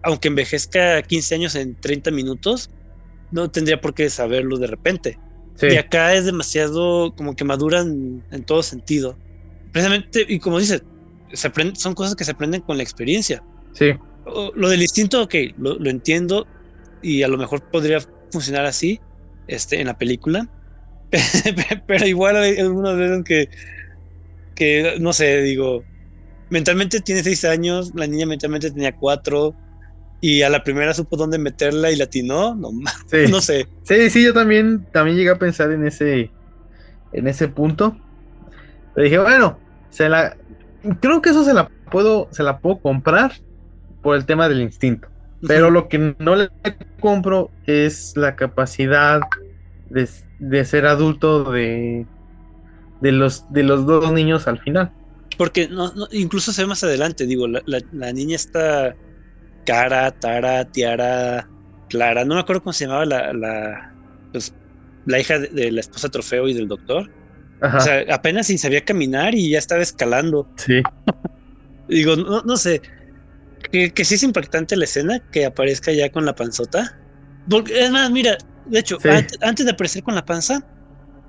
aunque 0.02 0.28
envejezca 0.28 1.02
15 1.02 1.34
años 1.36 1.54
en 1.56 1.76
30 1.78 2.10
minutos, 2.10 2.70
no 3.30 3.50
tendría 3.50 3.80
por 3.80 3.94
qué 3.94 4.10
saberlo 4.10 4.58
de 4.58 4.66
repente. 4.66 5.20
Sí, 5.56 5.66
Y 5.66 5.76
acá 5.76 6.14
es 6.14 6.24
demasiado 6.24 7.14
como 7.14 7.34
que 7.36 7.44
maduran 7.44 8.26
en 8.30 8.44
todo 8.44 8.62
sentido. 8.62 9.20
Precisamente, 9.72 10.24
y 10.28 10.40
como 10.40 10.58
dices, 10.58 10.84
se 11.30 11.48
aprende- 11.48 11.76
son 11.76 11.94
cosas 11.94 12.16
que 12.16 12.24
se 12.24 12.32
aprenden 12.32 12.62
con 12.62 12.76
la 12.76 12.82
experiencia. 12.82 13.44
sí, 13.72 14.00
O- 14.24 14.52
Lo 14.56 14.68
del 14.68 14.82
instinto, 14.82 15.22
ok, 15.22 15.34
lo, 15.56 15.78
lo 15.78 15.90
entiendo 15.90 16.50
y 17.00 17.22
a 17.22 17.28
lo 17.28 17.38
mejor 17.38 17.64
podría 17.70 18.00
funcionar 18.32 18.66
así 18.66 19.02
este, 19.46 19.80
en 19.80 19.86
la 19.88 19.94
película. 19.98 20.48
Pero 21.86 22.06
igual 22.06 22.36
hay 22.36 22.58
algunas 22.58 22.96
veces 22.98 23.24
que, 23.24 23.48
que, 24.54 24.96
no 25.00 25.12
sé, 25.12 25.42
digo, 25.42 25.88
mentalmente 26.50 27.02
tiene 27.02 27.22
seis 27.24 27.44
años, 27.46 27.92
la 27.94 28.06
niña 28.06 28.26
mentalmente 28.26 28.72
tenía 28.72 28.92
cuatro 28.96 29.58
y 30.20 30.42
a 30.42 30.50
la 30.50 30.62
primera 30.62 30.94
supo 30.94 31.16
dónde 31.16 31.38
meterla 31.38 31.90
y 31.90 31.96
la 31.96 32.04
atinó, 32.04 32.54
no, 32.54 32.70
sí. 33.06 33.18
no 33.30 33.40
sé. 33.40 33.66
Sí, 33.82 34.10
sí, 34.10 34.24
yo 34.24 34.32
también, 34.34 34.86
también 34.92 35.16
llegué 35.16 35.30
a 35.30 35.38
pensar 35.38 35.72
en 35.72 35.86
ese, 35.86 36.34
en 37.12 37.28
ese 37.28 37.48
punto. 37.48 37.96
Pero 38.94 39.04
dije, 39.04 39.18
bueno, 39.18 39.62
se 39.90 40.08
la, 40.08 40.36
creo 41.00 41.22
que 41.22 41.30
eso 41.30 41.44
se 41.44 41.54
la 41.54 41.68
puedo, 41.90 42.28
se 42.32 42.42
la 42.42 42.58
puedo 42.60 42.80
comprar 42.80 43.32
por 44.02 44.16
el 44.16 44.26
tema 44.26 44.48
del 44.48 44.60
instinto. 44.62 45.08
Pero 45.46 45.70
lo 45.70 45.88
que 45.88 46.14
no 46.18 46.36
le 46.36 46.50
compro 47.00 47.50
es 47.64 48.12
la 48.16 48.36
capacidad 48.36 49.20
de, 49.88 50.08
de 50.38 50.64
ser 50.64 50.86
adulto 50.86 51.50
de, 51.50 52.06
de 53.00 53.12
los, 53.12 53.50
de 53.52 53.62
los 53.62 53.86
dos 53.86 54.12
niños 54.12 54.46
al 54.48 54.60
final. 54.60 54.92
Porque 55.38 55.68
no, 55.68 55.92
no, 55.94 56.06
incluso 56.10 56.52
se 56.52 56.62
ve 56.62 56.68
más 56.68 56.84
adelante, 56.84 57.26
digo, 57.26 57.48
la, 57.48 57.62
la- 57.64 57.80
la 57.90 58.12
niña 58.12 58.36
está 58.36 58.94
Cara, 59.66 60.10
Tara, 60.10 60.64
Tiara, 60.64 61.48
Clara, 61.88 62.24
no 62.24 62.34
me 62.34 62.40
acuerdo 62.40 62.62
cómo 62.62 62.72
se 62.72 62.84
llamaba 62.86 63.04
la, 63.04 63.32
la, 63.32 63.94
pues, 64.32 64.54
la 65.06 65.18
hija 65.18 65.38
de, 65.38 65.48
de 65.48 65.70
la 65.72 65.80
esposa 65.80 66.08
trofeo 66.08 66.48
y 66.48 66.54
del 66.54 66.68
doctor. 66.68 67.10
Ajá, 67.60 67.76
O 67.78 67.80
sea, 67.80 68.04
apenas 68.14 68.46
si 68.46 68.56
sabía 68.58 68.84
caminar 68.84 69.34
y 69.34 69.50
ya 69.50 69.58
estaba 69.58 69.82
escalando. 69.82 70.48
sí, 70.56 70.82
Digo, 71.88 72.16
no, 72.16 72.42
no 72.42 72.56
sé. 72.56 72.80
Que, 73.72 73.90
que 73.92 74.04
sí 74.04 74.14
es 74.14 74.22
impactante 74.22 74.76
la 74.76 74.84
escena 74.84 75.20
que 75.30 75.44
aparezca 75.44 75.92
ya 75.92 76.10
con 76.10 76.24
la 76.24 76.34
panzota. 76.34 76.98
Porque, 77.48 77.78
es 77.84 77.90
más, 77.90 78.10
mira, 78.10 78.38
de 78.66 78.78
hecho, 78.78 78.98
Sí. 79.00 79.08
antes 79.42 79.66
de 79.66 79.72
aparecer 79.72 80.02
con 80.02 80.14
la 80.14 80.24
panza, 80.24 80.64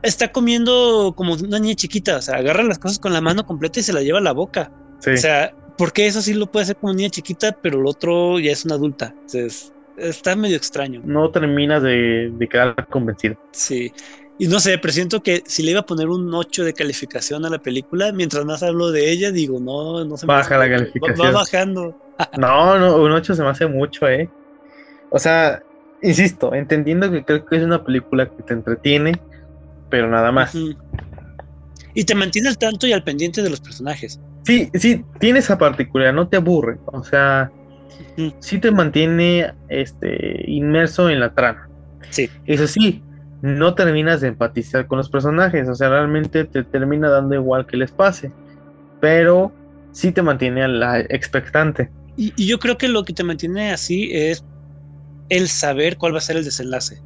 está 0.04 0.32
comiendo 0.32 1.14
como 1.18 1.34
una 1.34 1.60
niña 1.60 1.76
chiquita. 1.76 2.18
O 2.18 2.22
sea, 2.22 2.36
agarra 2.38 2.64
las 2.64 2.80
cosas 2.80 3.00
con 3.00 3.12
la 3.14 3.22
mano 3.22 3.46
completa 3.46 3.80
y 3.80 3.84
se 3.84 3.92
la 3.94 4.02
lleva 4.02 4.20
a 4.20 4.22
la 4.22 4.32
boca. 4.32 4.72
sí. 5.00 5.12
O 5.12 5.18
sea, 5.18 5.52
porque 5.78 6.08
eso 6.08 6.22
sí 6.22 6.34
lo 6.34 6.48
puede 6.48 6.64
hacer 6.64 6.76
como 6.78 6.94
niña 6.94 7.10
chiquita, 7.10 7.58
pero 7.62 7.80
el 7.80 7.86
otro 7.86 8.40
ya 8.40 8.52
es 8.52 8.66
una 8.66 8.76
adulta. 8.76 9.14
Entonces, 9.14 9.74
está 9.98 10.36
medio 10.36 10.58
extraño. 10.58 11.02
no 11.04 11.30
terminas 11.32 11.84
de, 11.84 12.32
de 12.34 12.50
quedar 12.50 12.88
convencido. 12.88 13.38
Sí. 13.52 13.92
Y 14.38 14.48
no 14.48 14.60
sé, 14.60 14.78
presiento 14.80 15.22
que 15.22 15.44
si 15.46 15.62
le 15.62 15.72
iba 15.72 15.82
a 15.82 15.86
poner 15.86 16.08
un 16.10 16.34
8 16.34 16.64
de 16.64 16.74
calificación 16.74 17.46
a 17.46 17.50
la 17.50 17.60
película, 17.60 18.12
mientras 18.12 18.44
más 18.44 18.64
hablo 18.64 18.90
de 18.92 19.12
ella, 19.12 19.32
digo, 19.32 19.60
no, 19.60 20.04
no 20.04 20.18
se 20.18 20.26
me 20.26 20.34
Baja 20.34 20.56
hace 20.56 20.70
la 20.70 20.78
calificación. 20.78 21.28
Va, 21.28 21.32
bajando. 21.32 21.98
No, 22.38 22.78
no, 22.78 22.98
un 22.98 23.12
8 23.12 23.36
se 23.36 23.42
me 23.42 23.50
hace 23.50 23.66
mucho, 23.66 24.08
¿eh? 24.08 24.30
O 25.10 25.20
sea, 25.20 25.64
insisto, 26.02 26.54
entendiendo 26.54 27.12
que 27.12 27.24
creo 27.24 27.46
que 27.46 27.58
es 27.58 27.64
una 27.64 27.84
película 27.84 28.30
que 28.30 28.44
te 28.44 28.54
entretiene, 28.54 29.20
pero 29.90 30.08
nada 30.08 30.32
más. 30.32 30.56
Y 31.94 32.04
te 32.04 32.16
mantiene 32.16 32.50
al 32.50 32.58
tanto 32.58 32.88
y 32.88 32.94
al 32.94 33.04
pendiente 33.04 33.42
de 33.42 33.50
los 33.50 33.60
personajes. 33.60 34.20
Sí, 34.44 34.70
sí, 34.74 35.06
tiene 35.20 35.40
esa 35.40 35.58
particularidad, 35.58 36.14
no 36.14 36.28
te 36.28 36.38
aburre. 36.38 36.78
O 36.86 37.04
sea, 37.04 37.52
sí 38.40 38.60
te 38.60 38.72
mantiene 38.72 39.54
este, 39.70 40.44
inmerso 40.50 41.10
en 41.10 41.20
la 41.20 41.34
trama. 41.34 41.70
Sí. 42.10 42.30
Eso 42.46 42.68
sí, 42.68 43.04
no 43.42 43.74
terminas 43.76 44.22
de 44.22 44.30
empatizar 44.30 44.88
con 44.88 44.98
los 44.98 45.10
personajes, 45.10 45.68
o 45.68 45.76
sea, 45.76 45.90
realmente 45.90 46.46
te 46.46 46.64
termina 46.64 47.10
dando 47.10 47.36
igual 47.36 47.66
que 47.66 47.78
les 47.78 47.92
pase, 47.92 48.32
pero 49.00 49.52
sí 49.92 50.12
te 50.12 50.22
mantiene 50.22 50.64
a 50.64 50.68
la 50.68 51.00
expectante. 51.00 51.90
Y, 52.18 52.34
y 52.36 52.48
yo 52.48 52.60
creo 52.60 52.78
que 52.78 52.88
lo 52.88 53.06
que 53.06 53.14
te 53.14 53.24
mantiene 53.24 53.72
así 53.72 54.10
es 54.12 54.44
el 55.30 55.48
saber 55.48 55.98
cuál 55.98 56.14
va 56.14 56.18
a 56.18 56.22
ser 56.22 56.38
el 56.38 56.44
desenlace. 56.44 57.02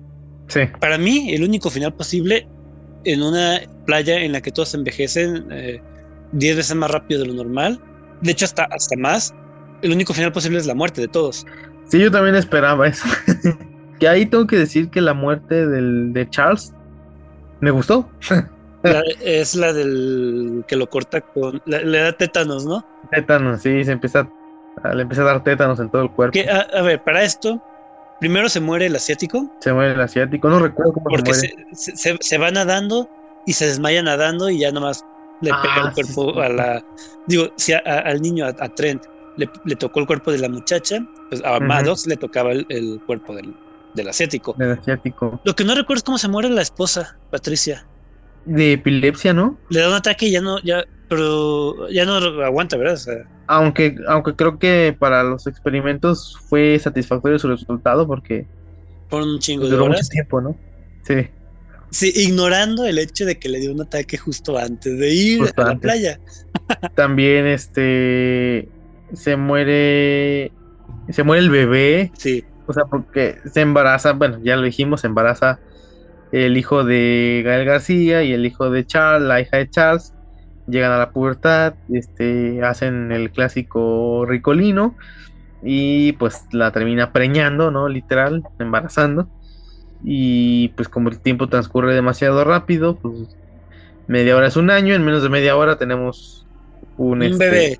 Sí, 0.47 0.61
Para 0.79 0.97
mí, 0.97 1.33
el 1.33 1.43
único 1.43 1.69
final 1.69 1.93
posible 1.93 2.47
en 3.03 3.21
una 3.21 3.61
playa 3.85 4.21
en 4.21 4.31
la 4.31 4.41
que 4.41 4.51
todos 4.51 4.73
envejecen 4.73 5.45
eh, 5.51 5.81
10 6.31 6.57
veces 6.57 6.75
más 6.75 6.91
rápido 6.91 7.21
de 7.21 7.27
lo 7.27 7.33
normal, 7.33 7.79
de 8.21 8.31
hecho 8.31 8.45
hasta, 8.45 8.63
hasta 8.65 8.95
más, 8.97 9.33
el 9.81 9.91
único 9.91 10.13
final 10.13 10.31
posible 10.31 10.57
es 10.59 10.65
la 10.65 10.75
muerte 10.75 11.01
de 11.01 11.07
todos. 11.07 11.45
sí, 11.87 11.99
yo 11.99 12.11
también 12.11 12.35
esperaba 12.35 12.87
eso. 12.87 13.07
que 13.99 14.07
ahí 14.07 14.25
tengo 14.25 14.45
que 14.47 14.57
decir 14.57 14.89
que 14.89 15.01
la 15.01 15.13
muerte 15.13 15.67
del, 15.67 16.11
de 16.13 16.29
Charles 16.29 16.73
me 17.61 17.71
gustó. 17.71 18.09
La- 18.83 19.01
es 19.21 19.55
la 19.55 19.73
del 19.73 20.63
que 20.67 20.75
lo 20.75 20.87
corta 20.89 21.21
con... 21.21 21.61
la- 21.65 21.79
le 21.81 21.97
da 21.99 22.11
tétanos, 22.13 22.65
¿no? 22.65 22.85
Tétanos, 23.11 23.61
sí, 23.61 23.83
se 23.83 23.91
empieza 23.93 24.27
a, 24.83 24.93
le 24.93 25.03
empieza 25.03 25.21
a 25.23 25.25
dar 25.25 25.43
tétanos 25.43 25.79
en 25.79 25.89
todo 25.89 26.03
el 26.03 26.11
cuerpo. 26.11 26.33
Que, 26.33 26.49
a, 26.49 26.59
a 26.61 26.81
ver, 26.83 27.01
para 27.03 27.23
esto, 27.23 27.61
primero 28.19 28.47
se 28.49 28.59
muere 28.59 28.85
el 28.87 28.95
asiático, 28.95 29.49
Se 29.59 29.73
muere 29.73 29.93
el 29.93 30.01
asiático, 30.01 30.49
no 30.49 30.59
recuerdo 30.59 30.93
cómo 30.93 31.05
porque 31.09 31.33
se 31.33 31.47
muere. 31.55 31.67
se, 31.75 31.91
se- 31.95 31.97
se- 31.97 32.17
se 32.21 32.37
va 32.37 32.51
nadando 32.51 33.09
y 33.47 33.53
se 33.53 33.65
desmaya 33.65 34.03
nadando 34.03 34.49
y 34.49 34.59
ya 34.59 34.71
nomás 34.71 35.03
le 35.39 35.53
Ah, 35.53 35.55
pega 35.55 35.81
el 35.81 35.91
cuerpo 35.93 36.33
sí. 36.33 36.41
a 36.41 36.49
la... 36.49 36.85
Digo, 37.25 37.49
si 37.57 37.73
a- 37.73 37.81
a- 37.85 37.99
al 37.99 38.21
niño, 38.21 38.45
a, 38.45 38.53
a 38.57 38.69
Trent, 38.69 39.05
le, 39.35 39.51
le 39.63 39.75
tocó 39.75 39.99
el 39.99 40.05
cuerpo 40.07 40.31
de 40.31 40.39
la 40.39 40.49
muchacha, 40.49 40.99
pues 41.29 41.43
a. 41.43 41.59
Maddox 41.59 42.05
le 42.07 42.17
tocaba 42.17 42.51
el, 42.51 42.65
el 42.69 43.01
cuerpo 43.05 43.35
del, 43.35 43.57
del 43.93 44.07
asiático. 44.09 44.57
Del 44.57 44.71
asiático. 44.71 45.39
Lo 45.43 45.55
que 45.55 45.63
no 45.65 45.75
recuerdo 45.75 45.99
es 45.99 46.03
cómo 46.03 46.17
se 46.17 46.27
muere 46.29 46.49
la 46.49 46.61
esposa, 46.61 47.19
Patricia. 47.29 47.89
De 48.45 48.73
epilepsia, 48.73 49.33
¿no? 49.33 49.59
Le 49.69 49.79
da 49.81 49.87
un 49.89 49.93
ataque 49.93 50.25
y 50.27 50.31
ya 50.31 50.41
no, 50.41 50.59
ya 50.63 50.83
pero 51.07 51.87
ya 51.89 52.05
no 52.05 52.15
aguanta, 52.43 52.77
¿verdad? 52.77 52.95
O 52.95 52.97
sea, 52.97 53.15
Aunque, 53.47 53.95
aunque 54.07 54.35
creo 54.35 54.57
que 54.57 54.95
para 54.99 55.23
los 55.23 55.45
experimentos 55.47 56.35
fue 56.49 56.79
satisfactorio 56.79 57.37
su 57.39 57.47
resultado 57.47 58.07
porque 58.07 58.47
por 59.07 59.23
un 59.23 59.39
chingo 59.39 59.67
de 59.69 59.77
duró 59.77 59.85
mucho 59.87 60.05
horas. 60.05 60.09
tiempo, 60.09 60.41
¿no? 60.41 60.61
Sí. 61.03 61.15
Sí, 61.95 62.11
ignorando 62.13 62.85
el 62.85 62.97
hecho 62.99 63.25
de 63.25 63.39
que 63.39 63.47
le 63.47 63.61
dio 63.61 63.71
un 63.71 63.81
ataque 63.81 64.17
justo 64.17 64.57
antes 64.57 64.99
de 64.99 65.13
ir 65.13 65.39
Justo 65.39 65.61
a 65.61 65.65
la 65.65 65.71
antes. 65.71 65.81
playa. 65.81 66.19
También 66.93 67.47
este 67.47 68.67
se 69.13 69.37
muere 69.37 70.51
se 71.09 71.23
muere 71.23 71.41
el 71.43 71.49
bebé, 71.49 72.11
Sí, 72.17 72.43
o 72.67 72.73
sea, 72.73 72.83
porque 72.83 73.37
se 73.53 73.61
embaraza, 73.61 74.11
bueno, 74.11 74.39
ya 74.43 74.57
lo 74.57 74.63
dijimos, 74.63 75.01
se 75.01 75.07
embaraza 75.07 75.59
el 76.33 76.57
hijo 76.57 76.83
de 76.83 77.43
Gael 77.45 77.65
García 77.65 78.23
y 78.23 78.33
el 78.33 78.45
hijo 78.45 78.69
de 78.69 78.85
Charles, 78.85 79.25
la 79.25 79.39
hija 79.39 79.55
de 79.57 79.69
Charles, 79.69 80.13
llegan 80.67 80.91
a 80.91 80.97
la 80.97 81.11
pubertad, 81.11 81.75
este, 81.93 82.61
hacen 82.61 83.13
el 83.13 83.31
clásico 83.31 84.25
ricolino 84.27 84.97
y 85.63 86.11
pues 86.13 86.43
la 86.51 86.71
termina 86.71 87.13
preñando, 87.13 87.71
¿no? 87.71 87.87
Literal, 87.87 88.43
embarazando. 88.59 89.29
Y 90.07 90.67
pues 90.69 90.87
como 90.87 91.09
el 91.09 91.19
tiempo 91.19 91.49
transcurre 91.49 91.95
demasiado 91.95 92.43
rápido, 92.43 92.95
pues 92.97 93.15
media 94.07 94.37
hora 94.37 94.47
es 94.47 94.55
un 94.55 94.69
año, 94.69 94.93
en 94.93 95.03
menos 95.03 95.23
de 95.23 95.29
media 95.29 95.57
hora 95.57 95.77
tenemos 95.77 96.45
un, 96.97 97.17
un 97.17 97.23
este, 97.23 97.49
bebé. 97.49 97.79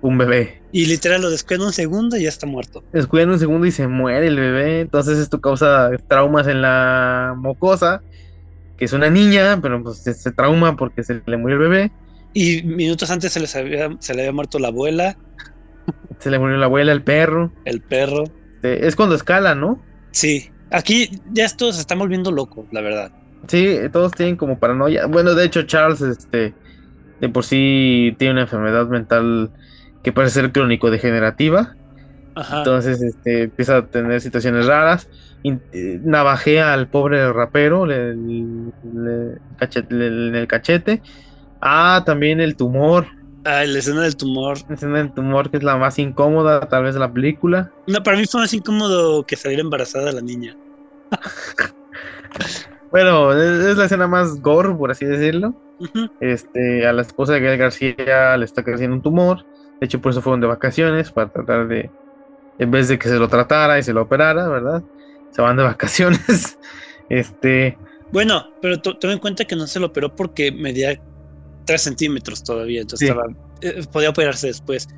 un 0.00 0.16
bebé. 0.16 0.62
Y 0.70 0.86
literal 0.86 1.22
lo 1.22 1.30
descuida 1.30 1.64
un 1.64 1.72
segundo 1.72 2.16
y 2.16 2.22
ya 2.22 2.28
está 2.28 2.46
muerto. 2.46 2.84
Descuidan 2.92 3.30
un 3.30 3.40
segundo 3.40 3.66
y 3.66 3.72
se 3.72 3.88
muere 3.88 4.28
el 4.28 4.36
bebé. 4.36 4.80
Entonces 4.80 5.18
esto 5.18 5.40
causa 5.40 5.90
traumas 6.06 6.46
en 6.46 6.62
la 6.62 7.34
mocosa, 7.36 8.00
que 8.78 8.84
es 8.84 8.92
una 8.92 9.10
niña, 9.10 9.58
pero 9.60 9.82
pues 9.82 9.98
se, 9.98 10.14
se 10.14 10.30
trauma 10.30 10.76
porque 10.76 11.02
se 11.02 11.20
le 11.26 11.36
murió 11.36 11.56
el 11.56 11.62
bebé. 11.68 11.92
Y 12.32 12.62
minutos 12.62 13.10
antes 13.10 13.32
se, 13.32 13.40
les 13.40 13.56
había, 13.56 13.90
se 13.98 14.14
le 14.14 14.22
había 14.22 14.32
muerto 14.32 14.60
la 14.60 14.68
abuela, 14.68 15.16
Se 16.20 16.30
le 16.30 16.38
murió 16.38 16.58
la 16.58 16.66
abuela, 16.66 16.92
el 16.92 17.02
perro. 17.02 17.50
el 17.64 17.80
perro. 17.80 18.22
Este, 18.56 18.86
es 18.86 18.94
cuando 18.94 19.16
escala, 19.16 19.56
¿no? 19.56 19.82
Sí, 20.12 20.50
aquí 20.70 21.10
ya 21.32 21.44
esto 21.44 21.72
se 21.72 21.80
está 21.80 21.94
volviendo 21.94 22.30
loco, 22.32 22.66
la 22.70 22.80
verdad. 22.80 23.12
Sí, 23.48 23.78
todos 23.92 24.12
tienen 24.12 24.36
como 24.36 24.58
paranoia. 24.58 25.06
Bueno, 25.06 25.34
de 25.34 25.44
hecho, 25.44 25.62
Charles, 25.62 26.00
este, 26.02 26.54
de 27.20 27.28
por 27.28 27.44
sí 27.44 28.14
tiene 28.18 28.32
una 28.32 28.42
enfermedad 28.42 28.86
mental 28.88 29.50
que 30.02 30.12
parece 30.12 30.40
ser 30.40 30.52
crónico-degenerativa. 30.52 31.74
Entonces, 32.58 33.02
este, 33.02 33.42
empieza 33.44 33.78
a 33.78 33.86
tener 33.86 34.20
situaciones 34.20 34.66
raras. 34.66 35.08
Eh, 35.42 35.98
navajea 36.02 36.72
al 36.74 36.88
pobre 36.88 37.32
rapero 37.32 37.86
le- 37.86 38.14
le- 38.14 39.38
cachete- 39.56 39.94
le- 39.94 40.28
en 40.28 40.34
el 40.36 40.46
cachete. 40.46 41.02
Ah, 41.60 42.02
también 42.06 42.40
el 42.40 42.56
tumor. 42.56 43.06
Ah, 43.44 43.64
la 43.64 43.78
escena 43.78 44.02
del 44.02 44.16
tumor. 44.16 44.58
La 44.68 44.74
escena 44.74 44.98
del 44.98 45.12
tumor 45.12 45.50
que 45.50 45.56
es 45.56 45.62
la 45.62 45.76
más 45.76 45.98
incómoda, 45.98 46.60
tal 46.68 46.84
vez, 46.84 46.94
de 46.94 47.00
la 47.00 47.12
película. 47.12 47.72
No, 47.86 48.02
para 48.02 48.16
mí 48.16 48.26
fue 48.26 48.42
más 48.42 48.52
incómodo 48.52 49.24
que 49.24 49.36
salir 49.36 49.60
embarazada 49.60 50.12
la 50.12 50.20
niña. 50.20 50.56
Bueno, 52.90 53.32
es, 53.32 53.76
la 53.76 53.84
escena 53.84 54.08
más 54.08 54.40
gore, 54.40 54.74
por 54.74 54.90
así 54.90 55.04
decirlo. 55.06 55.54
Este, 56.18 56.86
a 56.86 56.92
la 56.92 57.02
esposa 57.02 57.34
de 57.34 57.40
Gael 57.40 57.56
García 57.58 58.36
le 58.36 58.44
está 58.44 58.64
creciendo 58.64 58.96
un 58.96 59.02
tumor. 59.02 59.44
De 59.80 59.86
hecho, 59.86 60.00
por 60.00 60.10
eso 60.10 60.20
fueron 60.20 60.40
de 60.40 60.48
vacaciones, 60.48 61.12
para 61.12 61.30
tratar 61.30 61.68
de, 61.68 61.88
en 62.58 62.70
vez 62.70 62.88
de 62.88 62.98
que 62.98 63.08
se 63.08 63.16
lo 63.16 63.28
tratara 63.28 63.78
y 63.78 63.82
se 63.84 63.92
lo 63.92 64.02
operara, 64.02 64.48
¿verdad? 64.48 64.82
Se 65.30 65.40
van 65.40 65.56
de 65.56 65.62
vacaciones. 65.72 66.58
Este, 67.08 67.78
Bueno, 68.12 68.44
pero 68.60 68.80
to- 68.80 68.96
toma 68.98 69.12
en 69.12 69.18
cuenta 69.20 69.44
que 69.44 69.54
no 69.56 69.66
se 69.68 69.78
lo 69.78 69.86
operó 69.86 70.14
porque 70.16 70.50
medía 70.50 71.00
3 71.64 71.80
centímetros 71.82 72.42
todavía, 72.42 72.80
entonces 72.82 73.08
Sí. 73.08 73.12
estaba- 73.12 73.32
eh, 73.62 73.84
podía 73.92 74.10
operarse 74.10 74.48
después. 74.48 74.88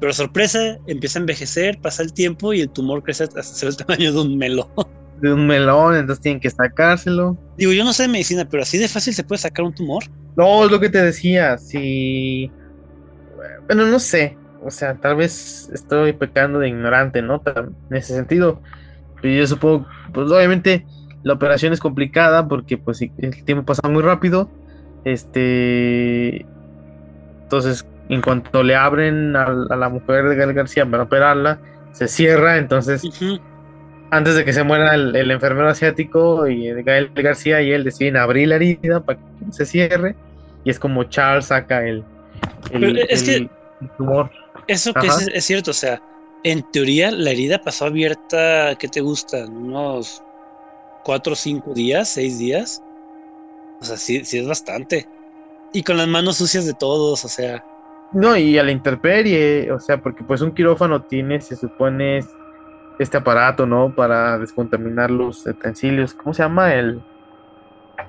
Pero 0.00 0.12
sorpresa, 0.12 0.78
empieza 0.86 1.18
a 1.18 1.20
envejecer, 1.20 1.78
pasa 1.80 2.02
el 2.02 2.12
tiempo 2.12 2.52
y 2.52 2.60
el 2.60 2.70
tumor 2.70 3.02
crece 3.02 3.24
hasta 3.24 3.66
el 3.66 3.76
tamaño 3.76 4.12
de 4.12 4.20
un 4.20 4.38
melón. 4.38 4.68
de 5.20 5.32
un 5.32 5.46
melón, 5.46 5.96
entonces 5.96 6.22
tienen 6.22 6.40
que 6.40 6.50
sacárselo. 6.50 7.36
Digo, 7.56 7.72
yo 7.72 7.84
no 7.84 7.92
sé 7.92 8.04
de 8.04 8.08
medicina, 8.08 8.46
pero 8.48 8.62
así 8.62 8.78
de 8.78 8.86
fácil 8.88 9.12
se 9.14 9.24
puede 9.24 9.40
sacar 9.40 9.64
un 9.64 9.74
tumor. 9.74 10.04
No, 10.36 10.64
es 10.64 10.70
lo 10.70 10.78
que 10.78 10.88
te 10.88 11.02
decía, 11.02 11.58
si... 11.58 12.50
Bueno, 13.66 13.86
no 13.86 13.98
sé, 13.98 14.36
o 14.64 14.70
sea, 14.70 14.94
tal 14.94 15.16
vez 15.16 15.68
estoy 15.72 16.12
pecando 16.12 16.58
de 16.60 16.68
ignorante, 16.68 17.22
¿no? 17.22 17.42
En 17.90 17.96
ese 17.96 18.14
sentido, 18.14 18.60
pero 19.20 19.34
yo 19.34 19.46
supongo, 19.46 19.86
pues 20.12 20.30
obviamente 20.30 20.86
la 21.24 21.34
operación 21.34 21.72
es 21.72 21.80
complicada 21.80 22.46
porque 22.48 22.78
pues 22.78 23.00
el 23.02 23.44
tiempo 23.44 23.64
pasa 23.64 23.88
muy 23.88 24.02
rápido, 24.02 24.48
este... 25.04 26.46
Entonces, 27.42 27.86
en 28.08 28.20
cuanto 28.20 28.62
le 28.62 28.76
abren 28.76 29.36
a, 29.36 29.44
a 29.44 29.76
la 29.76 29.88
mujer 29.88 30.28
de 30.28 30.36
Gael 30.36 30.52
García 30.52 30.84
para 30.84 31.04
operarla, 31.04 31.58
se 31.92 32.08
cierra, 32.08 32.58
entonces 32.58 33.02
antes 34.10 34.34
de 34.36 34.44
que 34.44 34.52
se 34.52 34.62
muera 34.62 34.94
el, 34.94 35.14
el 35.14 35.30
enfermero 35.30 35.68
asiático 35.68 36.48
y 36.48 36.68
el 36.68 36.82
Gael 36.82 37.10
García 37.14 37.60
y 37.60 37.72
él 37.72 37.84
deciden 37.84 38.16
abrir 38.16 38.48
la 38.48 38.56
herida 38.56 39.00
para 39.00 39.18
que 39.18 39.52
se 39.52 39.66
cierre 39.66 40.14
y 40.64 40.70
es 40.70 40.78
como 40.78 41.04
Charles 41.04 41.46
saca 41.46 41.84
el, 41.86 42.04
es 42.70 43.48
tumor. 43.96 44.30
Eso 44.66 44.92
que 44.92 45.02
dices 45.02 45.28
es 45.32 45.44
cierto, 45.44 45.70
o 45.70 45.74
sea, 45.74 46.02
en 46.44 46.62
teoría 46.70 47.10
la 47.10 47.30
herida 47.30 47.58
pasó 47.58 47.86
abierta, 47.86 48.74
¿qué 48.78 48.88
te 48.88 49.00
gustan? 49.00 49.56
Unos 49.56 50.22
4 51.04 51.32
o 51.32 51.36
5 51.36 51.74
días, 51.74 52.08
6 52.10 52.38
días. 52.38 52.82
O 53.80 53.84
sea, 53.84 53.96
sí, 53.96 54.24
sí 54.24 54.38
es 54.38 54.48
bastante. 54.48 55.06
Y 55.72 55.82
con 55.82 55.96
las 55.96 56.08
manos 56.08 56.36
sucias 56.36 56.66
de 56.66 56.74
todos, 56.74 57.24
o 57.24 57.28
sea, 57.28 57.64
No, 58.12 58.36
y 58.36 58.58
a 58.58 58.62
la 58.62 58.70
intemperie, 58.72 59.70
o 59.70 59.78
sea, 59.78 60.00
porque 60.00 60.24
pues 60.24 60.40
un 60.40 60.52
quirófano 60.52 61.02
tiene, 61.02 61.40
se 61.40 61.56
supone, 61.56 62.20
este 62.98 63.16
aparato, 63.18 63.66
¿no? 63.66 63.94
Para 63.94 64.38
descontaminar 64.38 65.10
los 65.10 65.46
utensilios. 65.46 66.14
¿Cómo 66.14 66.34
se 66.34 66.42
llama? 66.42 66.74
El... 66.74 67.02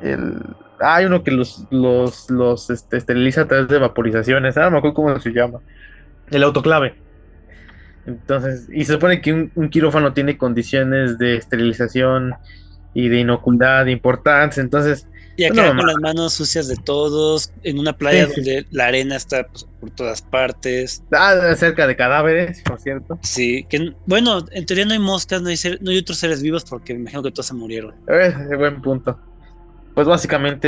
el 0.02 0.42
hay 0.82 1.06
uno 1.06 1.24
que 1.24 1.32
los, 1.32 1.66
los, 1.72 2.30
los 2.30 2.70
este, 2.70 2.96
esteriliza 2.96 3.42
a 3.42 3.48
través 3.48 3.68
de 3.68 3.80
vaporizaciones. 3.80 4.58
Ah, 4.58 4.66
no 4.66 4.72
me 4.72 4.78
acuerdo 4.78 4.96
cómo 4.96 5.20
se 5.20 5.32
llama. 5.32 5.60
El 6.32 6.44
autoclave. 6.44 6.96
Entonces, 8.06 8.70
y 8.72 8.86
se 8.86 8.94
supone 8.94 9.20
que 9.20 9.34
un, 9.34 9.52
un 9.56 9.70
quirófano 9.70 10.14
tiene 10.14 10.38
condiciones 10.38 11.18
de 11.18 11.36
esterilización 11.36 12.34
y 12.94 13.10
de 13.10 13.20
inocuidad 13.20 13.88
importantes. 13.88 14.58
Entonces, 14.58 15.06
y 15.40 15.46
acá 15.46 15.72
No, 15.74 15.78
con 15.78 15.88
las 15.88 15.96
manos 16.02 16.34
sucias 16.34 16.68
de 16.68 16.76
todos, 16.76 17.52
en 17.64 17.80
una 17.80 17.94
playa 17.94 18.26
Sí, 18.26 18.32
sí. 18.34 18.42
donde 18.42 18.66
la 18.72 18.88
arena 18.88 19.16
está 19.16 19.48
pues, 19.48 19.66
por 19.80 19.90
todas 19.92 20.22
partes. 20.22 21.02
ah, 21.14 21.56
cerca 21.56 21.88
de 21.88 21.96
cadáveres, 21.96 22.62
por 22.64 22.80
cierto. 22.80 23.18
Sí, 23.24 23.66
que 23.70 23.94
bueno, 24.06 24.46
en 24.52 24.66
teoría 24.66 24.86
no 24.86 24.94
hay 24.94 25.00
moscas, 25.00 25.42
no 25.42 25.50
hay, 25.50 25.58
ser- 25.58 25.82
no 25.82 25.92
hay 25.92 26.00
otros 26.00 26.18
seres 26.18 26.42
vivos 26.42 26.66
porque 26.66 26.94
me 26.94 27.00
imagino 27.02 27.24
que 27.24 27.32
todos 27.32 27.46
se 27.48 27.54
murieron. 27.54 27.96
Eh, 28.10 28.34
buen 28.58 28.82
punto. 28.82 29.18
Pues 29.96 30.08
básicamente 30.08 30.68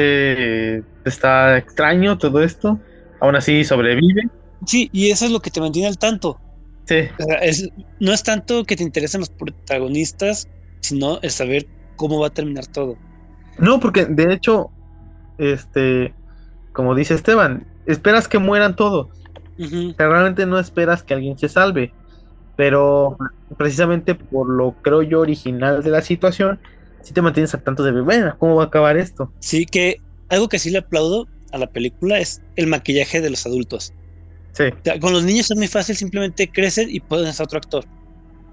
eh, 0.78 0.84
está 1.06 1.58
extraño 1.58 2.18
todo 2.18 2.42
esto. 2.42 2.80
Aún 3.20 3.36
así 3.36 3.64
sobrevive. 3.64 4.24
Sí, 4.66 4.90
y 4.94 5.12
eso 5.12 5.26
es 5.26 5.32
lo 5.32 5.42
que 5.42 5.52
te 5.52 5.60
mantiene 5.60 5.88
al 5.88 5.98
tanto. 5.98 6.40
Sí, 6.86 7.08
O 7.20 7.24
sea, 7.24 7.36
es, 7.38 7.70
no 8.00 8.14
es 8.14 8.24
tanto 8.24 8.64
que 8.64 8.76
te 8.76 8.84
interesen 8.84 9.20
los 9.20 9.30
protagonistas, 9.30 10.48
sino 10.82 11.20
el 11.22 11.30
saber 11.32 11.68
cómo 11.96 12.20
va 12.20 12.28
a 12.28 12.34
terminar 12.34 12.68
todo. 12.68 12.98
No, 13.58 13.80
porque 13.80 14.06
de 14.06 14.34
hecho, 14.34 14.72
este, 15.38 16.14
como 16.74 16.96
dice 16.96 17.14
Esteban, 17.14 17.66
esperas 17.86 18.28
que 18.28 18.40
mueran 18.40 18.76
todos. 18.76 19.08
Sea, 19.58 20.08
realmente 20.08 20.46
no 20.46 20.58
esperas 20.58 21.04
que 21.04 21.14
alguien 21.14 21.38
se 21.38 21.50
salve. 21.50 21.94
Pero 22.56 23.18
precisamente 23.58 24.16
por 24.16 24.50
lo 24.50 24.74
creo 24.82 25.02
yo 25.02 25.20
original 25.20 25.84
de 25.84 25.90
la 25.90 26.02
situación, 26.02 26.60
si 27.02 27.14
te 27.14 27.22
mantienes 27.22 27.54
al 27.54 27.64
tanto 27.64 27.84
de, 27.84 28.00
bueno, 28.02 28.36
¿cómo 28.38 28.56
va 28.56 28.64
a 28.64 28.68
acabar 28.68 28.98
esto? 28.98 29.32
Sí, 29.40 29.66
que 29.66 30.02
algo 30.30 30.50
que 30.50 30.60
sí 30.60 30.70
le 30.70 30.80
aplaudo 30.80 31.28
a 31.52 31.58
la 31.58 31.68
película 31.68 32.20
es 32.20 32.42
el 32.56 32.68
maquillaje 32.68 33.22
de 33.22 33.30
los 33.30 33.46
adultos. 33.46 33.94
Sí, 34.54 34.64
O 34.66 34.84
sea, 34.84 35.00
con 35.00 35.14
los 35.14 35.24
niños 35.24 35.50
es 35.50 35.58
muy 35.58 35.68
fácil, 35.68 35.96
simplemente 35.96 36.50
crecen 36.50 36.90
y 36.90 37.00
pueden 37.00 37.32
ser 37.34 37.46
otro 37.46 37.58
actor. 37.58 37.86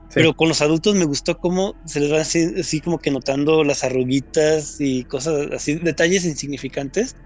Sí. 0.09 0.21
Pero 0.21 0.35
con 0.35 0.49
los 0.49 0.63
adultos 0.63 0.95
me 0.97 1.05
gustó 1.05 1.39
cómo 1.39 1.79
se 1.85 2.01
les 2.01 2.13
va 2.13 2.21
así, 2.23 2.45
así 2.61 2.81
como 2.81 2.99
que 2.99 3.11
notando 3.11 3.65
las 3.65 3.85
arruguitas 3.85 4.77
y 4.81 5.05
cosas 5.07 5.49
así, 5.53 5.77
detalles 5.77 6.25
insignificantes, 6.25 7.17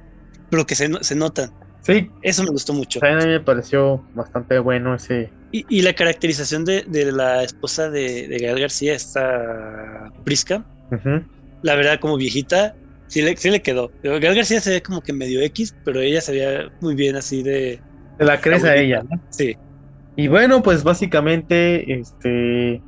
pero 0.50 0.66
que 0.66 0.74
se, 0.76 0.90
se 1.02 1.14
notan. 1.16 1.50
sí, 1.80 2.10
Eso 2.22 2.44
me 2.44 2.50
gustó 2.50 2.74
mucho. 2.74 3.00
a 3.00 3.06
mí 3.06 3.26
me 3.26 3.40
pareció 3.40 4.08
bastante 4.12 4.58
bueno 4.58 4.94
ese. 4.94 5.34
Y, 5.50 5.66
y 5.68 5.82
la 5.82 5.92
caracterización 5.94 6.64
de, 6.64 6.84
de 6.86 7.12
la 7.12 7.42
esposa 7.44 7.90
de, 7.90 8.26
de 8.28 8.38
Gael 8.38 8.60
García, 8.60 8.94
esta 8.94 10.10
Prisca, 10.24 10.66
Ujú. 10.90 11.24
la 11.62 11.76
verdad, 11.76 12.00
como 12.00 12.16
viejita, 12.16 12.76
sí 13.06 13.22
le, 13.22 13.36
sí 13.36 13.50
le 13.50 13.62
quedó. 13.62 13.94
Gael 14.02 14.34
García 14.36 14.60
se 14.60 14.70
ve 14.72 14.82
como 14.82 15.02
que 15.02 15.12
medio 15.12 15.42
X, 15.42 15.76
pero 15.84 16.00
ella 16.00 16.20
se 16.22 16.32
veía 16.32 16.68
muy 16.80 16.94
bien 16.96 17.16
así 17.16 17.42
de. 17.42 17.84
Se 18.18 18.24
la 18.24 18.40
crece 18.40 18.68
a 18.70 18.76
ella, 18.76 19.02
¿no? 19.08 19.20
Sí. 19.30 19.56
Y 20.16 20.28
bueno, 20.28 20.62
pues 20.62 20.84
básicamente, 20.84 21.92
este. 21.92 22.82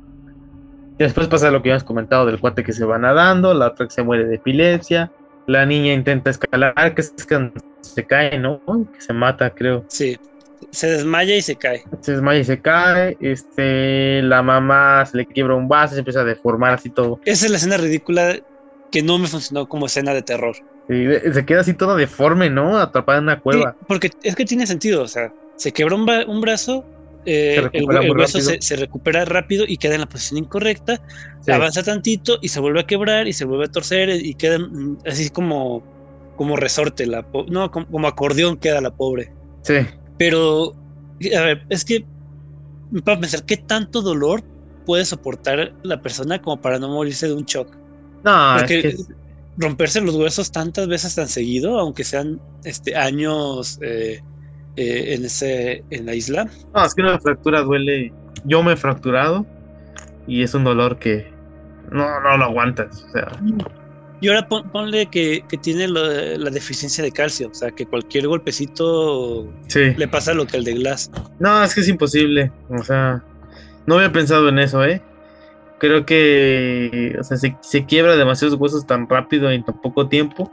Después 0.97 1.27
pasa 1.27 1.51
lo 1.51 1.61
que 1.61 1.69
habíamos 1.69 1.83
comentado 1.83 2.25
del 2.25 2.39
cuate 2.39 2.63
que 2.63 2.71
se 2.71 2.85
va 2.85 2.97
nadando, 2.97 3.53
la 3.53 3.67
otra 3.67 3.87
que 3.87 3.93
se 3.93 4.03
muere 4.03 4.25
de 4.25 4.35
epilepsia. 4.35 5.11
La 5.45 5.65
niña 5.65 5.93
intenta 5.93 6.29
escalar, 6.29 6.95
que 6.95 7.03
se 7.03 8.05
cae, 8.05 8.39
¿no? 8.39 8.61
Que 8.93 9.01
se 9.01 9.13
mata, 9.13 9.49
creo. 9.49 9.85
Sí, 9.89 10.17
se 10.71 10.87
desmaya 10.87 11.35
y 11.35 11.41
se 11.41 11.55
cae. 11.55 11.83
Se 12.01 12.13
desmaya 12.13 12.39
y 12.39 12.43
se 12.43 12.61
cae. 12.61 13.17
Este, 13.19 14.21
la 14.23 14.41
mamá 14.41 15.05
se 15.05 15.17
le 15.17 15.25
quiebra 15.25 15.55
un 15.55 15.67
vaso, 15.67 15.93
se 15.93 15.99
empieza 15.99 16.21
a 16.21 16.23
deformar 16.23 16.73
así 16.73 16.89
todo. 16.89 17.19
Esa 17.25 17.45
es 17.45 17.51
la 17.51 17.57
escena 17.57 17.77
ridícula 17.77 18.37
que 18.91 19.01
no 19.01 19.17
me 19.17 19.27
funcionó 19.27 19.67
como 19.67 19.87
escena 19.87 20.13
de 20.13 20.21
terror. 20.21 20.55
Se 20.87 21.45
queda 21.45 21.61
así 21.61 21.73
todo 21.73 21.95
deforme, 21.95 22.49
¿no? 22.49 22.77
Atrapada 22.77 23.17
en 23.17 23.25
una 23.25 23.39
cueva. 23.39 23.75
porque 23.87 24.11
es 24.23 24.35
que 24.35 24.45
tiene 24.45 24.67
sentido, 24.67 25.03
o 25.03 25.07
sea, 25.07 25.33
se 25.55 25.71
quebra 25.71 25.95
un, 25.95 26.41
brazo, 26.41 26.85
eh, 27.25 27.69
el, 27.73 27.85
brazo 27.85 28.39
se, 28.39 28.75
recupera 28.75 29.25
rápido 29.25 29.65
y 29.67 29.77
queda 29.77 29.95
en 29.95 30.01
la 30.01 30.09
posición 30.09 30.39
incorrecta, 30.39 31.01
avanza 31.47 31.83
tantito 31.83 32.37
y 32.41 32.49
se 32.49 32.59
vuelve 32.59 32.81
a 32.81 32.87
quebrar 32.87 33.27
y 33.27 33.33
se 33.33 33.45
vuelve 33.45 33.65
a 33.65 33.71
torcer 33.71 34.09
y 34.09 34.33
queda 34.35 34.59
mm, 34.59 34.99
así 35.05 35.29
como, 35.29 35.83
como 36.35 36.55
resorte, 36.55 37.05
la 37.05 37.25
no, 37.47 37.71
como, 37.71 38.07
acordeón 38.07 38.57
queda 38.57 38.81
la 38.81 38.91
pobre. 38.91 39.31
Sí. 39.63 39.75
Pero, 40.17 40.73
a 41.35 41.41
ver, 41.41 41.65
es 41.69 41.83
que 41.83 42.05
para 43.03 43.19
pensar 43.19 43.43
qué 43.45 43.57
tanto 43.57 44.01
dolor 44.01 44.43
puede 44.85 45.05
soportar 45.05 45.73
la 45.83 46.01
persona 46.01 46.41
como 46.41 46.61
para 46.61 46.79
no 46.79 46.89
morirse 46.89 47.27
de 47.27 47.33
un 47.33 47.45
shock. 47.45 47.75
No, 48.23 48.57
es 48.57 48.63
que 48.63 48.95
romperse 49.57 50.01
los 50.01 50.15
huesos 50.15 50.51
tantas 50.51 50.87
veces 50.87 51.15
tan 51.15 51.27
seguido, 51.27 51.79
aunque 51.79 52.03
sean 52.03 52.39
este, 52.63 52.95
años 52.95 53.79
eh, 53.81 54.21
eh, 54.75 55.15
en, 55.15 55.25
ese, 55.25 55.83
en 55.89 56.05
la 56.05 56.15
isla. 56.15 56.47
No, 56.73 56.85
es 56.85 56.93
que 56.93 57.01
una 57.01 57.19
fractura 57.19 57.61
duele. 57.61 58.13
Yo 58.43 58.61
me 58.61 58.73
he 58.73 58.77
fracturado 58.77 59.45
y 60.27 60.43
es 60.43 60.53
un 60.53 60.63
dolor 60.63 60.99
que 60.99 61.31
no, 61.91 62.19
no 62.21 62.37
lo 62.37 62.45
aguantas. 62.45 63.05
O 63.09 63.11
sea. 63.11 63.27
Y 64.21 64.29
ahora 64.29 64.47
ponle 64.47 65.07
que, 65.07 65.43
tiene 65.61 65.87
la 65.87 66.49
deficiencia 66.49 67.03
de 67.03 67.11
calcio, 67.11 67.49
o 67.49 67.53
sea, 67.53 67.71
que 67.71 67.85
cualquier 67.85 68.27
golpecito 68.27 69.51
le 69.75 70.07
pasa 70.07 70.33
lo 70.33 70.47
que 70.47 70.57
al 70.57 70.63
de 70.63 70.73
Glass. 70.73 71.11
No, 71.39 71.63
es 71.63 71.75
que 71.75 71.81
es 71.81 71.89
imposible. 71.89 72.51
O 72.69 72.81
sea, 72.81 73.23
no 73.85 73.95
había 73.95 74.11
pensado 74.11 74.49
en 74.49 74.59
eso, 74.59 74.83
¿eh? 74.83 75.01
creo 75.77 76.05
que 76.05 77.15
o 77.19 77.23
sea, 77.23 77.37
se, 77.37 77.85
quiebra 77.85 78.15
demasiados 78.15 78.59
huesos 78.59 78.85
tan 78.85 79.07
rápido 79.07 79.51
en 79.51 79.63
tan 79.63 79.79
poco 79.81 80.07
tiempo 80.07 80.51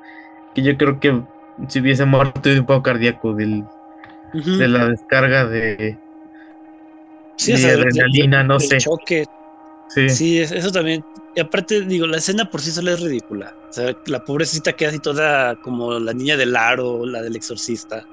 que 0.55 0.63
yo 0.63 0.77
creo 0.77 1.01
que 1.01 1.23
si 1.69 1.81
hubiese 1.81 2.05
muerto 2.05 2.49
de 2.49 2.61
un 2.61 2.67
poco 2.67 2.83
cardíaco 2.83 3.35
del, 3.35 3.65
de 4.33 4.69
la 4.69 4.89
descarga 4.89 5.47
de, 5.47 5.99
sí, 7.37 7.53
adrenalina, 7.53 8.43
no 8.43 8.59
sé. 8.61 8.79
Choque. 8.79 9.27
Sí. 9.89 10.09
sí, 10.09 10.39
eso 10.39 10.73
también. 10.73 11.05
Y 11.37 11.41
aparte, 11.41 11.83
digo, 11.83 12.07
la 12.07 12.17
escena 12.17 12.49
por 12.49 12.61
sí 12.61 12.71
sola 12.71 12.93
es 12.93 13.01
ridícula. 13.01 13.55
O 13.69 13.73
sea, 13.73 13.95
la 14.07 14.25
pobrecita 14.25 14.73
queda 14.73 14.89
así 14.89 14.99
toda 14.99 15.57
como 15.57 15.99
la 15.99 16.15
niña 16.15 16.37
del 16.37 16.57
aro, 16.57 17.05
la 17.05 17.21
del 17.23 17.37
exorcista. 17.37 18.07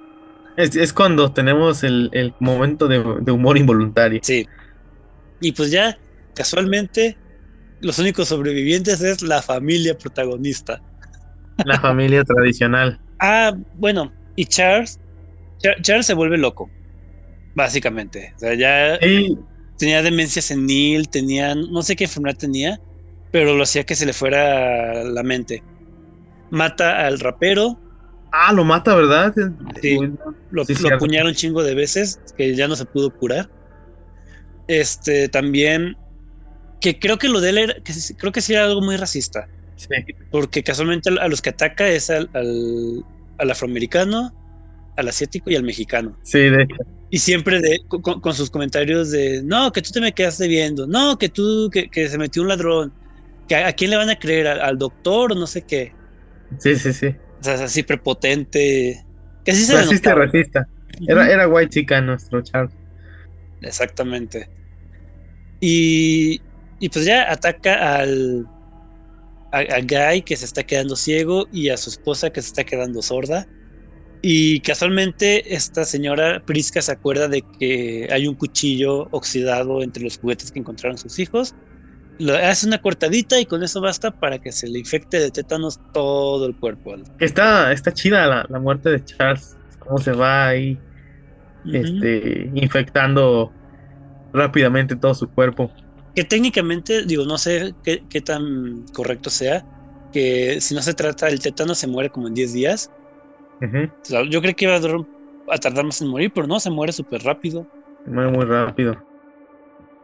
Es, 0.58 0.76
es 0.76 0.92
cuando 0.92 1.32
tenemos 1.32 1.84
el, 1.84 2.10
el 2.12 2.34
momento 2.40 2.88
de, 2.88 3.02
de 3.22 3.32
humor 3.32 3.58
involuntario. 3.58 4.20
Sí. 4.24 4.46
Y 5.40 5.54
pues 5.54 5.72
ya 5.72 5.98
casualmente 6.36 7.18
los 7.82 7.98
únicos 8.00 8.28
sobrevivientes 8.28 9.02
es 9.02 9.22
la 9.22 9.42
familia 9.42 9.98
protagonista. 9.98 10.82
La 11.66 11.80
familia 11.80 12.24
tradicional. 12.24 13.00
Ah, 13.20 13.54
bueno, 13.76 14.12
y 14.36 14.46
Charles, 14.46 15.00
Charles 15.82 16.06
se 16.06 16.14
vuelve 16.14 16.38
loco, 16.38 16.70
básicamente. 17.56 18.34
O 18.36 18.40
sea, 18.40 18.54
ya 18.54 19.00
tenía 19.78 20.02
demencia 20.02 20.42
senil, 20.42 21.10
tenía, 21.10 21.56
no 21.56 21.82
sé 21.82 21.96
qué 21.96 22.06
enfermedad 22.06 22.38
tenía, 22.38 22.80
pero 23.32 23.56
lo 23.56 23.64
hacía 23.64 23.86
que 23.86 23.96
se 23.96 24.06
le 24.06 24.14
fuera 24.14 25.04
la 25.04 25.24
mente. 25.24 25.64
Mata 26.50 27.06
al 27.06 27.20
rapero. 27.20 27.80
Ah, 28.32 28.54
lo 28.54 28.64
mata, 28.64 28.96
¿verdad? 28.96 29.34
Sí, 29.82 29.98
lo, 30.52 30.64
lo 30.64 30.96
apuñaron 30.96 31.30
un 31.30 31.36
chingo 31.36 31.64
de 31.64 31.76
veces, 31.76 32.20
que 32.38 32.56
ya 32.56 32.68
no 32.68 32.76
se 32.76 32.86
pudo 32.86 33.10
curar. 33.16 33.50
Este, 34.68 35.30
también 35.30 35.98
que 36.80 37.00
creo 37.00 37.18
que 37.18 37.28
lo 37.28 37.42
de 37.42 37.50
él 37.50 37.58
era, 37.58 37.74
que 37.76 37.94
creo 38.18 38.32
que 38.32 38.42
sí 38.42 38.54
era 38.54 38.66
algo 38.66 38.82
muy 38.82 38.96
racista. 38.98 39.48
Porque 40.32 40.64
casualmente 40.64 41.10
a 41.10 41.28
los 41.28 41.42
que 41.42 41.50
ataca 41.50 41.88
es 41.88 42.10
al, 42.10 42.30
al, 42.34 43.52
afroamericano, 43.52 44.34
al 45.00 45.08
asiático 45.08 45.50
y 45.50 45.56
al 45.56 45.64
mexicano. 45.64 46.18
Sí, 46.24 46.40
de 46.40 46.68
Y 47.10 47.20
siempre 47.20 47.60
de, 47.62 47.80
con, 47.88 48.34
sus 48.34 48.50
comentarios 48.50 49.12
de, 49.12 49.42
no, 49.44 49.72
que 49.72 49.82
tú 49.82 49.92
te 49.92 50.02
me 50.02 50.14
quedaste 50.14 50.48
viendo, 50.48 50.86
no, 50.88 51.18
que 51.18 51.30
tú, 51.30 51.70
que, 51.72 51.90
que 51.90 52.08
se 52.08 52.18
metió 52.18 52.42
un 52.42 52.50
ladrón, 52.50 52.94
que 53.48 53.56
a, 53.56 53.74
quién 53.74 53.92
le 53.92 53.98
van 53.98 54.10
a 54.10 54.18
creer, 54.18 54.48
¿Al, 54.48 54.78
doctor 54.78 55.32
o 55.32 55.36
no 55.36 55.48
sé 55.48 55.64
qué. 55.64 55.94
Sí, 56.60 56.76
sí, 56.76 56.94
sí. 56.94 57.08
O 57.40 57.44
sea, 57.44 57.56
es 57.56 57.62
así 57.62 57.84
prepotente. 57.84 59.04
Que 59.46 59.52
así 59.52 59.64
se 59.64 59.74
Racista, 59.76 60.14
racista. 60.14 60.68
Era, 61.08 61.30
era 61.30 61.48
white 61.48 61.70
chica 61.70 62.02
nuestro 62.02 62.42
Charles. 62.42 62.74
Exactamente. 63.62 64.50
Y, 65.62 66.42
y 66.80 66.90
pues 66.90 67.06
ya 67.06 67.32
ataca 67.32 67.98
al 67.98 68.48
a, 69.52 69.82
Guy 69.82 70.22
que 70.22 70.36
se 70.36 70.46
está 70.46 70.64
quedando 70.64 70.96
ciego 70.96 71.48
y 71.52 71.70
a 71.70 71.78
su 71.78 71.90
esposa 71.90 72.30
que 72.30 72.42
se 72.42 72.48
está 72.50 72.64
quedando 72.64 73.02
sorda. 73.02 73.48
Y 74.22 74.60
casualmente 74.62 75.56
esta 75.56 75.86
señora 75.86 76.42
Prisca 76.46 76.82
se 76.82 76.92
acuerda 76.92 77.28
de 77.28 77.42
que 77.58 78.08
hay 78.12 78.28
un 78.28 78.36
cuchillo 78.36 79.08
oxidado 79.12 79.82
entre 79.82 80.04
los 80.04 80.18
juguetes 80.18 80.52
que 80.52 80.60
encontraron 80.60 80.98
sus 80.98 81.20
hijos. 81.20 81.56
Lo 82.18 82.36
hace 82.36 82.68
una 82.68 82.82
cortadita 82.82 83.40
y 83.40 83.46
con 83.46 83.64
eso 83.64 83.80
basta 83.80 84.12
para 84.12 84.40
que 84.40 84.52
se 84.52 84.68
le 84.68 84.80
infecte 84.80 85.20
de 85.20 85.32
tétanos 85.32 85.80
todo 85.94 86.46
el 86.48 86.56
cuerpo. 86.56 86.96
Está, 87.20 87.72
está 87.72 87.94
chida 87.94 88.28
la, 88.28 88.46
la 88.50 88.60
muerte 88.60 88.90
de 88.90 89.06
Charles. 89.06 89.56
Cómo 89.80 89.98
se 90.00 90.12
va 90.12 90.48
ahí 90.48 90.78
este, 91.72 92.52
infectando 92.56 93.54
rápidamente 94.34 94.98
todo 94.98 95.16
su 95.16 95.30
cuerpo 95.30 95.72
que 96.16 96.24
técnicamente, 96.24 97.06
digo, 97.06 97.26
no 97.26 97.38
sé 97.38 97.74
qué, 97.84 98.22
tan 98.22 98.86
correcto 98.94 99.30
sea, 99.30 99.66
que 100.12 100.60
si 100.60 100.74
no 100.74 100.82
se 100.82 100.94
trata 100.94 101.28
del 101.28 101.40
tétano 101.40 101.76
se 101.76 101.88
muere 101.88 102.10
como 102.10 102.28
en 102.28 102.34
10 102.34 102.54
días. 102.54 102.92
Yo 104.30 104.42
creo 104.42 104.56
que 104.56 104.66
iba 104.66 104.76
a, 104.76 105.58
tardar 105.58 105.86
más 105.86 106.02
en 106.02 106.08
morir, 106.08 106.32
pero 106.34 106.48
no, 106.48 106.60
se 106.60 106.70
muere 106.70 106.92
súper 106.94 107.24
rápido. 107.24 107.66
Se 108.06 108.12
muere 108.12 108.32
muy 108.32 108.46
rápido. 108.46 108.96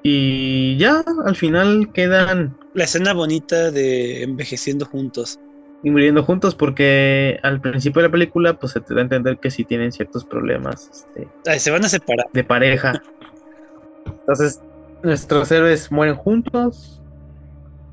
Y 0.04 0.78
ya 0.78 1.04
al 1.26 1.36
final 1.36 1.92
quedan... 1.92 2.58
La 2.74 2.84
escena 2.84 3.14
bonita 3.14 3.72
de 3.72 4.24
envejeciendo 4.24 4.86
juntos. 4.86 5.40
Y 5.82 5.90
muriendo 5.90 6.24
juntos 6.24 6.56
porque 6.56 7.40
al 7.44 7.62
principio 7.62 8.02
de 8.02 8.08
la 8.08 8.12
película 8.12 8.60
pues 8.60 8.74
se 8.74 8.82
te 8.82 8.94
da 8.94 9.02
a 9.02 9.04
entender 9.04 9.38
que 9.40 9.50
sí 9.50 9.64
tienen 9.64 9.92
ciertos 9.92 10.26
problemas. 10.26 11.06
Este, 11.46 11.60
se 11.60 11.72
van 11.72 11.86
a 11.86 11.90
separar. 11.90 12.28
De 12.34 12.44
pareja. 12.44 13.02
Entonces 14.06 14.62
nuestros 15.04 15.52
héroes 15.52 15.92
mueren 15.92 16.16
juntos, 16.16 17.02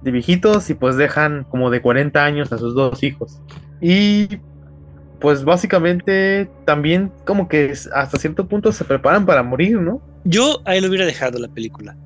de 0.01 0.11
viejitos, 0.11 0.71
y 0.71 0.75
pues 0.75 0.97
dejan 0.97 1.45
como 1.45 1.71
de 1.71 1.83
40 1.83 2.25
años 2.25 2.53
a 2.53 2.59
sus 2.59 2.75
dos 2.75 3.03
hijos. 3.03 3.41
Y 3.81 4.39
pues 5.23 5.45
básicamente 5.45 6.51
también 6.65 7.13
como 7.25 7.49
que 7.49 7.73
hasta 7.95 8.19
cierto 8.19 8.47
punto 8.47 8.73
se 8.73 8.85
preparan 8.85 9.25
para 9.25 9.43
morir, 9.43 9.81
¿no? 9.81 10.03
Yo 10.25 10.61
ahí 10.65 10.81
lo 10.81 10.89
hubiera 10.89 11.07
dejado 11.07 11.39
la 11.39 11.49
película. 11.49 11.97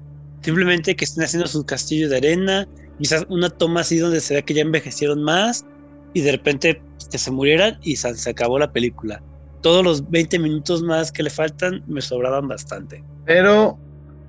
Simplemente 0.42 0.94
que 0.94 1.06
estén 1.06 1.24
haciendo 1.24 1.48
su 1.48 1.64
castillo 1.64 2.10
de 2.10 2.18
arena, 2.18 2.68
quizás 2.98 3.26
una 3.30 3.48
toma 3.48 3.80
así 3.80 3.98
donde 3.98 4.20
se 4.20 4.34
ve 4.34 4.42
que 4.42 4.54
ya 4.54 4.62
envejecieron 4.62 5.22
más 5.22 5.64
y 6.12 6.20
de 6.20 6.32
repente 6.32 6.82
que 7.10 7.18
se 7.18 7.30
murieran 7.30 7.78
y 7.82 7.96
se 7.96 8.30
acabó 8.30 8.58
la 8.58 8.70
película. 8.70 9.22
Todos 9.62 9.82
los 9.82 10.10
20 10.10 10.38
minutos 10.38 10.82
más 10.82 11.10
que 11.10 11.22
le 11.22 11.30
faltan 11.30 11.82
me 11.86 12.02
sobraban 12.02 12.46
bastante. 12.46 13.02
Pero 13.24 13.78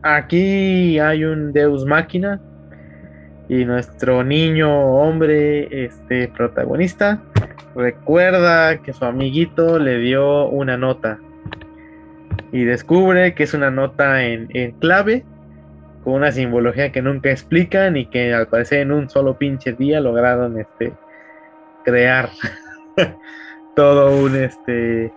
aquí 0.02 0.98
hay 0.98 1.26
un 1.26 1.52
Deus 1.52 1.86
máquina 1.86 2.42
y 3.50 3.66
nuestro 3.66 4.24
niño 4.24 4.70
hombre, 4.70 5.86
este 5.86 6.30
protagonista, 6.30 7.22
recuerda 7.76 8.78
que 8.82 8.94
su 8.94 9.06
amiguito 9.06 9.80
le 9.80 10.00
dio 10.00 10.48
una 10.48 10.78
nota 10.78 11.20
y 12.52 12.64
descubre 12.64 13.34
que 13.36 13.44
es 13.44 13.54
una 13.54 13.72
nota 13.72 14.24
en, 14.24 14.72
clave 14.80 15.26
con 16.04 16.14
una 16.14 16.32
simbología 16.32 16.92
que 16.92 17.02
nunca 17.02 17.32
explican 17.32 17.98
y 17.98 18.06
que 18.06 18.34
al 18.34 18.48
parecer 18.48 18.80
en 18.80 18.92
un 18.92 19.10
solo 19.10 19.38
pinche 19.38 19.74
día 19.74 20.00
lograron 20.00 20.60
este 20.60 20.94
crear 21.84 22.30
todo 23.76 24.18
un 24.18 24.36
este 24.36 25.12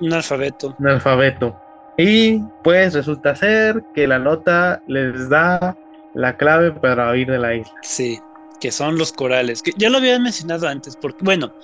un 0.00 0.12
alfabeto. 0.12 0.76
Un 0.78 0.88
alfabeto. 0.88 1.60
Y 1.96 2.40
pues 2.62 2.94
resulta 2.94 3.34
ser 3.34 3.82
que 3.94 4.06
la 4.06 4.18
nota 4.18 4.80
les 4.86 5.28
da 5.28 5.76
la 6.14 6.36
clave 6.36 6.70
para 6.70 7.10
huir 7.10 7.28
de 7.28 7.38
la 7.38 7.54
isla. 7.54 7.74
Sí, 7.82 8.20
que 8.60 8.72
son 8.72 8.98
los 8.98 9.12
corales, 9.12 9.62
que 9.62 9.72
ya 9.76 9.90
lo 9.90 9.98
había 9.98 10.18
mencionado 10.18 10.68
antes, 10.68 10.96
porque 10.96 11.24
bueno, 11.24 11.54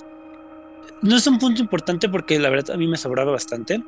no 1.03 1.17
es 1.17 1.27
un 1.27 1.39
punto 1.39 1.61
importante 1.61 2.09
porque 2.09 2.39
la 2.39 2.51
verdad 2.51 2.75
a 2.75 2.79
mí 2.79 2.89
me 2.89 2.97
sobraba 2.97 3.33
bastante, 3.33 3.83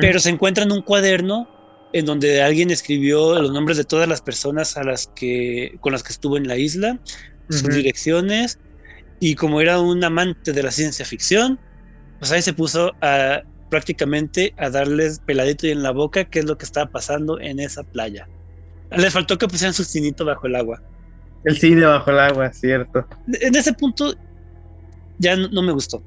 pero 0.00 0.20
se 0.20 0.30
encuentra 0.30 0.64
en 0.64 0.72
un 0.72 0.82
cuaderno 0.82 1.48
en 1.92 2.06
donde 2.06 2.42
alguien 2.42 2.70
escribió 2.70 3.40
los 3.40 3.52
nombres 3.52 3.76
de 3.78 3.84
todas 3.84 4.08
las 4.08 4.22
personas 4.22 4.76
a 4.76 4.84
las 4.84 5.08
que 5.08 5.76
con 5.80 5.92
las 5.92 6.02
que 6.02 6.12
estuvo 6.12 6.36
en 6.36 6.48
la 6.48 6.56
isla, 6.56 7.00
sus 7.48 7.62
direcciones 7.68 8.58
Y 9.20 9.36
como 9.36 9.60
era 9.60 9.80
un 9.80 10.04
amante 10.04 10.52
de 10.52 10.62
la 10.62 10.70
ciencia 10.72 11.04
ficción, 11.06 11.60
pues 12.18 12.32
ahí 12.32 12.42
se 12.42 12.54
puso 12.54 12.92
a 13.02 13.42
prácticamente 13.70 14.54
a 14.58 14.70
darles 14.70 15.20
peladito 15.20 15.66
y 15.66 15.70
en 15.70 15.82
la 15.82 15.92
boca 15.92 16.24
qué 16.26 16.40
es 16.40 16.44
lo 16.46 16.58
que 16.58 16.66
estaba 16.66 16.90
pasando 16.90 17.40
en 17.40 17.60
esa 17.60 17.84
playa. 17.84 18.28
Les 18.90 19.12
faltó 19.12 19.38
que 19.38 19.48
pusieran 19.48 19.74
su 19.74 19.84
cinito 19.84 20.24
bajo 20.24 20.46
el 20.46 20.56
agua. 20.56 20.82
El 21.44 21.56
cine 21.56 21.84
bajo 21.84 22.10
el 22.10 22.18
agua, 22.18 22.52
cierto. 22.52 23.06
En 23.40 23.54
ese 23.54 23.72
punto 23.72 24.14
ya 25.18 25.36
no, 25.36 25.62
me 25.62 25.72
gustó. 25.72 26.02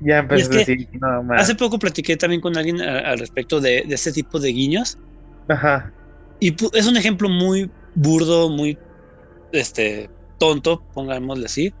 Ya 0.00 0.20
empezó 0.20 0.52
a 0.52 0.56
decir, 0.56 0.88
Hace 1.36 1.54
poco 1.54 1.78
platiqué 1.78 2.16
también 2.16 2.40
con 2.40 2.56
alguien 2.56 2.80
al 2.80 3.18
respecto 3.18 3.60
de, 3.60 3.84
de 3.86 3.94
este 3.94 4.12
tipo 4.12 4.40
de 4.40 4.48
guiños. 4.48 4.98
Ajá. 5.48 5.92
Y 6.40 6.56
es 6.72 6.86
un 6.86 6.96
ejemplo 6.96 7.28
muy 7.28 7.70
burdo, 7.94 8.48
muy 8.48 8.78
este, 9.52 10.08
tonto, 10.38 10.82
pongámosle 10.94 11.46
así. 11.46 11.74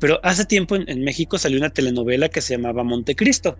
Pero 0.00 0.20
hace 0.22 0.44
tiempo 0.44 0.76
en, 0.76 1.04
México 1.04 1.38
salió 1.38 1.58
una 1.58 1.70
telenovela 1.70 2.28
que 2.28 2.40
se 2.40 2.56
llamaba 2.56 2.84
Montecristo. 2.84 3.56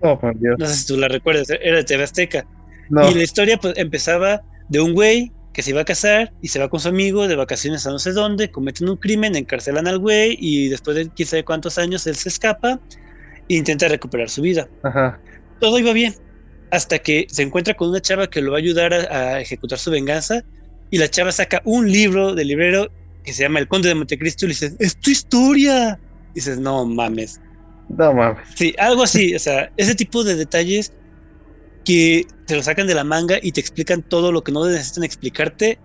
Oh, 0.00 0.18
por 0.18 0.38
Dios. 0.38 0.56
No 0.58 0.66
sé 0.66 0.74
si 0.74 0.86
tú 0.86 0.96
la 0.96 1.08
recuerdas, 1.08 1.50
era 1.50 1.78
de 1.78 1.84
TV 1.84 2.04
Azteca. 2.04 2.46
Y 2.90 3.14
la 3.14 3.22
historia 3.22 3.58
pues, 3.58 3.76
empezaba 3.76 4.42
de 4.68 4.80
un 4.80 4.94
güey 4.94 5.32
que 5.56 5.62
se 5.62 5.70
iba 5.70 5.80
a 5.80 5.84
casar 5.86 6.34
y 6.42 6.48
se 6.48 6.58
va 6.58 6.68
con 6.68 6.80
su 6.80 6.88
amigo 6.88 7.26
de 7.26 7.34
vacaciones 7.34 7.86
a 7.86 7.90
no 7.90 7.98
sé 7.98 8.12
dónde, 8.12 8.50
cometen 8.50 8.90
un 8.90 8.98
crimen, 8.98 9.34
encarcelan 9.36 9.86
al 9.86 9.98
güey 9.98 10.36
y 10.38 10.68
después 10.68 10.98
de 10.98 11.08
quién 11.08 11.26
sabe 11.26 11.46
cuántos 11.46 11.78
años 11.78 12.06
él 12.06 12.14
se 12.14 12.28
escapa 12.28 12.78
e 13.48 13.54
intenta 13.54 13.88
recuperar 13.88 14.28
su 14.28 14.42
vida. 14.42 14.68
Ajá. 14.82 15.18
Todo 15.58 15.78
iba 15.78 15.94
bien 15.94 16.14
hasta 16.70 16.98
que 16.98 17.26
se 17.30 17.42
encuentra 17.42 17.72
con 17.72 17.88
una 17.88 18.02
chava 18.02 18.26
que 18.26 18.42
lo 18.42 18.50
va 18.50 18.58
a 18.58 18.60
ayudar 18.60 18.92
a, 18.92 19.40
ejecutar 19.40 19.78
su 19.78 19.90
venganza 19.90 20.44
y 20.90 20.98
la 20.98 21.08
chava 21.08 21.32
saca 21.32 21.62
un 21.64 21.90
libro 21.90 22.34
del 22.34 22.48
librero 22.48 22.90
que 23.24 23.32
se 23.32 23.44
llama 23.44 23.58
El 23.58 23.66
Conde 23.66 23.88
de 23.88 23.94
Montecristo 23.94 24.44
y 24.44 24.48
le 24.48 24.52
dice, 24.52 24.74
es 24.78 24.94
tu 24.98 25.10
historia. 25.10 25.98
Y 26.32 26.34
dices, 26.34 26.58
no 26.58 26.84
mames. 26.84 27.40
No 27.88 28.12
mames. 28.12 28.46
Sí, 28.54 28.74
algo 28.78 29.04
así, 29.04 29.34
o 29.34 29.38
sea, 29.38 29.72
ese 29.78 29.94
tipo 29.94 30.22
de 30.22 30.36
detalles 30.36 30.92
que 31.86 32.26
te 32.46 32.56
lo 32.56 32.62
sacan 32.62 32.86
de 32.86 32.94
la 32.94 33.04
manga 33.04 33.38
y 33.40 33.52
te 33.52 33.60
explican 33.60 34.02
todo 34.02 34.32
lo 34.32 34.42
que 34.42 34.52
no 34.52 34.66
necesitan 34.66 35.04
explicarte, 35.04 35.78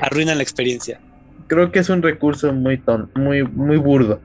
arruinan 0.00 0.36
la 0.36 0.42
experiencia. 0.42 1.00
Creo 1.46 1.70
que 1.70 1.78
es 1.78 1.88
un 1.88 2.02
recurso 2.02 2.52
muy 2.52 2.76
ton, 2.78 3.10
muy, 3.14 3.44
muy 3.44 3.76
burdo. 3.76 4.20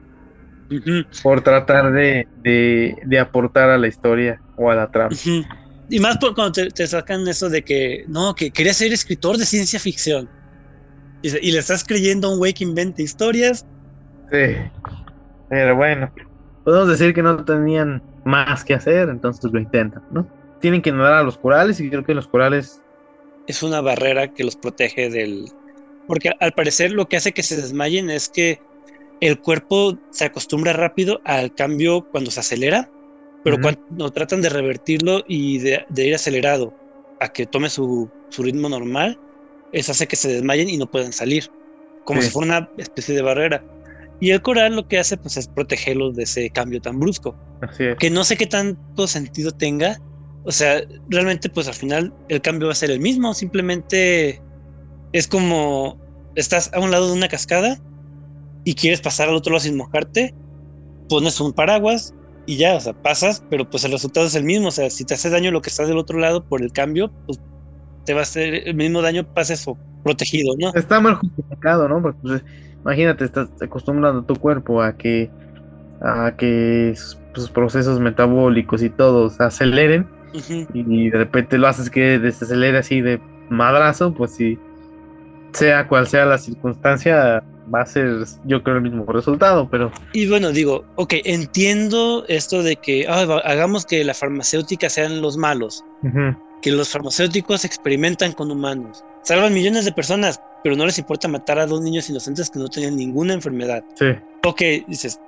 Por 1.23 1.41
tratar 1.41 1.93
de, 1.93 2.27
de, 2.43 3.19
aportar 3.19 3.69
a 3.69 3.77
la 3.77 3.87
historia 3.87 4.41
o 4.57 4.69
a 4.69 4.75
la 4.75 4.91
trama. 4.91 5.15
Y 5.89 5.99
más 6.01 6.17
por 6.17 6.35
cuando 6.35 6.51
te, 6.51 6.87
sacan 6.87 7.25
eso 7.27 7.47
de 7.49 7.61
que, 7.61 8.03
no, 8.09 8.35
que 8.35 8.51
quería 8.51 8.73
ser 8.73 8.91
escritor 8.91 9.37
de 9.37 9.45
ciencia 9.45 9.79
ficción. 9.79 10.27
Y, 11.21 11.51
le 11.51 11.59
estás 11.59 11.83
creyendo 11.83 12.27
a 12.27 12.31
un 12.33 12.39
güey 12.39 12.53
que 12.53 12.63
inventa 12.63 13.01
historias. 13.01 13.65
Sí. 14.31 14.55
Pero 15.49 15.75
bueno, 15.77 16.11
podemos 16.65 16.89
decir 16.89 17.13
que 17.13 17.23
no 17.23 17.45
tenían 17.45 18.01
más 18.25 18.65
que 18.65 18.73
hacer, 18.73 19.07
entonces 19.07 19.49
lo 19.51 19.59
intentan, 19.59 20.03
¿no? 20.11 20.27
Tienen 20.59 20.81
que 20.81 20.91
nadar 20.91 21.13
a 21.13 21.23
los 21.23 21.37
corales 21.37 21.79
y 21.79 21.89
creo 21.89 22.03
que 22.03 22.13
los 22.13 22.27
corales... 22.27 22.81
Es 23.47 23.63
una 23.63 23.81
barrera 23.81 24.33
que 24.33 24.43
los 24.43 24.55
protege 24.55 25.09
del... 25.09 25.51
Porque 26.07 26.31
al 26.39 26.53
parecer 26.53 26.91
lo 26.91 27.07
que 27.07 27.17
hace 27.17 27.33
que 27.33 27.43
se 27.43 27.57
desmayen 27.57 28.09
es 28.09 28.29
que 28.29 28.59
el 29.19 29.39
cuerpo 29.39 29.97
se 30.11 30.25
acostumbra 30.25 30.73
rápido 30.73 31.21
al 31.25 31.53
cambio 31.53 32.07
cuando 32.11 32.31
se 32.31 32.39
acelera 32.39 32.89
pero 33.47 33.61
cuando 33.61 34.11
tratan 34.11 34.41
de 34.41 34.49
revertirlo 34.49 35.23
y 35.25 35.59
de, 35.59 35.85
ir 35.95 36.13
acelerado 36.13 36.73
a 37.21 37.29
que 37.29 37.45
tome 37.45 37.69
su, 37.69 38.09
ritmo 38.37 38.67
normal, 38.67 39.17
eso 39.71 39.93
hace 39.93 40.05
que 40.05 40.17
se 40.17 40.27
desmayen 40.27 40.67
y 40.69 40.75
no 40.75 40.85
puedan 40.85 41.13
salir, 41.13 41.49
como 42.03 42.21
si 42.21 42.29
fuera 42.29 42.57
una 42.59 42.69
especie 42.77 43.15
de 43.15 43.21
barrera. 43.21 43.63
Y 44.19 44.31
el 44.31 44.41
coral 44.41 44.75
lo 44.75 44.89
que 44.89 44.99
hace 44.99 45.15
pues 45.15 45.37
es 45.37 45.47
protegerlos 45.47 46.17
de 46.17 46.23
ese 46.23 46.49
cambio 46.49 46.81
tan 46.81 46.99
brusco. 46.99 47.37
Que 47.99 48.09
no 48.09 48.25
sé 48.25 48.35
qué 48.35 48.47
tanto 48.47 49.07
sentido 49.07 49.51
tenga. 49.51 49.97
O 50.47 50.51
sea, 50.51 50.81
realmente 51.09 51.49
pues 51.49 51.67
al 51.67 51.75
final 51.75 52.11
el 52.29 52.41
cambio 52.41 52.67
va 52.67 52.71
a 52.71 52.75
ser 52.75 52.89
el 52.89 52.99
mismo. 52.99 53.33
Simplemente 53.35 54.41
es 55.13 55.27
como 55.27 55.99
estás 56.35 56.71
a 56.73 56.79
un 56.79 56.89
lado 56.89 57.07
de 57.07 57.13
una 57.13 57.27
cascada 57.27 57.77
y 58.63 58.73
quieres 58.73 59.01
pasar 59.01 59.29
al 59.29 59.35
otro 59.35 59.51
lado 59.51 59.63
sin 59.63 59.77
mojarte. 59.77 60.33
Pones 61.09 61.39
un 61.39 61.53
paraguas, 61.53 62.13
y 62.47 62.55
ya, 62.55 62.75
o 62.75 62.79
sea, 62.79 62.93
pasas, 62.93 63.43
pero 63.49 63.69
pues 63.69 63.83
el 63.83 63.91
resultado 63.91 64.25
es 64.25 64.33
el 64.33 64.45
mismo. 64.45 64.69
O 64.69 64.71
sea, 64.71 64.89
si 64.89 65.03
te 65.03 65.13
hace 65.13 65.29
daño 65.29 65.51
lo 65.51 65.61
que 65.61 65.69
está 65.69 65.85
del 65.85 65.97
otro 65.97 66.17
lado 66.17 66.43
por 66.43 66.61
el 66.61 66.71
cambio, 66.71 67.11
pues 67.25 67.39
te 68.05 68.13
va 68.13 68.21
a 68.21 68.23
hacer 68.23 68.67
el 68.67 68.73
mismo 68.73 69.01
daño, 69.01 69.27
pases 69.33 69.67
o 69.67 69.77
protegido, 70.03 70.55
¿no? 70.57 70.73
Está 70.73 71.01
mal 71.01 71.15
justificado, 71.15 71.89
¿no? 71.89 72.01
Porque 72.01 72.19
pues, 72.21 72.43
imagínate, 72.81 73.25
estás 73.25 73.49
acostumbrando 73.61 74.21
a 74.21 74.25
tu 74.25 74.37
cuerpo 74.37 74.81
a 74.81 74.95
que 74.95 75.29
a 76.01 76.35
que 76.37 76.93
sus, 76.95 77.49
procesos 77.49 77.99
metabólicos 77.99 78.81
y 78.81 78.89
todos 78.89 79.41
aceleren 79.41 80.07
y 80.73 81.09
de 81.09 81.17
repente 81.17 81.57
lo 81.57 81.67
haces 81.67 81.89
que 81.89 82.19
desacelere 82.19 82.77
así 82.77 83.01
de 83.01 83.19
madrazo, 83.49 84.13
pues 84.13 84.31
si 84.31 84.57
sea 85.53 85.87
cual 85.87 86.07
sea 86.07 86.25
la 86.25 86.37
circunstancia, 86.37 87.43
va 87.73 87.81
a 87.81 87.85
ser, 87.85 88.25
yo 88.45 88.63
creo, 88.63 88.77
el 88.77 88.83
mismo 88.83 89.05
resultado, 89.11 89.67
pero... 89.69 89.91
Y 90.13 90.27
bueno, 90.27 90.51
digo, 90.51 90.85
ok, 90.95 91.15
entiendo 91.23 92.25
esto 92.27 92.63
de 92.63 92.75
que 92.75 93.07
ah, 93.07 93.41
hagamos 93.43 93.85
que 93.85 94.03
la 94.03 94.13
farmacéutica 94.13 94.89
sean 94.89 95.21
los 95.21 95.37
malos, 95.37 95.83
que 96.61 96.71
los 96.71 96.89
farmacéuticos 96.89 97.65
experimentan 97.65 98.33
con 98.33 98.51
humanos, 98.51 99.03
salvan 99.23 99.53
millones 99.53 99.85
de 99.85 99.91
personas, 99.91 100.41
pero 100.63 100.75
no 100.75 100.85
les 100.85 100.99
importa 100.99 101.27
matar 101.27 101.59
a 101.59 101.65
dos 101.65 101.81
niños 101.81 102.09
inocentes 102.09 102.49
que 102.49 102.59
no 102.59 102.67
tenían 102.67 102.95
ninguna 102.95 103.33
enfermedad. 103.33 103.83
Sí. 103.95 104.07
Ok, 104.43 104.61
dices, 104.87 105.19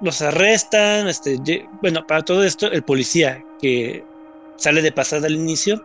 los 0.00 0.20
arrestan, 0.22 1.08
este, 1.08 1.38
bueno, 1.80 2.06
para 2.06 2.22
todo 2.22 2.44
esto, 2.44 2.70
el 2.70 2.82
policía 2.82 3.42
que 3.60 4.04
sale 4.62 4.80
de 4.80 4.92
pasada 4.92 5.26
al 5.26 5.34
inicio, 5.34 5.84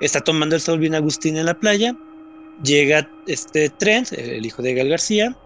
está 0.00 0.20
tomando 0.20 0.54
el 0.56 0.62
sol 0.62 0.78
bien 0.78 0.94
Agustín 0.94 1.36
en 1.36 1.44
la 1.44 1.58
playa, 1.58 1.94
llega 2.64 3.08
este 3.26 3.68
Trent, 3.68 4.12
el 4.12 4.46
hijo 4.46 4.62
de 4.62 4.74
Gal 4.74 4.88
García, 4.88 5.36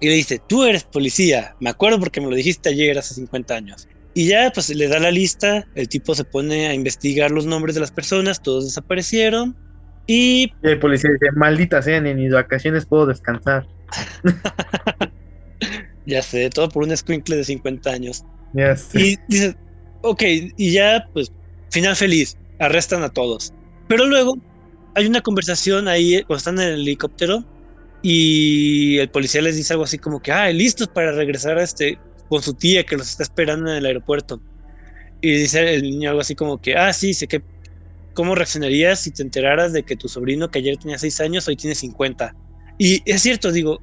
y 0.00 0.08
le 0.08 0.14
dice, 0.14 0.40
tú 0.46 0.64
eres 0.64 0.84
policía, 0.84 1.56
me 1.60 1.70
acuerdo 1.70 1.98
porque 1.98 2.20
me 2.20 2.28
lo 2.28 2.36
dijiste 2.36 2.68
ayer 2.68 2.98
hace 2.98 3.14
50 3.14 3.54
años. 3.54 3.88
Y 4.12 4.28
ya 4.28 4.50
pues 4.52 4.68
le 4.74 4.88
da 4.88 4.98
la 4.98 5.10
lista, 5.10 5.66
el 5.74 5.88
tipo 5.88 6.14
se 6.14 6.24
pone 6.24 6.66
a 6.66 6.74
investigar 6.74 7.30
los 7.30 7.46
nombres 7.46 7.74
de 7.74 7.80
las 7.80 7.92
personas, 7.92 8.42
todos 8.42 8.64
desaparecieron. 8.64 9.56
Y, 10.06 10.52
el 10.62 10.78
policía 10.78 11.10
dice, 11.12 11.32
maldita 11.36 11.80
sea, 11.80 11.98
en 11.98 12.16
mis 12.16 12.32
vacaciones 12.32 12.84
puedo 12.84 13.06
descansar. 13.06 13.66
ya 16.06 16.22
sé, 16.22 16.50
todo 16.50 16.68
por 16.68 16.82
un 16.82 16.92
escuincle 16.92 17.36
de 17.36 17.44
50 17.44 17.90
años. 17.90 18.24
Ya 18.52 18.76
sé. 18.76 19.00
Y 19.00 19.16
dice, 19.28 19.56
ok, 20.02 20.22
y 20.56 20.72
ya 20.72 21.06
pues 21.12 21.32
final 21.70 21.96
feliz, 21.96 22.36
arrestan 22.58 23.02
a 23.02 23.08
todos. 23.08 23.52
Pero 23.88 24.06
luego 24.06 24.38
hay 24.94 25.06
una 25.06 25.20
conversación 25.20 25.88
ahí 25.88 26.22
cuando 26.26 26.38
están 26.38 26.60
en 26.60 26.68
el 26.68 26.80
helicóptero 26.80 27.44
y 28.02 28.98
el 28.98 29.10
policía 29.10 29.42
les 29.42 29.56
dice 29.56 29.72
algo 29.74 29.84
así 29.84 29.98
como 29.98 30.20
que, 30.20 30.32
ah, 30.32 30.50
listos 30.50 30.88
para 30.88 31.12
regresar 31.12 31.58
a 31.58 31.62
este, 31.62 31.98
con 32.28 32.42
su 32.42 32.54
tía 32.54 32.84
que 32.84 32.96
los 32.96 33.08
está 33.08 33.22
esperando 33.22 33.70
en 33.70 33.78
el 33.78 33.86
aeropuerto. 33.86 34.40
Y 35.20 35.32
dice 35.32 35.74
el 35.74 35.82
niño 35.82 36.10
algo 36.10 36.22
así 36.22 36.34
como 36.34 36.60
que, 36.60 36.76
ah, 36.76 36.92
sí, 36.92 37.12
sé 37.14 37.26
que, 37.28 37.42
¿cómo 38.14 38.34
reaccionarías 38.34 39.00
si 39.00 39.10
te 39.10 39.22
enteraras 39.22 39.72
de 39.72 39.82
que 39.82 39.96
tu 39.96 40.08
sobrino 40.08 40.50
que 40.50 40.60
ayer 40.60 40.76
tenía 40.76 40.98
seis 40.98 41.20
años 41.20 41.46
hoy 41.46 41.56
tiene 41.56 41.74
50? 41.74 42.34
Y 42.78 43.02
es 43.04 43.20
cierto, 43.20 43.52
digo, 43.52 43.80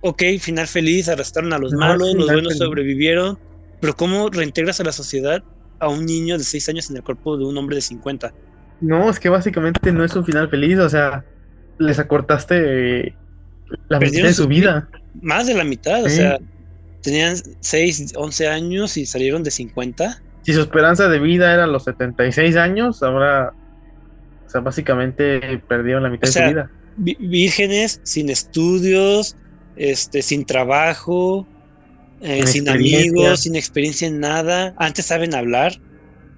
ok, 0.00 0.22
final 0.40 0.66
feliz, 0.66 1.08
arrestaron 1.08 1.52
a 1.52 1.58
los 1.58 1.72
malos, 1.72 2.14
los 2.14 2.26
buenos 2.32 2.58
sobrevivieron, 2.58 3.38
pero 3.80 3.94
¿cómo 3.94 4.28
reintegras 4.28 4.80
a 4.80 4.84
la 4.84 4.92
sociedad 4.92 5.44
a 5.82 5.88
un 5.88 6.06
niño 6.06 6.38
de 6.38 6.44
seis 6.44 6.68
años 6.68 6.88
en 6.90 6.96
el 6.96 7.02
cuerpo 7.02 7.36
de 7.36 7.44
un 7.44 7.58
hombre 7.58 7.76
de 7.76 7.82
50? 7.82 8.32
No, 8.80 9.10
es 9.10 9.18
que 9.18 9.28
básicamente 9.28 9.92
no 9.92 10.04
es 10.04 10.14
un 10.14 10.24
final 10.24 10.48
feliz, 10.48 10.78
o 10.78 10.88
sea, 10.88 11.24
les 11.78 11.98
acortaste 11.98 13.14
la 13.88 13.98
mitad 13.98 14.22
de 14.22 14.32
su 14.32 14.46
vida. 14.46 14.88
Más 15.20 15.48
de 15.48 15.54
la 15.54 15.64
mitad, 15.64 16.04
o 16.04 16.08
sea, 16.08 16.38
tenían 17.02 17.36
6, 17.60 18.14
11 18.16 18.48
años 18.48 18.96
y 18.96 19.06
salieron 19.06 19.42
de 19.42 19.50
50. 19.50 20.22
Si 20.42 20.52
su 20.52 20.60
esperanza 20.60 21.08
de 21.08 21.18
vida 21.18 21.52
era 21.52 21.66
los 21.66 21.84
76 21.84 22.56
años, 22.56 23.02
ahora, 23.02 23.52
o 24.46 24.50
sea, 24.50 24.60
básicamente 24.60 25.60
perdieron 25.68 26.04
la 26.04 26.10
mitad 26.10 26.28
de 26.28 26.32
su 26.32 26.48
vida. 26.48 26.70
Vírgenes, 26.96 28.00
sin 28.04 28.30
estudios, 28.30 29.36
este, 29.76 30.22
sin 30.22 30.44
trabajo, 30.44 31.46
eh, 32.22 32.46
sin 32.46 32.68
amigos, 32.68 33.40
sin 33.40 33.56
experiencia 33.56 34.06
en 34.06 34.20
nada. 34.20 34.74
Antes 34.78 35.06
saben 35.06 35.34
hablar. 35.34 35.72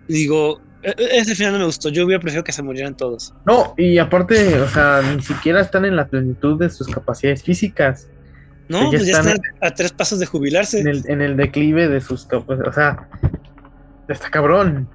Digo, 0.08 0.60
e, 0.82 0.90
e, 0.90 1.18
ese 1.18 1.34
final 1.34 1.52
no 1.52 1.58
me 1.60 1.64
gustó. 1.66 1.90
Yo 1.90 2.04
hubiera 2.04 2.20
preferido 2.20 2.44
que 2.44 2.52
se 2.52 2.62
murieran 2.62 2.96
todos. 2.96 3.34
No, 3.46 3.74
y 3.76 3.98
aparte, 3.98 4.60
o 4.60 4.68
sea, 4.68 5.02
ni 5.02 5.22
siquiera 5.22 5.60
están 5.60 5.84
en 5.84 5.96
la 5.96 6.06
plenitud 6.06 6.58
de 6.58 6.70
sus 6.70 6.88
capacidades 6.88 7.42
físicas. 7.42 8.08
No, 8.68 8.84
ya, 8.84 8.98
pues 8.98 9.06
ya 9.06 9.18
están, 9.18 9.38
a 9.60 9.70
tres 9.72 9.92
pasos 9.92 10.18
de 10.18 10.26
jubilarse. 10.26 10.80
En 10.80 11.20
el, 11.20 11.36
declive 11.36 11.88
de 11.88 12.00
sus 12.00 12.24
capacidades. 12.24 12.68
O 12.68 12.72
sea, 12.72 13.08
está 14.08 14.30
cabrón. 14.30 14.88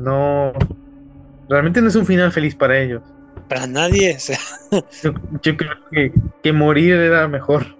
No. 0.00 0.52
Realmente 1.48 1.80
no 1.80 1.88
es 1.88 1.96
un 1.96 2.04
final 2.04 2.30
feliz 2.30 2.54
para 2.54 2.78
ellos. 2.78 3.02
Para 3.48 3.66
nadie. 3.66 4.16
O 4.16 4.20
sea. 4.20 4.38
yo, 5.42 5.56
creo 5.56 5.72
que, 5.90 6.12
que 6.42 6.52
morir 6.52 6.94
era 6.94 7.26
mejor. 7.26 7.74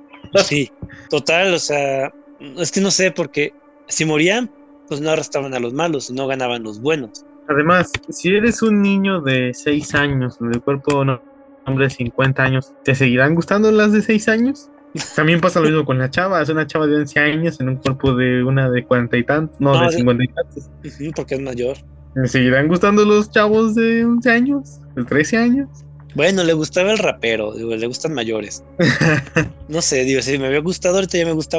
Sí, 0.44 0.70
total, 1.10 1.54
o 1.54 1.58
sea, 1.58 2.12
Es 2.40 2.70
que 2.70 2.80
no 2.80 2.90
sé, 2.90 3.10
porque 3.10 3.52
si 3.88 4.04
morían, 4.04 4.50
pues 4.88 5.00
no 5.00 5.10
arrastraban 5.10 5.54
a 5.54 5.58
los 5.60 5.72
malos, 5.72 6.10
no 6.10 6.26
ganaban 6.26 6.62
los 6.62 6.80
buenos. 6.80 7.24
Además, 7.48 7.90
si 8.08 8.34
eres 8.34 8.62
un 8.62 8.82
niño 8.82 9.20
de 9.20 9.52
6 9.54 9.94
años, 9.94 10.36
de 10.40 10.60
cuerpo 10.60 10.94
de 10.94 11.00
un 11.00 11.20
hombre 11.64 11.84
de 11.86 11.90
50 11.90 12.42
años, 12.42 12.72
¿te 12.84 12.94
seguirán 12.94 13.34
gustando 13.34 13.70
las 13.70 13.92
de 13.92 14.02
6 14.02 14.28
años? 14.28 14.68
También 15.14 15.40
pasa 15.40 15.60
lo 15.60 15.66
mismo 15.68 15.84
con 15.84 15.98
la 15.98 16.08
chava, 16.10 16.40
es 16.40 16.48
una 16.48 16.66
chava 16.66 16.86
de 16.86 16.96
11 16.96 17.20
años 17.20 17.60
en 17.60 17.68
un 17.68 17.76
cuerpo 17.76 18.14
de 18.14 18.42
una 18.42 18.70
de 18.70 18.84
40 18.84 19.16
y 19.18 19.24
tantos, 19.24 19.60
no, 19.60 19.74
No, 19.74 19.80
de 19.80 19.86
de- 19.88 19.92
50 19.92 20.24
y 20.24 20.28
tantos. 20.28 20.70
Porque 21.14 21.34
es 21.34 21.40
mayor. 21.40 21.76
¿Me 22.14 22.28
seguirán 22.28 22.66
gustando 22.68 23.04
los 23.04 23.30
chavos 23.30 23.74
de 23.74 24.04
11 24.04 24.30
años? 24.30 24.80
¿De 24.94 25.04
13 25.04 25.36
años? 25.36 25.68
Bueno, 26.14 26.44
le 26.44 26.54
gustaba 26.54 26.92
el 26.92 26.98
rapero, 26.98 27.52
digo, 27.54 27.76
le 27.76 27.86
gustan 27.86 28.14
mayores. 28.14 28.64
No 29.68 29.82
sé, 29.82 30.04
digo, 30.04 30.22
si 30.22 30.38
me 30.38 30.46
había 30.46 30.60
gustado, 30.60 30.94
ahorita 30.94 31.18
ya 31.18 31.26
me 31.26 31.32
gusta 31.32 31.58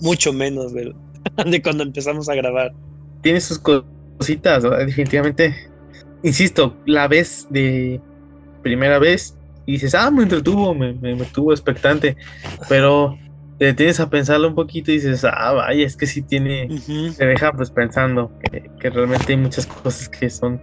mucho 0.00 0.32
menos 0.32 0.72
de, 0.72 0.94
de 1.46 1.62
cuando 1.62 1.82
empezamos 1.82 2.28
a 2.28 2.34
grabar. 2.34 2.72
Tiene 3.22 3.40
sus 3.40 3.58
cositas, 3.58 4.62
definitivamente. 4.62 5.54
Insisto, 6.22 6.76
la 6.86 7.08
ves 7.08 7.46
de 7.50 8.00
primera 8.62 8.98
vez 8.98 9.36
y 9.66 9.72
dices, 9.72 9.94
ah, 9.94 10.10
me 10.10 10.22
entretuvo, 10.24 10.74
me, 10.74 10.92
me, 10.94 11.14
me 11.16 11.24
tuvo 11.26 11.52
expectante, 11.52 12.16
pero 12.68 13.16
te 13.58 13.66
detienes 13.66 14.00
a 14.00 14.10
pensarlo 14.10 14.48
un 14.48 14.54
poquito 14.54 14.90
y 14.90 14.94
dices, 14.94 15.24
ah, 15.24 15.52
vaya, 15.52 15.86
es 15.86 15.96
que 15.96 16.06
sí 16.06 16.22
tiene, 16.22 16.68
Ujú. 16.70 17.12
te 17.16 17.26
deja 17.26 17.52
pues 17.52 17.70
pensando 17.70 18.32
que, 18.50 18.70
que 18.80 18.90
realmente 18.90 19.32
hay 19.32 19.38
muchas 19.38 19.66
cosas 19.66 20.08
que 20.08 20.28
son 20.30 20.60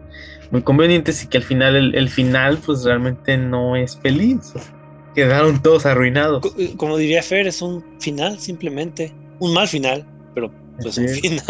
muy 0.52 0.62
convenientes 0.62 1.24
y 1.24 1.28
que 1.28 1.38
al 1.38 1.44
final 1.44 1.76
el, 1.76 1.96
el 1.96 2.10
final 2.10 2.58
pues 2.66 2.84
realmente 2.84 3.38
no 3.38 3.76
es 3.76 3.98
feliz. 3.98 4.54
o 4.56 4.60
sea, 4.60 4.74
Quedaron 5.16 5.62
todos 5.64 5.86
arruinados. 5.88 6.44
Eh, 6.58 6.74
Como 6.78 6.98
diría 6.98 7.24
Fer, 7.24 7.48
es 7.48 7.62
un 7.64 7.84
final 8.00 8.38
simplemente. 8.40 9.12
Un 9.40 9.54
mal 9.54 9.68
final, 9.68 10.06
pero 10.34 10.52
pues 10.82 10.98
es. 10.98 11.20
final. 11.22 11.44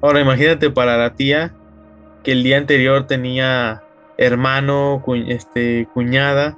Ahora 0.00 0.20
imagínate 0.20 0.70
para 0.70 0.96
la 0.96 1.14
tía 1.14 1.54
que 2.24 2.32
el 2.32 2.42
día 2.42 2.58
anterior 2.58 3.06
tenía 3.06 3.82
hermano, 4.16 5.00
cu- 5.04 5.14
este, 5.16 5.88
cuñada 5.92 6.56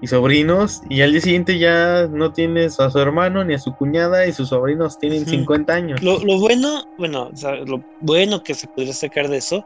y 0.00 0.06
sobrinos 0.06 0.80
y 0.88 1.02
al 1.02 1.12
día 1.12 1.20
siguiente 1.20 1.58
ya 1.58 2.08
no 2.10 2.32
tienes 2.32 2.80
a 2.80 2.90
su 2.90 2.98
hermano 2.98 3.44
ni 3.44 3.54
a 3.54 3.58
su 3.58 3.74
cuñada 3.76 4.26
y 4.26 4.32
sus 4.32 4.48
sobrinos 4.48 4.98
tienen 4.98 5.22
Ujú. 5.22 5.30
50 5.30 5.74
años. 5.74 6.02
Lo, 6.02 6.18
lo 6.24 6.38
bueno, 6.38 6.82
bueno, 6.96 7.28
o 7.32 7.36
sea, 7.36 7.54
lo 7.56 7.84
bueno 8.00 8.42
que 8.42 8.54
se 8.54 8.66
podría 8.68 8.92
sacar 8.94 9.28
de 9.28 9.36
eso, 9.38 9.64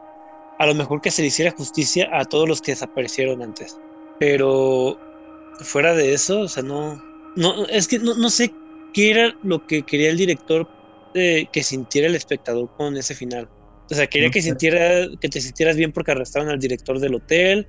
a 0.59 0.65
lo 0.65 0.73
mejor 0.75 1.01
que 1.01 1.11
se 1.11 1.21
le 1.21 1.29
hiciera 1.29 1.51
justicia 1.51 2.09
a 2.11 2.25
todos 2.25 2.47
los 2.47 2.61
que 2.61 2.71
desaparecieron 2.73 3.41
antes. 3.41 3.77
Pero 4.19 4.97
fuera 5.59 5.95
de 5.95 6.13
eso, 6.13 6.41
o 6.41 6.47
sea, 6.47 6.63
no, 6.63 7.01
no, 7.35 7.65
es 7.67 7.87
que 7.87 7.99
no, 7.99 8.15
no 8.15 8.29
sé 8.29 8.51
qué 8.97 9.11
era 9.11 9.37
lo 9.43 9.63
que 9.63 9.83
quería 9.83 10.09
el 10.09 10.17
director 10.17 10.67
eh, 11.13 11.45
que 11.53 11.61
sintiera 11.61 12.07
el 12.07 12.15
espectador 12.15 12.71
con 12.75 12.97
ese 12.97 13.13
final. 13.13 13.47
O 13.91 13.93
sea, 13.93 14.07
quería 14.07 14.31
que 14.31 14.41
sintiera, 14.41 15.07
que 15.21 15.29
te 15.29 15.39
sintieras 15.39 15.75
bien 15.77 15.91
porque 15.91 16.13
arrestaron 16.13 16.49
al 16.49 16.57
director 16.57 16.99
del 16.99 17.13
hotel, 17.13 17.67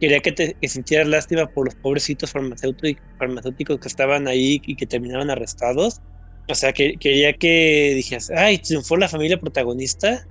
quería 0.00 0.20
que 0.20 0.32
te 0.32 0.56
que 0.58 0.68
sintieras 0.68 1.06
lástima 1.06 1.46
por 1.48 1.66
los 1.66 1.74
pobrecitos 1.74 2.32
farmacéuticos, 2.32 3.04
farmacéuticos 3.18 3.78
que 3.78 3.88
estaban 3.88 4.26
ahí 4.26 4.62
y 4.64 4.74
que 4.74 4.86
terminaban 4.86 5.28
arrestados. 5.28 6.00
O 6.48 6.54
sea, 6.54 6.72
que 6.72 6.94
quería 6.98 7.34
que 7.34 7.92
dijeras, 7.94 8.30
ay, 8.30 8.56
triunfó 8.58 8.96
la 8.96 9.08
familia 9.08 9.38
protagonista. 9.38 10.26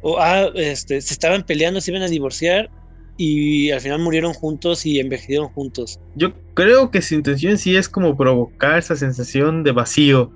O, 0.00 0.18
ah, 0.18 0.50
este, 0.56 1.00
se 1.00 1.14
estaban 1.14 1.44
peleando, 1.44 1.80
se 1.80 1.92
iban 1.92 2.02
a 2.02 2.08
divorciar 2.08 2.72
y 3.16 3.70
al 3.70 3.80
final 3.80 4.00
murieron 4.00 4.32
juntos 4.32 4.86
y 4.86 5.00
envejecieron 5.00 5.48
juntos. 5.48 6.00
Yo 6.14 6.32
creo 6.54 6.90
que 6.90 7.02
su 7.02 7.14
intención 7.14 7.58
sí 7.58 7.76
es 7.76 7.88
como 7.88 8.16
provocar 8.16 8.78
esa 8.78 8.96
sensación 8.96 9.62
de 9.64 9.72
vacío, 9.72 10.32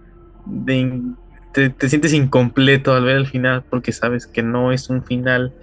de 0.46 1.02
te, 1.52 1.70
te 1.70 1.88
sientes 1.88 2.12
incompleto 2.12 2.92
al 2.92 3.04
ver 3.04 3.16
el 3.16 3.26
final 3.26 3.64
porque 3.68 3.92
sabes 3.92 4.26
que 4.26 4.42
no 4.42 4.72
es 4.72 4.90
un 4.90 5.02
final 5.02 5.54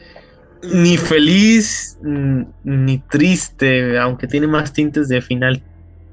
ni 0.71 0.97
feliz 0.97 1.97
mm, 2.01 2.41
ni 2.63 2.99
triste, 2.99 3.97
aunque 3.97 4.27
tiene 4.27 4.47
más 4.47 4.73
tintes 4.73 5.07
de 5.07 5.21
final 5.21 5.61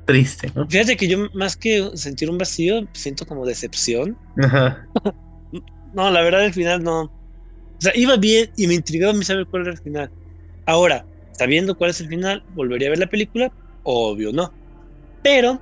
triste, 0.05 0.51
¿no? 0.55 0.67
Fíjate 0.69 0.97
que 0.97 1.09
yo 1.09 1.29
más 1.35 1.57
que 1.57 1.91
sentir 1.95 2.29
un 2.31 2.39
vacío, 2.39 2.87
siento 2.93 3.27
como 3.27 3.47
decepción. 3.47 4.17
Ajá. 4.43 4.87
No, 5.93 6.09
la 6.09 6.23
verdad 6.23 6.45
el 6.45 6.53
final 6.53 6.85
no. 6.85 7.03
O 7.03 7.81
sea, 7.81 7.91
iba 7.97 8.17
bien 8.17 8.49
y 8.57 8.69
me 8.69 8.75
intrigaba 8.75 9.13
a 9.13 9.17
mí 9.17 9.25
saber 9.25 9.45
cuál 9.47 9.63
era 9.63 9.73
el 9.73 9.79
final. 9.79 10.09
Ahora, 10.71 11.05
sabiendo 11.33 11.77
cuál 11.77 11.91
es 11.91 12.01
el 12.01 12.07
final, 12.09 12.45
volvería 12.55 12.87
a 12.89 12.91
ver 12.91 13.01
la 13.01 13.09
película, 13.09 13.53
obvio 13.83 14.33
no. 14.33 14.55
Pero, 15.21 15.61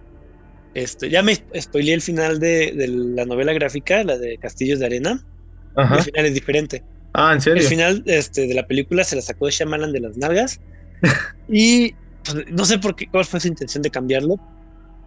este, 0.75 1.09
ya 1.09 1.23
me 1.23 1.35
spoileé 1.59 1.95
el 1.95 2.03
final 2.03 2.39
de, 2.39 2.73
de 2.73 2.89
la 2.89 3.25
novela 3.25 3.55
gráfica, 3.55 4.05
la 4.05 4.19
de 4.19 4.37
Castillos 4.39 4.79
de 4.81 4.87
Arena. 4.87 5.27
Ajá. 5.75 5.97
El 5.97 6.03
final 6.03 6.27
es 6.27 6.35
diferente. 6.35 6.85
Ah, 7.15 7.33
¿en 7.33 7.41
El 7.55 7.65
serio? 7.65 7.69
final 7.71 8.03
este, 8.07 8.47
de 8.47 8.55
la 8.55 8.67
película 8.67 9.03
se 9.03 9.17
la 9.17 9.23
sacó 9.23 9.47
de 9.47 9.53
Shyamalan 9.53 9.93
de 9.93 10.01
las 10.01 10.19
nalgas. 10.19 10.61
y 11.49 11.95
pues, 12.23 12.51
no 12.51 12.67
sé 12.67 12.79
por 12.79 12.95
qué, 12.95 13.07
cuál 13.11 13.25
fue 13.25 13.41
su 13.41 13.49
intención 13.49 13.83
de 13.83 13.91
cambiarlo. 13.91 14.37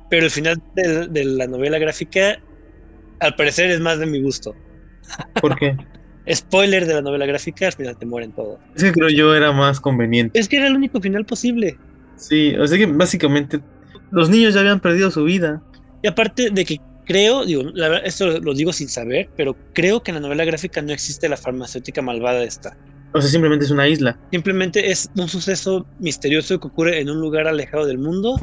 Pero 0.09 0.25
el 0.25 0.31
final 0.31 0.57
de, 0.73 1.07
de 1.09 1.25
la 1.25 1.45
novela 1.47 1.77
gráfica, 1.77 2.37
al 3.19 3.35
parecer, 3.35 3.69
es 3.69 3.79
más 3.79 3.99
de 3.99 4.07
mi 4.07 4.19
gusto. 4.21 4.57
¿Por 5.39 5.55
qué? 5.57 5.77
Spoiler 6.29 6.85
de 6.85 6.93
la 6.93 7.01
novela 7.01 7.25
gráfica, 7.25 7.67
al 7.67 7.73
final 7.73 7.97
te 7.97 8.05
mueren 8.05 8.31
todos. 8.31 8.59
Es 8.75 8.83
que 8.83 8.91
creo 8.91 9.09
yo 9.09 9.33
era 9.35 9.51
más 9.51 9.79
conveniente. 9.79 10.39
Es 10.39 10.47
que 10.47 10.57
era 10.57 10.67
el 10.67 10.75
único 10.75 11.01
final 11.01 11.25
posible. 11.25 11.77
Sí, 12.15 12.55
o 12.55 12.67
sea 12.67 12.77
que 12.77 12.85
básicamente 12.85 13.59
los 14.11 14.29
niños 14.29 14.53
ya 14.53 14.59
habían 14.59 14.79
perdido 14.79 15.09
su 15.09 15.23
vida. 15.23 15.61
Y 16.03 16.07
aparte 16.07 16.49
de 16.51 16.65
que 16.65 16.77
creo, 17.05 17.45
digo, 17.45 17.63
la 17.73 17.89
verdad, 17.89 18.05
esto 18.05 18.39
lo, 18.39 18.53
digo 18.53 18.71
sin 18.71 18.87
saber, 18.87 19.29
pero 19.35 19.55
creo 19.73 20.03
que 20.03 20.11
en 20.11 20.15
la 20.15 20.21
novela 20.21 20.45
gráfica 20.45 20.81
no 20.81 20.93
existe 20.93 21.27
la 21.27 21.37
farmacéutica 21.37 22.01
malvada 22.01 22.43
esta. 22.43 22.77
O 23.13 23.19
sea, 23.19 23.29
simplemente 23.29 23.65
es 23.65 23.71
una 23.71 23.87
isla. 23.87 24.17
Simplemente 24.31 24.91
es 24.91 25.09
un 25.17 25.27
suceso 25.27 25.85
misterioso 25.99 26.59
que 26.59 26.67
ocurre 26.67 26.99
en 27.01 27.09
un 27.09 27.19
lugar 27.19 27.47
alejado 27.47 27.85
del 27.85 27.97
mundo 27.97 28.35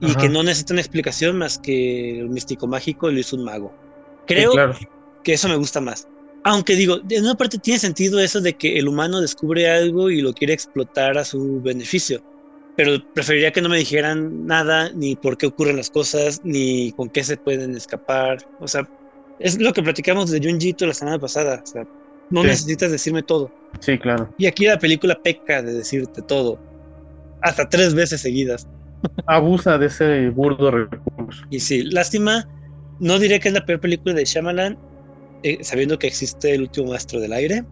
y 0.00 0.06
Ajá. 0.06 0.20
que 0.20 0.28
no 0.28 0.42
necesita 0.42 0.74
una 0.74 0.80
explicación 0.80 1.36
más 1.36 1.58
que 1.58 2.20
el 2.20 2.30
místico 2.30 2.66
mágico 2.66 3.10
lo 3.10 3.18
hizo 3.18 3.36
un 3.36 3.44
mago. 3.44 3.74
Sí, 4.28 4.34
Creo 4.34 4.52
claro. 4.52 4.74
que 5.22 5.34
eso 5.34 5.48
me 5.48 5.56
gusta 5.56 5.80
más. 5.80 6.08
Aunque 6.44 6.74
digo, 6.74 6.98
en 7.08 7.24
una 7.24 7.34
parte 7.36 7.58
tiene 7.58 7.78
sentido 7.78 8.18
eso 8.18 8.40
de 8.40 8.54
que 8.54 8.78
el 8.78 8.88
humano 8.88 9.20
descubre 9.20 9.70
algo 9.70 10.10
y 10.10 10.20
lo 10.22 10.32
quiere 10.32 10.52
explotar 10.54 11.16
a 11.16 11.24
su 11.24 11.60
beneficio. 11.62 12.20
Pero 12.76 12.92
preferiría 13.14 13.52
que 13.52 13.60
no 13.62 13.68
me 13.68 13.78
dijeran 13.78 14.46
nada, 14.46 14.90
ni 14.94 15.14
por 15.14 15.36
qué 15.36 15.46
ocurren 15.46 15.76
las 15.76 15.90
cosas, 15.90 16.40
ni 16.42 16.90
con 16.92 17.10
qué 17.10 17.22
se 17.22 17.36
pueden 17.36 17.76
escapar. 17.76 18.38
O 18.60 18.66
sea, 18.66 18.88
es 19.38 19.60
lo 19.60 19.72
que 19.72 19.82
platicamos 19.82 20.30
de 20.30 20.40
Junjito 20.42 20.86
la 20.86 20.94
semana 20.94 21.18
pasada. 21.18 21.60
O 21.62 21.66
sea, 21.66 21.86
no 22.30 22.40
Sí. 22.42 22.48
necesitas 22.48 22.90
decirme 22.90 23.22
todo. 23.22 23.50
Sí, 23.80 23.98
claro. 23.98 24.32
Y 24.38 24.46
aquí 24.46 24.64
la 24.64 24.78
película 24.78 25.14
peca 25.22 25.62
de 25.62 25.74
decirte 25.74 26.22
todo. 26.22 26.58
Hasta 27.42 27.68
tres 27.68 27.94
veces 27.94 28.20
seguidas. 28.20 28.66
Abusa 29.26 29.78
de 29.78 29.86
ese 29.86 30.30
burdo 30.30 30.70
recurso. 30.70 31.44
Y 31.50 31.60
sí, 31.60 31.82
lástima. 31.84 32.48
No 33.00 33.18
diré 33.18 33.38
que 33.40 33.48
es 33.48 33.54
la 33.54 33.66
peor 33.66 33.80
película 33.80 34.14
de 34.14 34.24
Shyamalan, 34.24 34.78
eh, 35.42 35.58
sabiendo 35.62 35.98
que 35.98 36.06
existe 36.06 36.54
el 36.54 36.62
último 36.62 36.90
maestro 36.90 37.20
del 37.20 37.32
aire. 37.32 37.64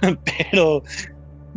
pero 0.48 0.82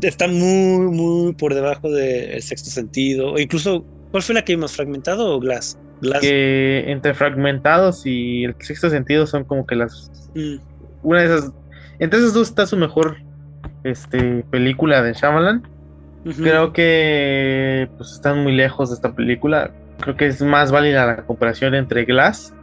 está 0.02 0.28
muy, 0.28 0.88
muy 0.88 1.34
por 1.34 1.54
debajo 1.54 1.90
del 1.90 2.42
sexto 2.42 2.70
sentido. 2.70 3.34
O 3.34 3.40
incluso, 3.40 3.86
¿cuál 4.12 4.24
fue 4.24 4.36
la 4.36 4.44
que 4.44 4.54
vimos? 4.56 4.76
¿Fragmentado 4.76 5.36
o 5.36 5.40
Glass? 5.40 5.78
Glass. 6.02 6.22
Que 6.22 6.86
entre 6.88 7.14
fragmentados 7.14 8.06
y 8.06 8.46
el 8.46 8.56
sexto 8.60 8.90
sentido 8.90 9.28
son 9.28 9.44
como 9.44 9.66
que 9.66 9.76
las. 9.76 10.12
Mm, 10.36 10.58
Una 11.04 11.22
de 11.22 11.26
esas. 11.26 11.52
Entre 12.00 12.20
esas 12.20 12.34
dos 12.34 12.50
está 12.50 12.66
su 12.66 12.78
mejor 12.78 13.18
este, 13.84 14.44
película 14.50 15.02
de 15.02 15.14
Shyamalan. 15.14 15.68
Creo 16.38 16.74
que 16.74 17.90
pues, 17.98 18.12
están 18.12 18.44
muy 18.44 18.54
lejos 18.54 18.90
de 18.90 18.96
esta 18.96 19.16
película. 19.16 19.72
Creo 20.00 20.16
que 20.16 20.28
es 20.28 20.42
más 20.42 20.72
válida 20.72 21.06
la 21.06 21.26
comparación 21.26 21.76
entre 21.76 22.06
Glass 22.06 22.54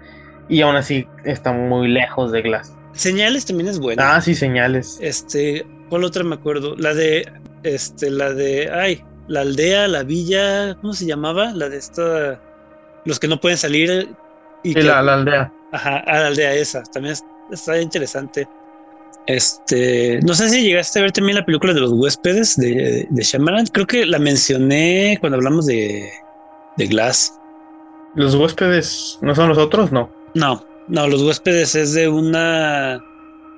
y 0.49 0.61
aún 0.63 0.77
así 0.77 1.07
está 1.25 1.53
muy 1.53 1.89
lejos 1.89 2.33
de 2.33 2.43
Glass. 2.43 2.73
Señales 2.93 3.45
también 3.47 3.69
es 3.69 3.79
buena. 3.79 4.17
Ah, 4.17 4.21
sí, 4.21 4.35
señales. 4.35 4.99
Este, 5.01 5.67
¿cuál 5.91 6.05
otra 6.05 6.25
me 6.25 6.35
acuerdo? 6.37 6.75
La 6.77 6.95
de, 6.95 7.31
este, 7.63 8.11
la 8.11 8.33
de, 8.33 8.71
ay, 8.73 9.05
la 9.29 9.41
aldea, 9.43 9.87
la 9.89 10.03
villa, 10.03 10.75
¿cómo 10.81 10.93
se 10.95 11.05
llamaba? 11.07 11.53
La 11.53 11.69
de 11.69 11.77
esta, 11.77 12.41
los 13.05 13.19
que 13.21 13.29
no 13.29 13.41
pueden 13.41 13.59
salir 13.59 14.09
y 14.63 14.69
Sí, 14.71 14.75
que, 14.77 14.83
la, 14.83 15.03
la 15.03 15.15
aldea. 15.15 15.53
ajá, 15.73 15.99
a 15.99 16.21
la 16.21 16.27
aldea 16.29 16.55
esa, 16.55 16.83
también 16.85 17.13
es- 17.13 17.25
está 17.53 17.81
interesante. 17.81 18.49
Este, 19.27 20.21
no 20.23 20.35
sé 20.35 20.49
si 20.49 20.63
llegaste 20.63 21.01
a 21.01 21.03
ver 21.03 21.13
también 21.13 21.37
la 21.37 21.45
película 21.45 21.75
de 21.75 21.81
los 21.81 21.91
huéspedes 21.93 22.57
de, 22.57 23.07
de 23.11 23.23
Shyamalan, 23.23 23.67
creo 23.67 23.87
que 23.87 24.07
la 24.07 24.19
mencioné 24.21 25.19
cuando 25.21 25.37
hablamos 25.37 25.67
de, 25.67 26.09
de 26.77 26.87
Glass. 26.87 27.35
¿Los 28.15 28.35
huéspedes 28.37 29.19
no 29.23 29.35
son 29.35 29.49
los 29.49 29.59
otros? 29.59 29.91
No. 29.93 30.11
No, 30.37 30.67
no, 30.89 31.09
los 31.09 31.23
huéspedes 31.23 31.75
es 31.75 31.95
de 31.95 32.11
una, 32.11 33.03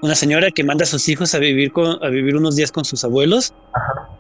una 0.00 0.14
señora 0.14 0.52
que 0.52 0.62
manda 0.62 0.84
a 0.84 0.86
sus 0.86 1.08
hijos 1.08 1.34
a 1.34 1.40
vivir 1.40 1.72
con, 1.72 2.02
a 2.04 2.08
vivir 2.08 2.36
unos 2.36 2.54
días 2.54 2.70
con 2.70 2.84
sus 2.84 3.02
abuelos. 3.02 3.52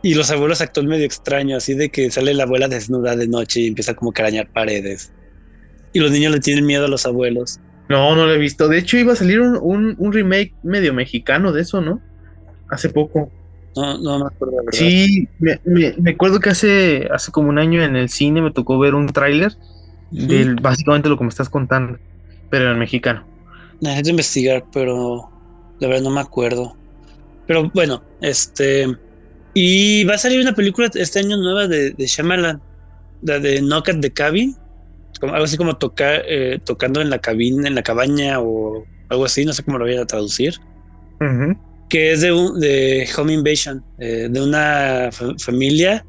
Y 0.02 0.14
los 0.14 0.32
abuelos 0.32 0.60
actúan 0.60 0.88
medio 0.88 1.06
extraño, 1.06 1.56
así 1.56 1.74
de 1.74 1.88
que 1.90 2.10
sale 2.10 2.34
la 2.34 2.42
abuela 2.42 2.66
desnuda 2.66 3.14
de 3.14 3.28
noche 3.28 3.60
y 3.60 3.68
empieza 3.68 3.94
como 3.94 4.10
a 4.10 4.20
arañar 4.20 4.48
paredes. 4.52 5.12
Y 5.92 6.00
los 6.00 6.10
niños 6.10 6.32
le 6.32 6.40
tienen 6.40 6.66
miedo 6.66 6.86
a 6.86 6.88
los 6.88 7.06
abuelos. 7.06 7.60
No, 7.88 8.16
no 8.16 8.26
lo 8.26 8.32
he 8.32 8.38
visto. 8.38 8.66
De 8.66 8.78
hecho, 8.78 8.98
iba 8.98 9.12
a 9.12 9.16
salir 9.16 9.40
un, 9.40 9.94
un, 9.96 10.12
remake 10.12 10.52
medio 10.64 10.92
mexicano 10.92 11.52
de 11.52 11.62
eso, 11.62 11.80
¿no? 11.80 12.00
Hace 12.68 12.88
poco. 12.88 13.30
No, 13.76 13.98
no 13.98 14.18
me 14.18 14.26
acuerdo. 14.26 14.56
La 14.56 14.62
verdad. 14.64 14.78
Sí, 14.78 15.28
me, 15.38 15.60
me, 15.64 16.10
acuerdo 16.10 16.40
que 16.40 16.50
hace, 16.50 17.08
hace 17.12 17.30
como 17.30 17.50
un 17.50 17.58
año 17.60 17.84
en 17.84 17.94
el 17.94 18.08
cine 18.08 18.42
me 18.42 18.50
tocó 18.50 18.80
ver 18.80 18.96
un 18.96 19.06
tráiler 19.06 19.52
de 20.10 20.56
básicamente 20.60 21.08
lo 21.08 21.16
que 21.18 21.24
me 21.24 21.30
estás 21.30 21.48
contando, 21.48 21.98
pero 22.50 22.72
en 22.72 22.78
mexicano. 22.78 23.26
Necesito 23.80 24.10
investigar, 24.10 24.64
pero 24.72 25.30
la 25.80 25.88
verdad 25.88 26.02
no 26.02 26.10
me 26.10 26.20
acuerdo. 26.20 26.76
Pero 27.46 27.70
bueno, 27.74 28.02
este. 28.20 28.86
Y 29.54 30.04
va 30.04 30.14
a 30.14 30.18
salir 30.18 30.40
una 30.40 30.54
película 30.54 30.90
este 30.94 31.20
año 31.20 31.36
nueva 31.36 31.66
de, 31.66 31.90
de 31.90 32.06
Shyamalan, 32.06 32.60
la 33.22 33.38
de 33.38 33.60
Knock 33.60 33.88
at 33.88 34.00
the 34.00 34.12
Cabin, 34.12 34.54
como, 35.20 35.32
algo 35.32 35.44
así 35.44 35.56
como 35.56 35.76
tocar, 35.76 36.22
eh, 36.26 36.60
tocando 36.64 37.00
en 37.00 37.10
la 37.10 37.18
cabina, 37.18 37.66
en 37.66 37.74
la 37.74 37.82
cabaña 37.82 38.40
o 38.40 38.84
algo 39.08 39.24
así, 39.24 39.44
no 39.44 39.52
sé 39.52 39.62
cómo 39.62 39.78
lo 39.78 39.84
voy 39.84 39.96
a 39.96 40.04
traducir. 40.04 40.54
Que 41.88 42.12
es 42.12 42.20
de, 42.20 42.32
un, 42.32 42.60
de 42.60 43.08
Home 43.16 43.32
Invasion, 43.32 43.82
eh, 43.98 44.28
de 44.30 44.40
una 44.40 45.10
familia 45.38 46.04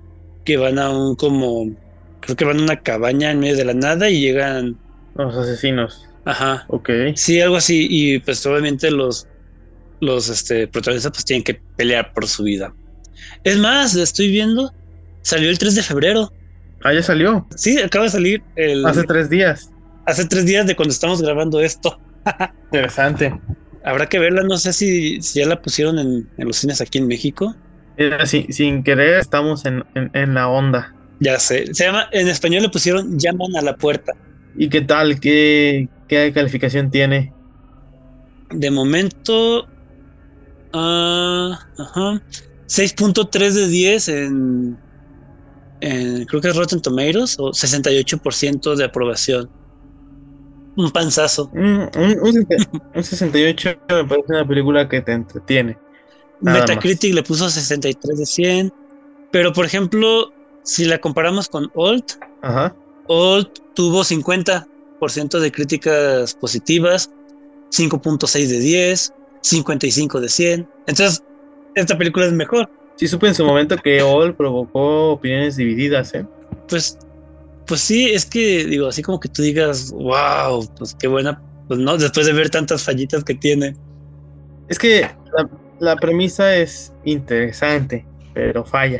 que 0.45 0.57
van 0.57 0.77
a 0.77 0.89
un 0.89 1.15
como, 1.15 1.71
creo 2.19 2.35
que 2.35 2.45
van 2.45 2.59
a 2.59 2.63
una 2.63 2.81
cabaña 2.81 3.31
en 3.31 3.39
medio 3.39 3.55
de 3.55 3.65
la 3.65 3.73
nada 3.73 4.09
y 4.09 4.19
llegan... 4.19 4.77
Los 5.15 5.35
asesinos. 5.35 6.08
Ajá. 6.29 6.65
Ok. 6.67 6.89
Sí, 7.15 7.41
algo 7.41 7.55
así. 7.55 7.87
Y 7.89 8.19
pues 8.19 8.45
obviamente 8.45 8.91
los, 8.91 9.27
los 9.99 10.29
este, 10.29 10.67
protagonistas 10.67 11.11
pues 11.11 11.25
tienen 11.25 11.43
que 11.43 11.55
pelear 11.75 12.13
por 12.13 12.27
su 12.27 12.43
vida. 12.43 12.73
Es 13.43 13.57
más, 13.57 13.95
estoy 13.95 14.29
viendo, 14.29 14.71
salió 15.23 15.49
el 15.49 15.57
3 15.57 15.75
de 15.75 15.83
febrero. 15.83 16.31
Ah, 16.83 16.93
ya 16.93 17.01
salió. 17.01 17.47
Sí, 17.55 17.79
acaba 17.79 18.05
de 18.05 18.11
salir 18.11 18.43
el. 18.55 18.85
Hace 18.85 19.03
tres 19.03 19.29
días. 19.29 19.71
Hace 20.05 20.25
tres 20.25 20.45
días 20.45 20.67
de 20.67 20.75
cuando 20.75 20.93
estamos 20.93 21.21
grabando 21.21 21.59
esto. 21.59 21.99
Interesante. 22.65 23.37
Habrá 23.83 24.07
que 24.07 24.19
verla, 24.19 24.43
no 24.43 24.57
sé 24.57 24.71
si, 24.71 25.21
si 25.21 25.39
ya 25.39 25.47
la 25.47 25.61
pusieron 25.61 25.97
en, 25.99 26.29
los 26.37 26.57
cines 26.57 26.79
aquí 26.79 26.99
en 26.99 27.07
México. 27.07 27.55
sin 28.25 28.83
querer, 28.83 29.19
estamos 29.19 29.63
en, 29.65 29.83
la 30.33 30.47
onda. 30.47 30.93
Ya 31.19 31.39
sé. 31.39 31.73
Se 31.73 31.85
llama, 31.85 32.07
en 32.11 32.27
español 32.27 32.63
le 32.63 32.69
pusieron 32.69 33.17
Llaman 33.17 33.55
a 33.57 33.61
la 33.61 33.75
puerta. 33.75 34.13
¿Y 34.55 34.69
qué 34.69 34.81
tal? 34.81 35.19
¿Qué, 35.19 35.89
qué 36.07 36.31
calificación 36.33 36.91
tiene? 36.91 37.33
De 38.51 38.71
momento. 38.71 39.67
Ah, 40.73 41.59
ajá. 41.77 42.21
6.3 42.67 43.51
de 43.51 43.67
10 43.67 44.09
en, 44.09 44.77
creo 45.79 46.41
que 46.41 46.49
es 46.49 46.55
Rotten 46.55 46.81
Tomatoes 46.81 47.37
o 47.39 47.51
68% 47.51 48.75
de 48.75 48.83
aprobación. 48.83 49.49
Un 50.75 50.91
panzazo. 50.91 51.49
Mm, 51.53 51.87
un, 52.93 53.03
68 53.03 53.69
me 53.89 54.05
parece 54.05 54.27
una 54.29 54.47
película 54.47 54.87
que 54.87 55.01
te 55.01 55.13
entretiene. 55.13 55.77
Metacritic 56.41 57.13
le 57.13 57.23
puso 57.23 57.49
63 57.49 58.19
de 58.19 58.25
100. 58.25 58.73
Pero 59.31 59.51
por 59.51 59.65
ejemplo, 59.65 60.31
si 60.63 60.85
la 60.85 60.99
comparamos 60.99 61.49
con 61.49 61.69
Old, 61.73 62.05
Old 63.09 63.47
tuvo 63.73 64.03
50% 64.03 65.39
de 65.39 65.51
críticas 65.51 66.35
positivas, 66.35 67.11
5.6 67.71 68.47
de 68.47 68.59
10, 68.59 69.13
55 69.41 70.21
de 70.21 70.29
100. 70.29 70.69
Entonces, 70.87 71.23
esta 71.75 71.97
película 71.97 72.27
es 72.27 72.33
mejor. 72.33 72.69
Sí 72.97 73.07
supe 73.07 73.27
en 73.27 73.35
su 73.35 73.43
momento 73.45 73.77
que 73.77 74.01
All 74.01 74.35
provocó 74.35 75.11
opiniones 75.13 75.55
divididas, 75.55 76.13
¿eh? 76.13 76.25
Pues, 76.67 76.99
pues 77.65 77.81
sí, 77.81 78.11
es 78.11 78.25
que 78.25 78.65
digo, 78.65 78.87
así 78.87 79.01
como 79.01 79.19
que 79.19 79.29
tú 79.29 79.41
digas, 79.41 79.91
wow, 79.91 80.67
pues 80.77 80.95
qué 80.99 81.07
buena, 81.07 81.41
pues 81.67 81.79
no, 81.79 81.97
después 81.97 82.27
de 82.27 82.33
ver 82.33 82.49
tantas 82.49 82.83
fallitas 82.83 83.23
que 83.23 83.33
tiene. 83.33 83.75
Es 84.67 84.77
que 84.77 85.09
la, 85.79 85.95
premisa 85.95 86.55
es 86.55 86.93
interesante, 87.05 88.05
pero 88.35 88.63
falla. 88.63 88.99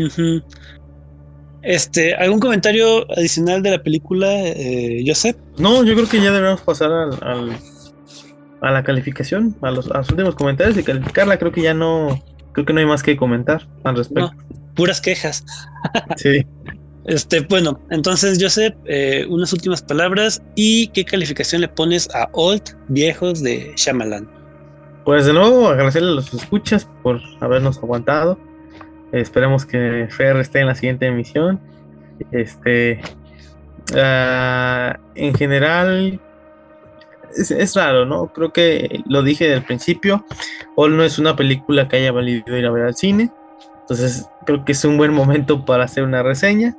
Este, 1.62 2.16
¿algún 2.16 2.39
comentario 2.39 3.05
adicional 3.12 3.62
de 3.62 3.72
la 3.72 3.84
película, 3.84 4.28
eh, 4.32 5.03
Joseph? 5.05 5.36
No, 5.57 5.84
yo 5.84 5.93
creo 5.95 6.07
que 6.07 6.22
ya 6.22 6.32
debemos 6.32 6.62
pasar 6.62 6.91
al, 6.91 7.51
a 8.62 8.72
la 8.72 8.84
calificación, 8.84 9.55
a 9.62 9.72
los, 9.72 9.91
a 9.91 9.99
los 9.99 10.10
últimos 10.10 10.36
comentarios 10.36 10.78
y 10.78 10.84
calificarla. 10.84 11.38
Creo 11.38 11.51
que 11.51 11.62
ya 11.62 11.74
no, 11.74 12.22
creo 12.53 12.66
que 12.66 12.74
no 12.74 12.80
hay 12.80 12.86
más 12.86 13.03
que 13.03 13.18
comentar 13.18 13.68
al 13.84 13.97
respecto. 13.97 14.32
puras 14.76 15.01
quejas. 15.01 15.45
sí. 16.18 16.45
Este, 17.05 17.39
bueno, 17.41 17.80
entonces, 17.89 18.38
Joseph, 18.39 18.76
eh, 18.86 19.26
unas 19.30 19.51
últimas 19.51 19.82
palabras 19.82 20.41
y 20.55 20.88
qué 20.89 21.03
calificación 21.03 21.62
le 21.62 21.68
pones 21.68 22.07
a 22.14 22.30
Old 22.34 22.62
Viejos 22.88 23.41
de 23.41 23.74
Shyamalan. 23.76 24.30
Pues 25.05 25.26
de 25.26 25.34
nuevo, 25.34 25.70
agradecerle 25.70 26.10
a 26.12 26.16
los 26.16 26.34
escuchas 26.34 26.88
por 27.01 27.20
habernos 27.39 27.78
aguantado. 27.80 28.38
Esperemos 29.12 29.66
que 29.66 30.07
Fer 30.10 30.38
esté 30.38 30.60
en 30.62 30.68
la 30.68 30.76
siguiente 30.76 31.07
emisión. 31.07 31.60
Este, 32.32 33.01
ah, 33.95 34.97
en 35.16 35.34
general, 35.34 36.20
es, 37.36 37.76
raro, 37.76 38.05
¿no? 38.05 38.28
Creo 38.34 38.51
que 38.51 39.01
lo 39.05 39.24
dije 39.24 39.47
del 39.47 39.64
principio, 39.64 40.26
All 40.76 40.95
no 40.95 41.03
es 41.03 41.20
una 41.20 41.36
película 41.36 41.88
que 41.88 41.97
haya 41.97 42.12
valido 42.12 42.57
ir 42.57 42.66
a 42.66 42.72
ver 42.72 42.86
al 42.86 42.95
cine, 42.95 43.32
entonces 43.82 44.28
creo 44.45 44.66
que 44.66 44.72
es 44.72 44.84
un 44.86 44.97
buen 44.97 45.14
momento 45.14 45.66
para 45.66 45.84
hacer 45.84 46.03
una 46.03 46.24
reseña. 46.24 46.76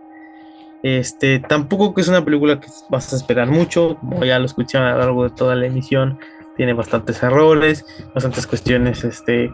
Este, 0.83 1.41
tampoco 1.41 1.93
que 1.93 2.01
es 2.01 2.09
una 2.09 2.25
película 2.25 2.59
que 2.59 2.69
vas 2.89 3.13
a 3.13 3.17
esperar 3.17 3.49
mucho, 3.49 3.99
como 4.01 4.25
ya 4.25 4.39
lo 4.39 4.47
escuché 4.47 4.79
a 4.79 4.93
lo 4.93 4.99
largo 4.99 5.25
de 5.25 5.31
toda 5.31 5.55
la 5.55 5.67
emisión, 5.67 6.19
tiene 6.57 6.73
bastantes 6.73 7.23
errores, 7.23 7.85
bastantes 8.15 8.47
cuestiones 8.47 9.05
este, 9.05 9.53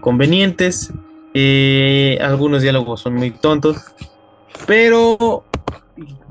convenientes, 0.00 0.92
eh, 1.34 2.18
algunos 2.20 2.62
diálogos 2.62 3.00
son 3.00 3.14
muy 3.14 3.30
tontos, 3.30 3.76
pero, 4.66 5.44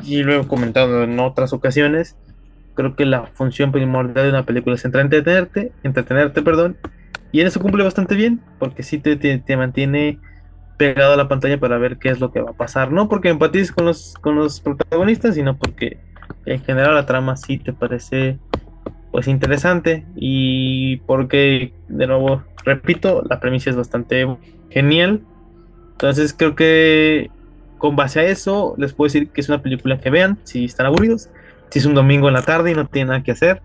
y 0.04 0.24
lo 0.24 0.42
he 0.42 0.48
comentado 0.48 1.04
en 1.04 1.20
otras 1.20 1.54
ocasiones, 1.54 2.16
creo 2.76 2.96
que 2.96 3.06
la 3.06 3.26
función 3.28 3.72
primordial 3.72 4.26
de 4.26 4.30
una 4.30 4.46
película 4.46 4.76
es 4.76 4.86
entretenerte, 4.86 5.72
entretenerte, 5.84 6.42
perdón, 6.42 6.78
y 7.32 7.42
en 7.42 7.48
eso 7.48 7.60
cumple 7.60 7.84
bastante 7.84 8.16
bien, 8.16 8.42
porque 8.60 8.84
sí 8.84 9.00
te, 9.00 9.16
te, 9.16 9.58
mantiene 9.58 10.20
pegado 10.78 11.14
a 11.14 11.18
la 11.18 11.28
pantalla 11.28 11.60
para 11.60 11.78
ver 11.78 11.98
qué 11.98 12.10
es 12.10 12.20
lo 12.20 12.32
que 12.32 12.42
va 12.42 12.52
a 12.52 12.58
pasar, 12.58 12.92
no 12.92 13.08
porque 13.10 13.30
empatices 13.30 13.72
con 13.72 13.86
los, 13.86 14.16
con 14.22 14.36
los 14.36 14.60
protagonistas, 14.60 15.36
sino 15.36 15.58
porque 15.58 16.00
en 16.46 16.62
general 16.64 16.96
la 16.96 17.06
trama 17.06 17.38
sí 17.38 17.58
te 17.58 17.74
parece 17.74 18.40
pues 19.12 19.28
interesante 19.28 20.06
y 20.16 20.98
porque 21.06 21.74
de 21.90 22.08
nuevo 22.08 22.44
repito 22.64 23.24
la 23.30 23.40
premisa 23.40 23.70
es 23.70 23.76
bastante 23.76 24.26
genial 24.72 25.22
entonces 25.92 26.34
creo 26.36 26.56
que 26.56 27.30
con 27.78 27.96
base 27.96 28.20
a 28.22 28.24
eso 28.24 28.74
les 28.78 28.94
puedo 28.94 29.08
decir 29.08 29.30
que 29.30 29.42
es 29.42 29.50
una 29.50 29.62
película 29.62 30.00
que 30.00 30.10
vean 30.10 30.40
si 30.44 30.66
están 30.66 30.88
aburridos 30.88 31.30
si 31.72 31.80
es 31.80 31.86
un 31.86 31.96
domingo 31.96 32.28
en 32.28 32.34
la 32.34 32.42
tarde 32.44 32.72
y 32.72 32.76
no 32.76 32.86
tiene 32.86 33.08
nada 33.08 33.24
que 33.24 33.32
hacer, 33.32 33.62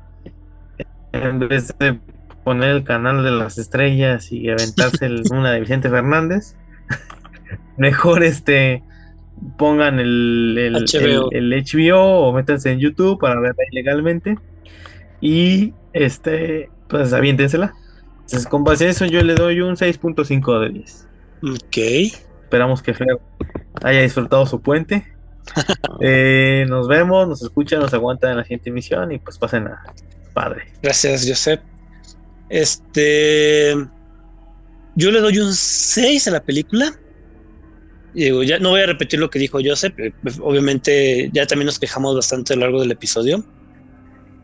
en 1.13 1.41
vez 1.41 1.77
de 1.79 1.99
poner 2.45 2.71
el 2.71 2.85
canal 2.85 3.25
de 3.25 3.33
las 3.33 3.59
estrellas 3.59 4.31
y 4.31 4.49
aventarse 4.49 5.11
una 5.33 5.51
de 5.51 5.61
Vicente 5.61 5.91
Fernández, 5.91 6.55
mejor 7.77 8.23
este 8.23 8.83
pongan 9.59 9.99
el, 10.01 10.57
el, 10.57 11.53
HBO. 11.65 12.29
o 12.29 12.33
métanse 12.33 12.71
en 12.71 12.79
YouTube 12.79 13.19
para 13.19 13.39
verla 13.39 13.65
ilegalmente 13.71 14.39
y 15.21 15.75
este 15.93 16.71
pues 16.89 17.13
aviéntensela. 17.13 17.75
Entonces, 18.27 18.49
con 18.49 18.65
base 18.65 18.87
a 18.87 18.91
eso, 18.91 19.07
yo 19.07 19.23
le 19.23 19.37
doy 19.37 19.61
un 19.61 19.77
6.5 19.77 20.61
de 20.61 20.69
10. 20.81 21.07
Ok. 21.45 21.77
Esperamos 22.43 22.83
que 22.83 22.93
Fer 22.93 23.21
haya 23.85 24.01
disfrutado 24.03 24.47
su 24.47 24.61
puente. 24.61 25.07
Eh, 26.01 26.67
nos 26.69 26.89
vemos, 26.89 27.29
nos 27.29 27.41
escuchan, 27.41 27.79
nos 27.79 27.95
aguantan 27.95 28.33
en 28.33 28.37
la 28.39 28.43
siguiente 28.43 28.69
emisión 28.69 29.13
y 29.13 29.19
pues 29.19 29.39
pasen 29.39 29.69
a 29.69 29.83
padre. 30.35 30.65
Gracias, 30.83 31.25
Josep. 31.27 31.63
Este. 32.51 33.75
Yo 34.97 35.11
le 35.13 35.21
doy 35.21 35.39
un 35.39 35.55
6 35.55 36.27
a 36.27 36.33
la 36.33 36.43
película. 36.43 36.93
Digo, 38.13 38.43
ya 38.43 38.59
no 38.59 38.71
voy 38.71 38.81
a 38.81 38.87
repetir 38.87 39.21
lo 39.21 39.31
que 39.31 39.39
dijo 39.39 39.59
Josep. 39.65 39.99
Eh, 40.01 40.13
obviamente, 40.43 41.31
ya 41.33 41.47
también 41.47 41.67
nos 41.67 41.79
quejamos 41.79 42.17
bastante 42.17 42.53
a 42.53 42.57
lo 42.57 42.63
largo 42.63 42.81
del 42.81 42.91
episodio. 42.91 43.47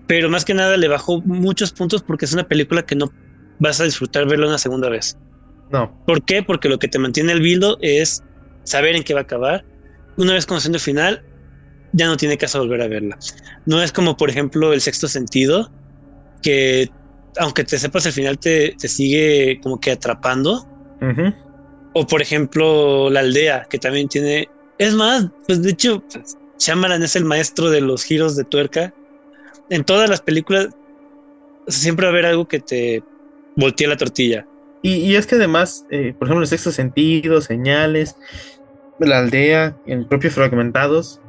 Pero 0.07 0.31
más 0.31 0.45
que 0.45 0.55
nada 0.55 0.77
le 0.77 0.89
bajo 0.89 1.21
muchos 1.23 1.73
puntos 1.73 2.03
porque 2.03 2.25
es 2.25 2.33
una 2.33 2.45
película 2.45 2.87
que 2.87 2.95
no 2.95 3.13
vas 3.59 3.81
a 3.81 3.85
disfrutar 3.85 4.27
verla 4.27 4.47
una 4.47 4.59
segunda 4.59 4.89
vez. 4.89 5.19
No. 5.71 5.97
¿Por 6.07 6.25
qué? 6.25 6.43
Porque 6.43 6.69
lo 6.69 6.79
que 6.79 6.89
te 6.89 6.99
mantiene 6.99 7.33
el 7.33 7.41
bildo 7.41 7.79
es 7.81 8.23
saber 8.65 8.95
en 8.95 9.03
qué 9.03 9.15
va 9.15 9.21
a 9.21 9.25
acabar 9.25 9.65
una 10.17 10.35
vez 10.35 10.47
conociendo 10.47 10.77
el 10.77 10.83
final, 10.83 11.23
ya 11.93 12.07
no 12.07 12.17
tiene 12.17 12.39
caso 12.39 12.59
volver 12.59 12.83
a 12.83 12.89
verla. 12.89 13.19
No 13.67 13.83
es 13.83 13.93
como, 13.93 14.17
por 14.17 14.31
ejemplo, 14.31 14.73
el 14.73 14.81
sexto 14.81 15.09
sentido, 15.09 15.71
que 16.43 16.91
aunque 17.39 17.65
te 17.65 17.79
sepas 17.79 18.07
el 18.07 18.13
final, 18.13 18.39
te, 18.39 18.77
sigue 18.79 19.61
como 19.63 19.81
que 19.81 19.93
atrapando. 19.93 20.67
O 21.95 22.07
por 22.07 22.23
ejemplo, 22.23 23.11
la 23.11 23.21
aldea, 23.21 23.67
que 23.69 23.79
también 23.79 24.09
tiene. 24.09 24.49
Es 24.79 24.95
más, 24.95 25.29
pues 25.47 25.63
de 25.63 25.71
hecho, 25.71 26.03
Shyamalan 26.59 27.03
es 27.03 27.17
el 27.17 27.25
maestro 27.25 27.71
de 27.71 27.81
los 27.81 28.05
giros 28.05 28.37
de 28.37 28.45
tuerca. 28.45 28.95
en 29.69 29.85
todas 29.85 30.09
las 30.09 30.21
películas 30.21 30.69
siempre 31.67 32.07
va 32.07 32.11
a 32.11 32.13
haber 32.13 32.27
algo 32.27 32.47
que 32.47 32.61
te 32.61 33.03
voltee 33.57 33.87
la 33.87 33.97
tortilla. 33.97 34.47
Y, 34.85 35.15
es 35.15 35.29
que 35.29 35.37
además, 35.37 35.87
eh, 35.91 36.13
por 36.19 36.27
ejemplo, 36.27 36.43
el 36.43 36.49
sexto 36.49 36.73
sentido, 36.73 37.41
señales, 37.41 38.17
la 38.99 39.21
aldea, 39.21 39.77
en 39.87 40.09
propios 40.09 40.35
fragmentados, 40.35 41.21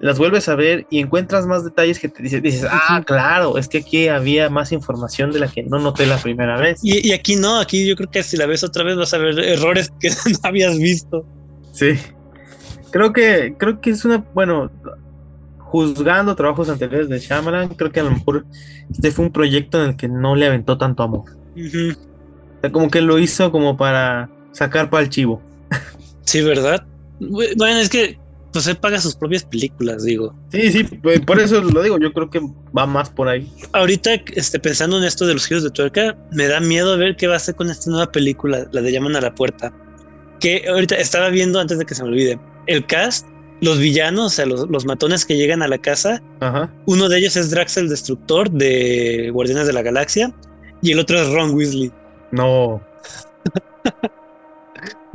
las 0.00 0.18
vuelves 0.18 0.48
a 0.48 0.54
ver 0.54 0.86
y 0.90 1.00
encuentras 1.00 1.46
más 1.46 1.64
detalles 1.64 1.98
que 1.98 2.08
te 2.08 2.22
dices, 2.22 2.42
dices, 2.42 2.68
ah, 2.70 3.02
claro, 3.04 3.58
es 3.58 3.68
que 3.68 3.78
aquí 3.78 4.08
había 4.08 4.48
más 4.48 4.72
información 4.72 5.32
de 5.32 5.40
la 5.40 5.48
que 5.48 5.62
no 5.64 5.78
noté 5.78 6.06
la 6.06 6.18
primera 6.18 6.58
vez. 6.58 6.80
Y, 6.82 7.12
aquí 7.12 7.36
no, 7.36 7.58
aquí 7.58 7.86
yo 7.86 7.96
creo 7.96 8.10
que 8.10 8.22
si 8.22 8.36
la 8.36 8.46
ves 8.46 8.62
otra 8.62 8.84
vez 8.84 8.96
vas 8.96 9.12
a 9.14 9.18
ver 9.18 9.38
errores 9.38 9.90
que 10.00 10.10
no 10.10 10.38
habías 10.42 10.78
visto. 10.78 11.26
Sí. 11.72 11.98
Creo 12.90 13.12
que, 13.12 13.54
creo 13.58 13.80
que 13.80 13.90
es 13.90 14.04
una, 14.04 14.24
bueno, 14.34 14.70
juzgando 15.58 16.34
trabajos 16.36 16.68
anteriores 16.68 17.08
de 17.08 17.18
Shyamalan, 17.18 17.68
creo 17.70 17.90
que 17.90 18.00
a 18.00 18.04
lo 18.04 18.10
mejor 18.10 18.46
este 18.90 19.10
fue 19.10 19.26
un 19.26 19.32
proyecto 19.32 19.82
en 19.82 19.90
el 19.90 19.96
que 19.96 20.08
no 20.08 20.34
le 20.34 20.46
aventó 20.46 20.78
tanto 20.78 21.02
amor. 21.02 21.37
O 21.58 22.60
sea, 22.60 22.72
como 22.72 22.90
que 22.90 23.00
lo 23.00 23.18
hizo 23.18 23.50
como 23.50 23.76
para 23.76 24.30
sacar 24.52 24.90
para 24.90 25.04
el 25.04 25.10
chivo. 25.10 25.42
Sí, 26.24 26.42
¿verdad? 26.42 26.84
Bueno, 27.20 27.78
es 27.78 27.88
que 27.88 28.18
pues 28.52 28.66
él 28.66 28.76
paga 28.76 29.00
sus 29.00 29.14
propias 29.14 29.44
películas, 29.44 30.04
digo. 30.04 30.34
Sí, 30.50 30.72
sí, 30.72 30.84
por 30.84 31.38
eso 31.38 31.60
lo 31.60 31.82
digo, 31.82 31.98
yo 31.98 32.12
creo 32.12 32.30
que 32.30 32.40
va 32.76 32.86
más 32.86 33.10
por 33.10 33.28
ahí. 33.28 33.50
Ahorita, 33.72 34.10
este, 34.34 34.58
pensando 34.58 34.98
en 34.98 35.04
esto 35.04 35.26
de 35.26 35.34
los 35.34 35.46
giros 35.46 35.64
de 35.64 35.70
tuerca, 35.70 36.16
me 36.32 36.48
da 36.48 36.60
miedo 36.60 36.96
ver 36.96 37.16
qué 37.16 37.26
va 37.26 37.34
a 37.34 37.36
hacer 37.36 37.54
con 37.54 37.70
esta 37.70 37.90
nueva 37.90 38.10
película, 38.10 38.66
la 38.72 38.80
de 38.80 38.92
Llaman 38.92 39.16
a 39.16 39.20
la 39.20 39.34
Puerta. 39.34 39.72
Que 40.40 40.64
ahorita 40.68 40.96
estaba 40.96 41.28
viendo 41.28 41.60
antes 41.60 41.78
de 41.78 41.84
que 41.84 41.94
se 41.94 42.02
me 42.02 42.08
olvide. 42.08 42.40
El 42.66 42.86
cast, 42.86 43.26
los 43.60 43.78
villanos, 43.78 44.26
o 44.26 44.30
sea, 44.30 44.46
los, 44.46 44.86
matones 44.86 45.24
que 45.24 45.36
llegan 45.36 45.62
a 45.62 45.68
la 45.68 45.78
casa. 45.78 46.22
Uno 46.86 47.08
de 47.08 47.18
ellos 47.18 47.36
es 47.36 47.50
Drax 47.50 47.76
el 47.76 47.88
Destructor 47.88 48.50
de 48.50 49.30
Guardianes 49.32 49.66
de 49.66 49.72
la 49.72 49.82
Galaxia. 49.82 50.34
Y 50.82 50.92
el 50.92 50.98
otro 50.98 51.20
es 51.20 51.32
Ron 51.32 51.54
Weasley. 51.54 51.92
No. 52.30 52.80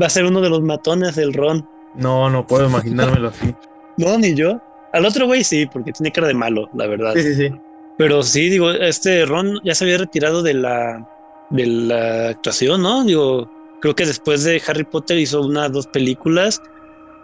va 0.02 0.06
a 0.06 0.10
ser 0.10 0.26
uno 0.26 0.42
de 0.42 0.50
los 0.50 0.62
matones 0.62 1.16
del 1.16 1.34
Ron. 1.34 1.68
No, 1.96 2.30
no 2.30 2.46
puedo 2.46 2.68
imaginármelo 2.68 3.30
así. 3.30 3.54
No, 3.96 4.18
ni 4.18 4.34
yo. 4.34 4.60
Al 4.92 5.06
otro 5.06 5.28
güey 5.28 5.44
sí, 5.44 5.68
porque 5.72 5.92
tiene 5.92 6.12
cara 6.12 6.26
de 6.26 6.34
malo, 6.34 6.68
la 6.74 6.88
verdad. 6.88 7.14
Sí, 7.14 7.22
sí, 7.22 7.36
sí. 7.36 7.52
Pero 7.98 8.24
sí, 8.24 8.50
digo, 8.50 8.72
este 8.72 9.24
Ron 9.26 9.60
ya 9.64 9.76
se 9.76 9.84
había 9.84 10.00
retirado 10.00 10.42
de 10.42 10.56
la, 10.56 11.08
de 11.52 11.68
la 11.68 12.30
actuación, 12.30 12.82
¿no? 12.82 13.04
Digo, 13.04 13.52
creo 13.82 13.96
que 13.96 14.06
después 14.06 14.44
de 14.44 14.62
Harry 14.68 14.84
Potter 14.84 15.20
hizo 15.20 15.42
una, 15.42 15.70
dos 15.70 15.88
películas. 15.88 16.62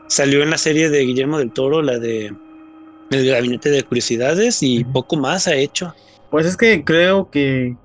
Salió 0.07 0.43
en 0.43 0.51
la 0.51 0.57
serie 0.59 0.89
de 0.89 0.99
Guillermo 1.01 1.39
del 1.39 1.51
Toro, 1.51 1.81
la 1.81 1.97
de 1.97 2.33
El 3.09 3.29
Gabinete 3.29 3.71
de 3.71 3.83
Curiosidades, 3.83 4.61
y 4.61 4.83
poco 4.83 5.15
más 5.15 5.47
ha 5.47 5.55
hecho. 5.55 5.95
Pues 6.29 6.45
es 6.45 6.55
que 6.55 6.83
creo 6.83 7.31
que, 7.31 7.75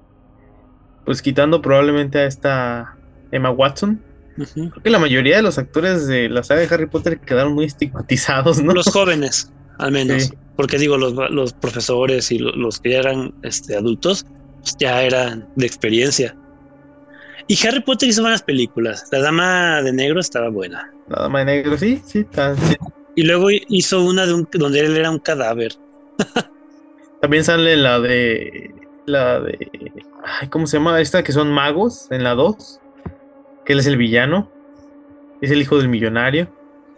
pues 1.05 1.23
quitando 1.23 1.61
probablemente 1.63 2.19
a 2.19 2.27
esta 2.27 2.97
Emma 3.31 3.51
Watson, 3.51 4.01
Creo 4.37 4.73
que 4.83 4.91
la 4.91 4.99
mayoría 4.99 5.37
de 5.37 5.43
los 5.43 5.59
actores 5.59 6.07
de 6.07 6.29
la 6.29 6.43
saga 6.43 6.61
de 6.61 6.75
Harry 6.75 6.87
Potter 6.87 7.21
quedaron 7.21 7.55
muy 7.55 7.67
estigmatizados, 7.67 8.61
¿no? 8.63 8.73
Los 8.73 8.87
jóvenes, 8.87 9.53
al 9.79 9.93
menos. 9.93 10.33
Porque 10.57 10.79
digo, 10.79 10.97
los, 10.97 11.53
profesores 11.55 12.31
y 12.33 12.39
los, 12.39 12.81
que 12.81 12.91
ya 12.91 12.99
eran 12.99 13.35
este, 13.43 13.77
adultos, 13.77 14.27
pues 14.61 14.77
ya 14.79 15.03
eran 15.03 15.49
de 15.57 15.67
experiencia. 15.67 16.37
Y 17.47 17.67
Harry 17.67 17.81
Potter 17.81 18.09
hizo 18.09 18.23
buenas 18.23 18.43
películas. 18.43 19.07
La 19.13 19.21
Dama 19.21 19.83
de 19.83 19.93
Negro 19.93 20.21
estaba 20.21 20.49
buena. 20.49 20.91
La 21.09 21.23
Dama 21.23 21.41
de 21.41 21.45
Negro, 21.45 21.77
sí, 21.79 22.03
sí. 22.05 22.27
Y 23.17 23.23
luego 23.23 23.49
hizo 23.51 24.03
una 24.03 24.27
de 24.27 24.35
un, 24.35 24.49
donde 24.53 24.81
él 24.81 24.97
era 24.97 25.11
un 25.11 25.19
cadáver. 25.19 25.75
También 27.21 27.45
sale 27.45 27.77
la 27.77 28.01
de. 28.01 28.75
La 29.07 29.41
de. 29.41 29.69
¿Cómo 30.51 30.66
se 30.66 30.79
llama? 30.79 31.01
Esta 31.01 31.22
que 31.22 31.33
son 31.33 31.53
magos 31.53 32.09
en 32.11 32.25
la 32.25 32.35
2 32.35 32.81
que 33.64 33.72
él 33.72 33.81
es 33.81 33.87
el 33.87 33.97
villano. 33.97 34.51
Es 35.41 35.51
el 35.51 35.61
hijo 35.61 35.79
del 35.79 35.89
millonario. 35.89 36.49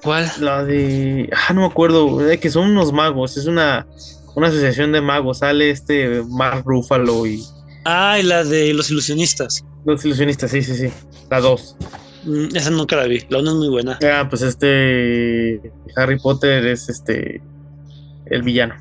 ¿Cuál? 0.03 0.31
La 0.41 0.65
de. 0.65 1.31
Ah, 1.33 1.53
no 1.53 1.63
me 1.63 1.67
acuerdo. 1.67 2.19
De 2.19 2.39
que 2.39 2.51
son 2.51 2.71
unos 2.71 2.93
magos. 2.93 3.37
Es 3.37 3.47
una, 3.47 3.87
una 4.35 4.49
asociación 4.49 4.93
de 4.93 5.01
magos. 5.01 5.39
Sale 5.39 5.71
este 5.71 6.23
Mark 6.29 6.63
Ruffalo 6.65 7.27
y. 7.27 7.43
Ah, 7.85 8.19
y 8.19 8.23
la 8.23 8.45
de 8.45 8.75
los 8.75 8.91
ilusionistas. 8.91 9.65
Los 9.85 10.05
ilusionistas, 10.05 10.51
sí, 10.51 10.63
sí, 10.63 10.75
sí. 10.75 10.93
La 11.31 11.41
dos. 11.41 11.77
Mm, 12.25 12.55
esa 12.55 12.71
nunca 12.71 12.97
la 12.97 13.05
vi. 13.05 13.25
La 13.29 13.39
una 13.39 13.51
es 13.51 13.57
muy 13.57 13.69
buena. 13.69 13.99
Ah, 14.05 14.27
pues 14.29 14.43
este. 14.43 15.73
Harry 15.97 16.19
Potter 16.19 16.67
es 16.67 16.89
este. 16.89 17.41
El 18.27 18.43
villano. 18.43 18.75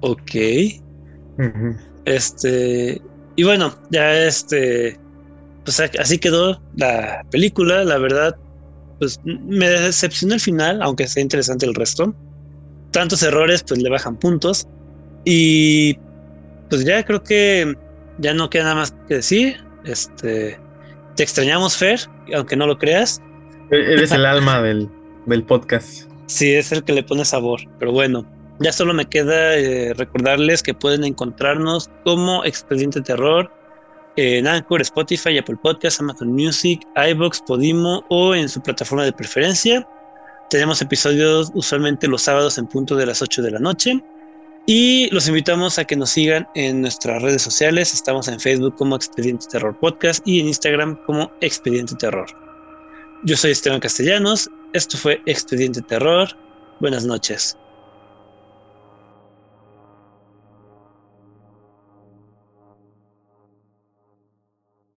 Ok. 0.00 0.32
Este. 2.06 3.00
Y 3.36 3.44
bueno, 3.44 3.74
ya 3.90 4.24
este 4.24 4.98
pues 5.66 5.80
así 5.98 6.18
quedó 6.18 6.62
la 6.76 7.24
película, 7.30 7.82
la 7.84 7.98
verdad, 7.98 8.36
pues 9.00 9.20
me 9.24 9.68
decepcionó 9.68 10.34
el 10.34 10.40
final, 10.40 10.80
aunque 10.80 11.08
sea 11.08 11.22
interesante 11.22 11.66
el 11.66 11.74
resto. 11.74 12.14
Tantos 12.92 13.22
errores, 13.24 13.64
pues 13.66 13.82
le 13.82 13.90
bajan 13.90 14.16
puntos. 14.16 14.68
Y 15.24 15.98
pues 16.70 16.84
ya 16.84 17.04
creo 17.04 17.22
que 17.24 17.74
ya 18.18 18.32
no 18.32 18.48
queda 18.48 18.62
nada 18.62 18.76
más 18.76 18.94
que 19.08 19.16
decir. 19.16 19.56
Este, 19.84 20.56
te 21.16 21.22
extrañamos, 21.22 21.76
Fer, 21.76 22.00
aunque 22.32 22.56
no 22.56 22.68
lo 22.68 22.78
creas. 22.78 23.20
E-, 23.72 23.92
eres 23.94 24.12
el 24.12 24.24
alma 24.24 24.62
del, 24.62 24.88
del, 25.26 25.42
podcast. 25.42 26.08
Sí, 26.26 26.54
es 26.54 26.70
el 26.70 26.84
que 26.84 26.92
le 26.92 27.02
pone 27.02 27.24
sabor. 27.24 27.60
Pero 27.80 27.90
bueno, 27.90 28.24
ya 28.60 28.72
solo 28.72 28.94
me 28.94 29.06
queda 29.06 29.56
eh, 29.56 29.94
recordarles 29.94 30.62
que 30.62 30.74
pueden 30.74 31.04
encontrarnos 31.04 31.90
como 32.04 32.44
Expediente 32.44 33.00
Terror 33.02 33.50
en 34.16 34.46
Anchor, 34.46 34.80
Spotify, 34.80 35.38
Apple 35.38 35.56
Podcasts, 35.62 36.00
Amazon 36.00 36.32
Music, 36.32 36.80
iBox, 36.96 37.42
Podimo 37.42 38.04
o 38.08 38.34
en 38.34 38.48
su 38.48 38.62
plataforma 38.62 39.04
de 39.04 39.12
preferencia. 39.12 39.86
Tenemos 40.48 40.80
episodios 40.80 41.50
usualmente 41.54 42.08
los 42.08 42.22
sábados 42.22 42.56
en 42.56 42.66
punto 42.66 42.96
de 42.96 43.06
las 43.06 43.20
8 43.20 43.42
de 43.42 43.50
la 43.50 43.58
noche. 43.58 44.02
Y 44.68 45.08
los 45.12 45.28
invitamos 45.28 45.78
a 45.78 45.84
que 45.84 45.94
nos 45.94 46.10
sigan 46.10 46.48
en 46.54 46.80
nuestras 46.80 47.22
redes 47.22 47.42
sociales. 47.42 47.94
Estamos 47.94 48.26
en 48.26 48.40
Facebook 48.40 48.74
como 48.76 48.96
Expediente 48.96 49.46
Terror 49.48 49.78
Podcast 49.78 50.26
y 50.26 50.40
en 50.40 50.48
Instagram 50.48 50.96
como 51.04 51.30
Expediente 51.40 51.94
Terror. 51.94 52.26
Yo 53.22 53.36
soy 53.36 53.52
Esteban 53.52 53.80
Castellanos. 53.80 54.50
Esto 54.72 54.98
fue 54.98 55.20
Expediente 55.26 55.82
Terror. 55.82 56.28
Buenas 56.80 57.04
noches. 57.04 57.56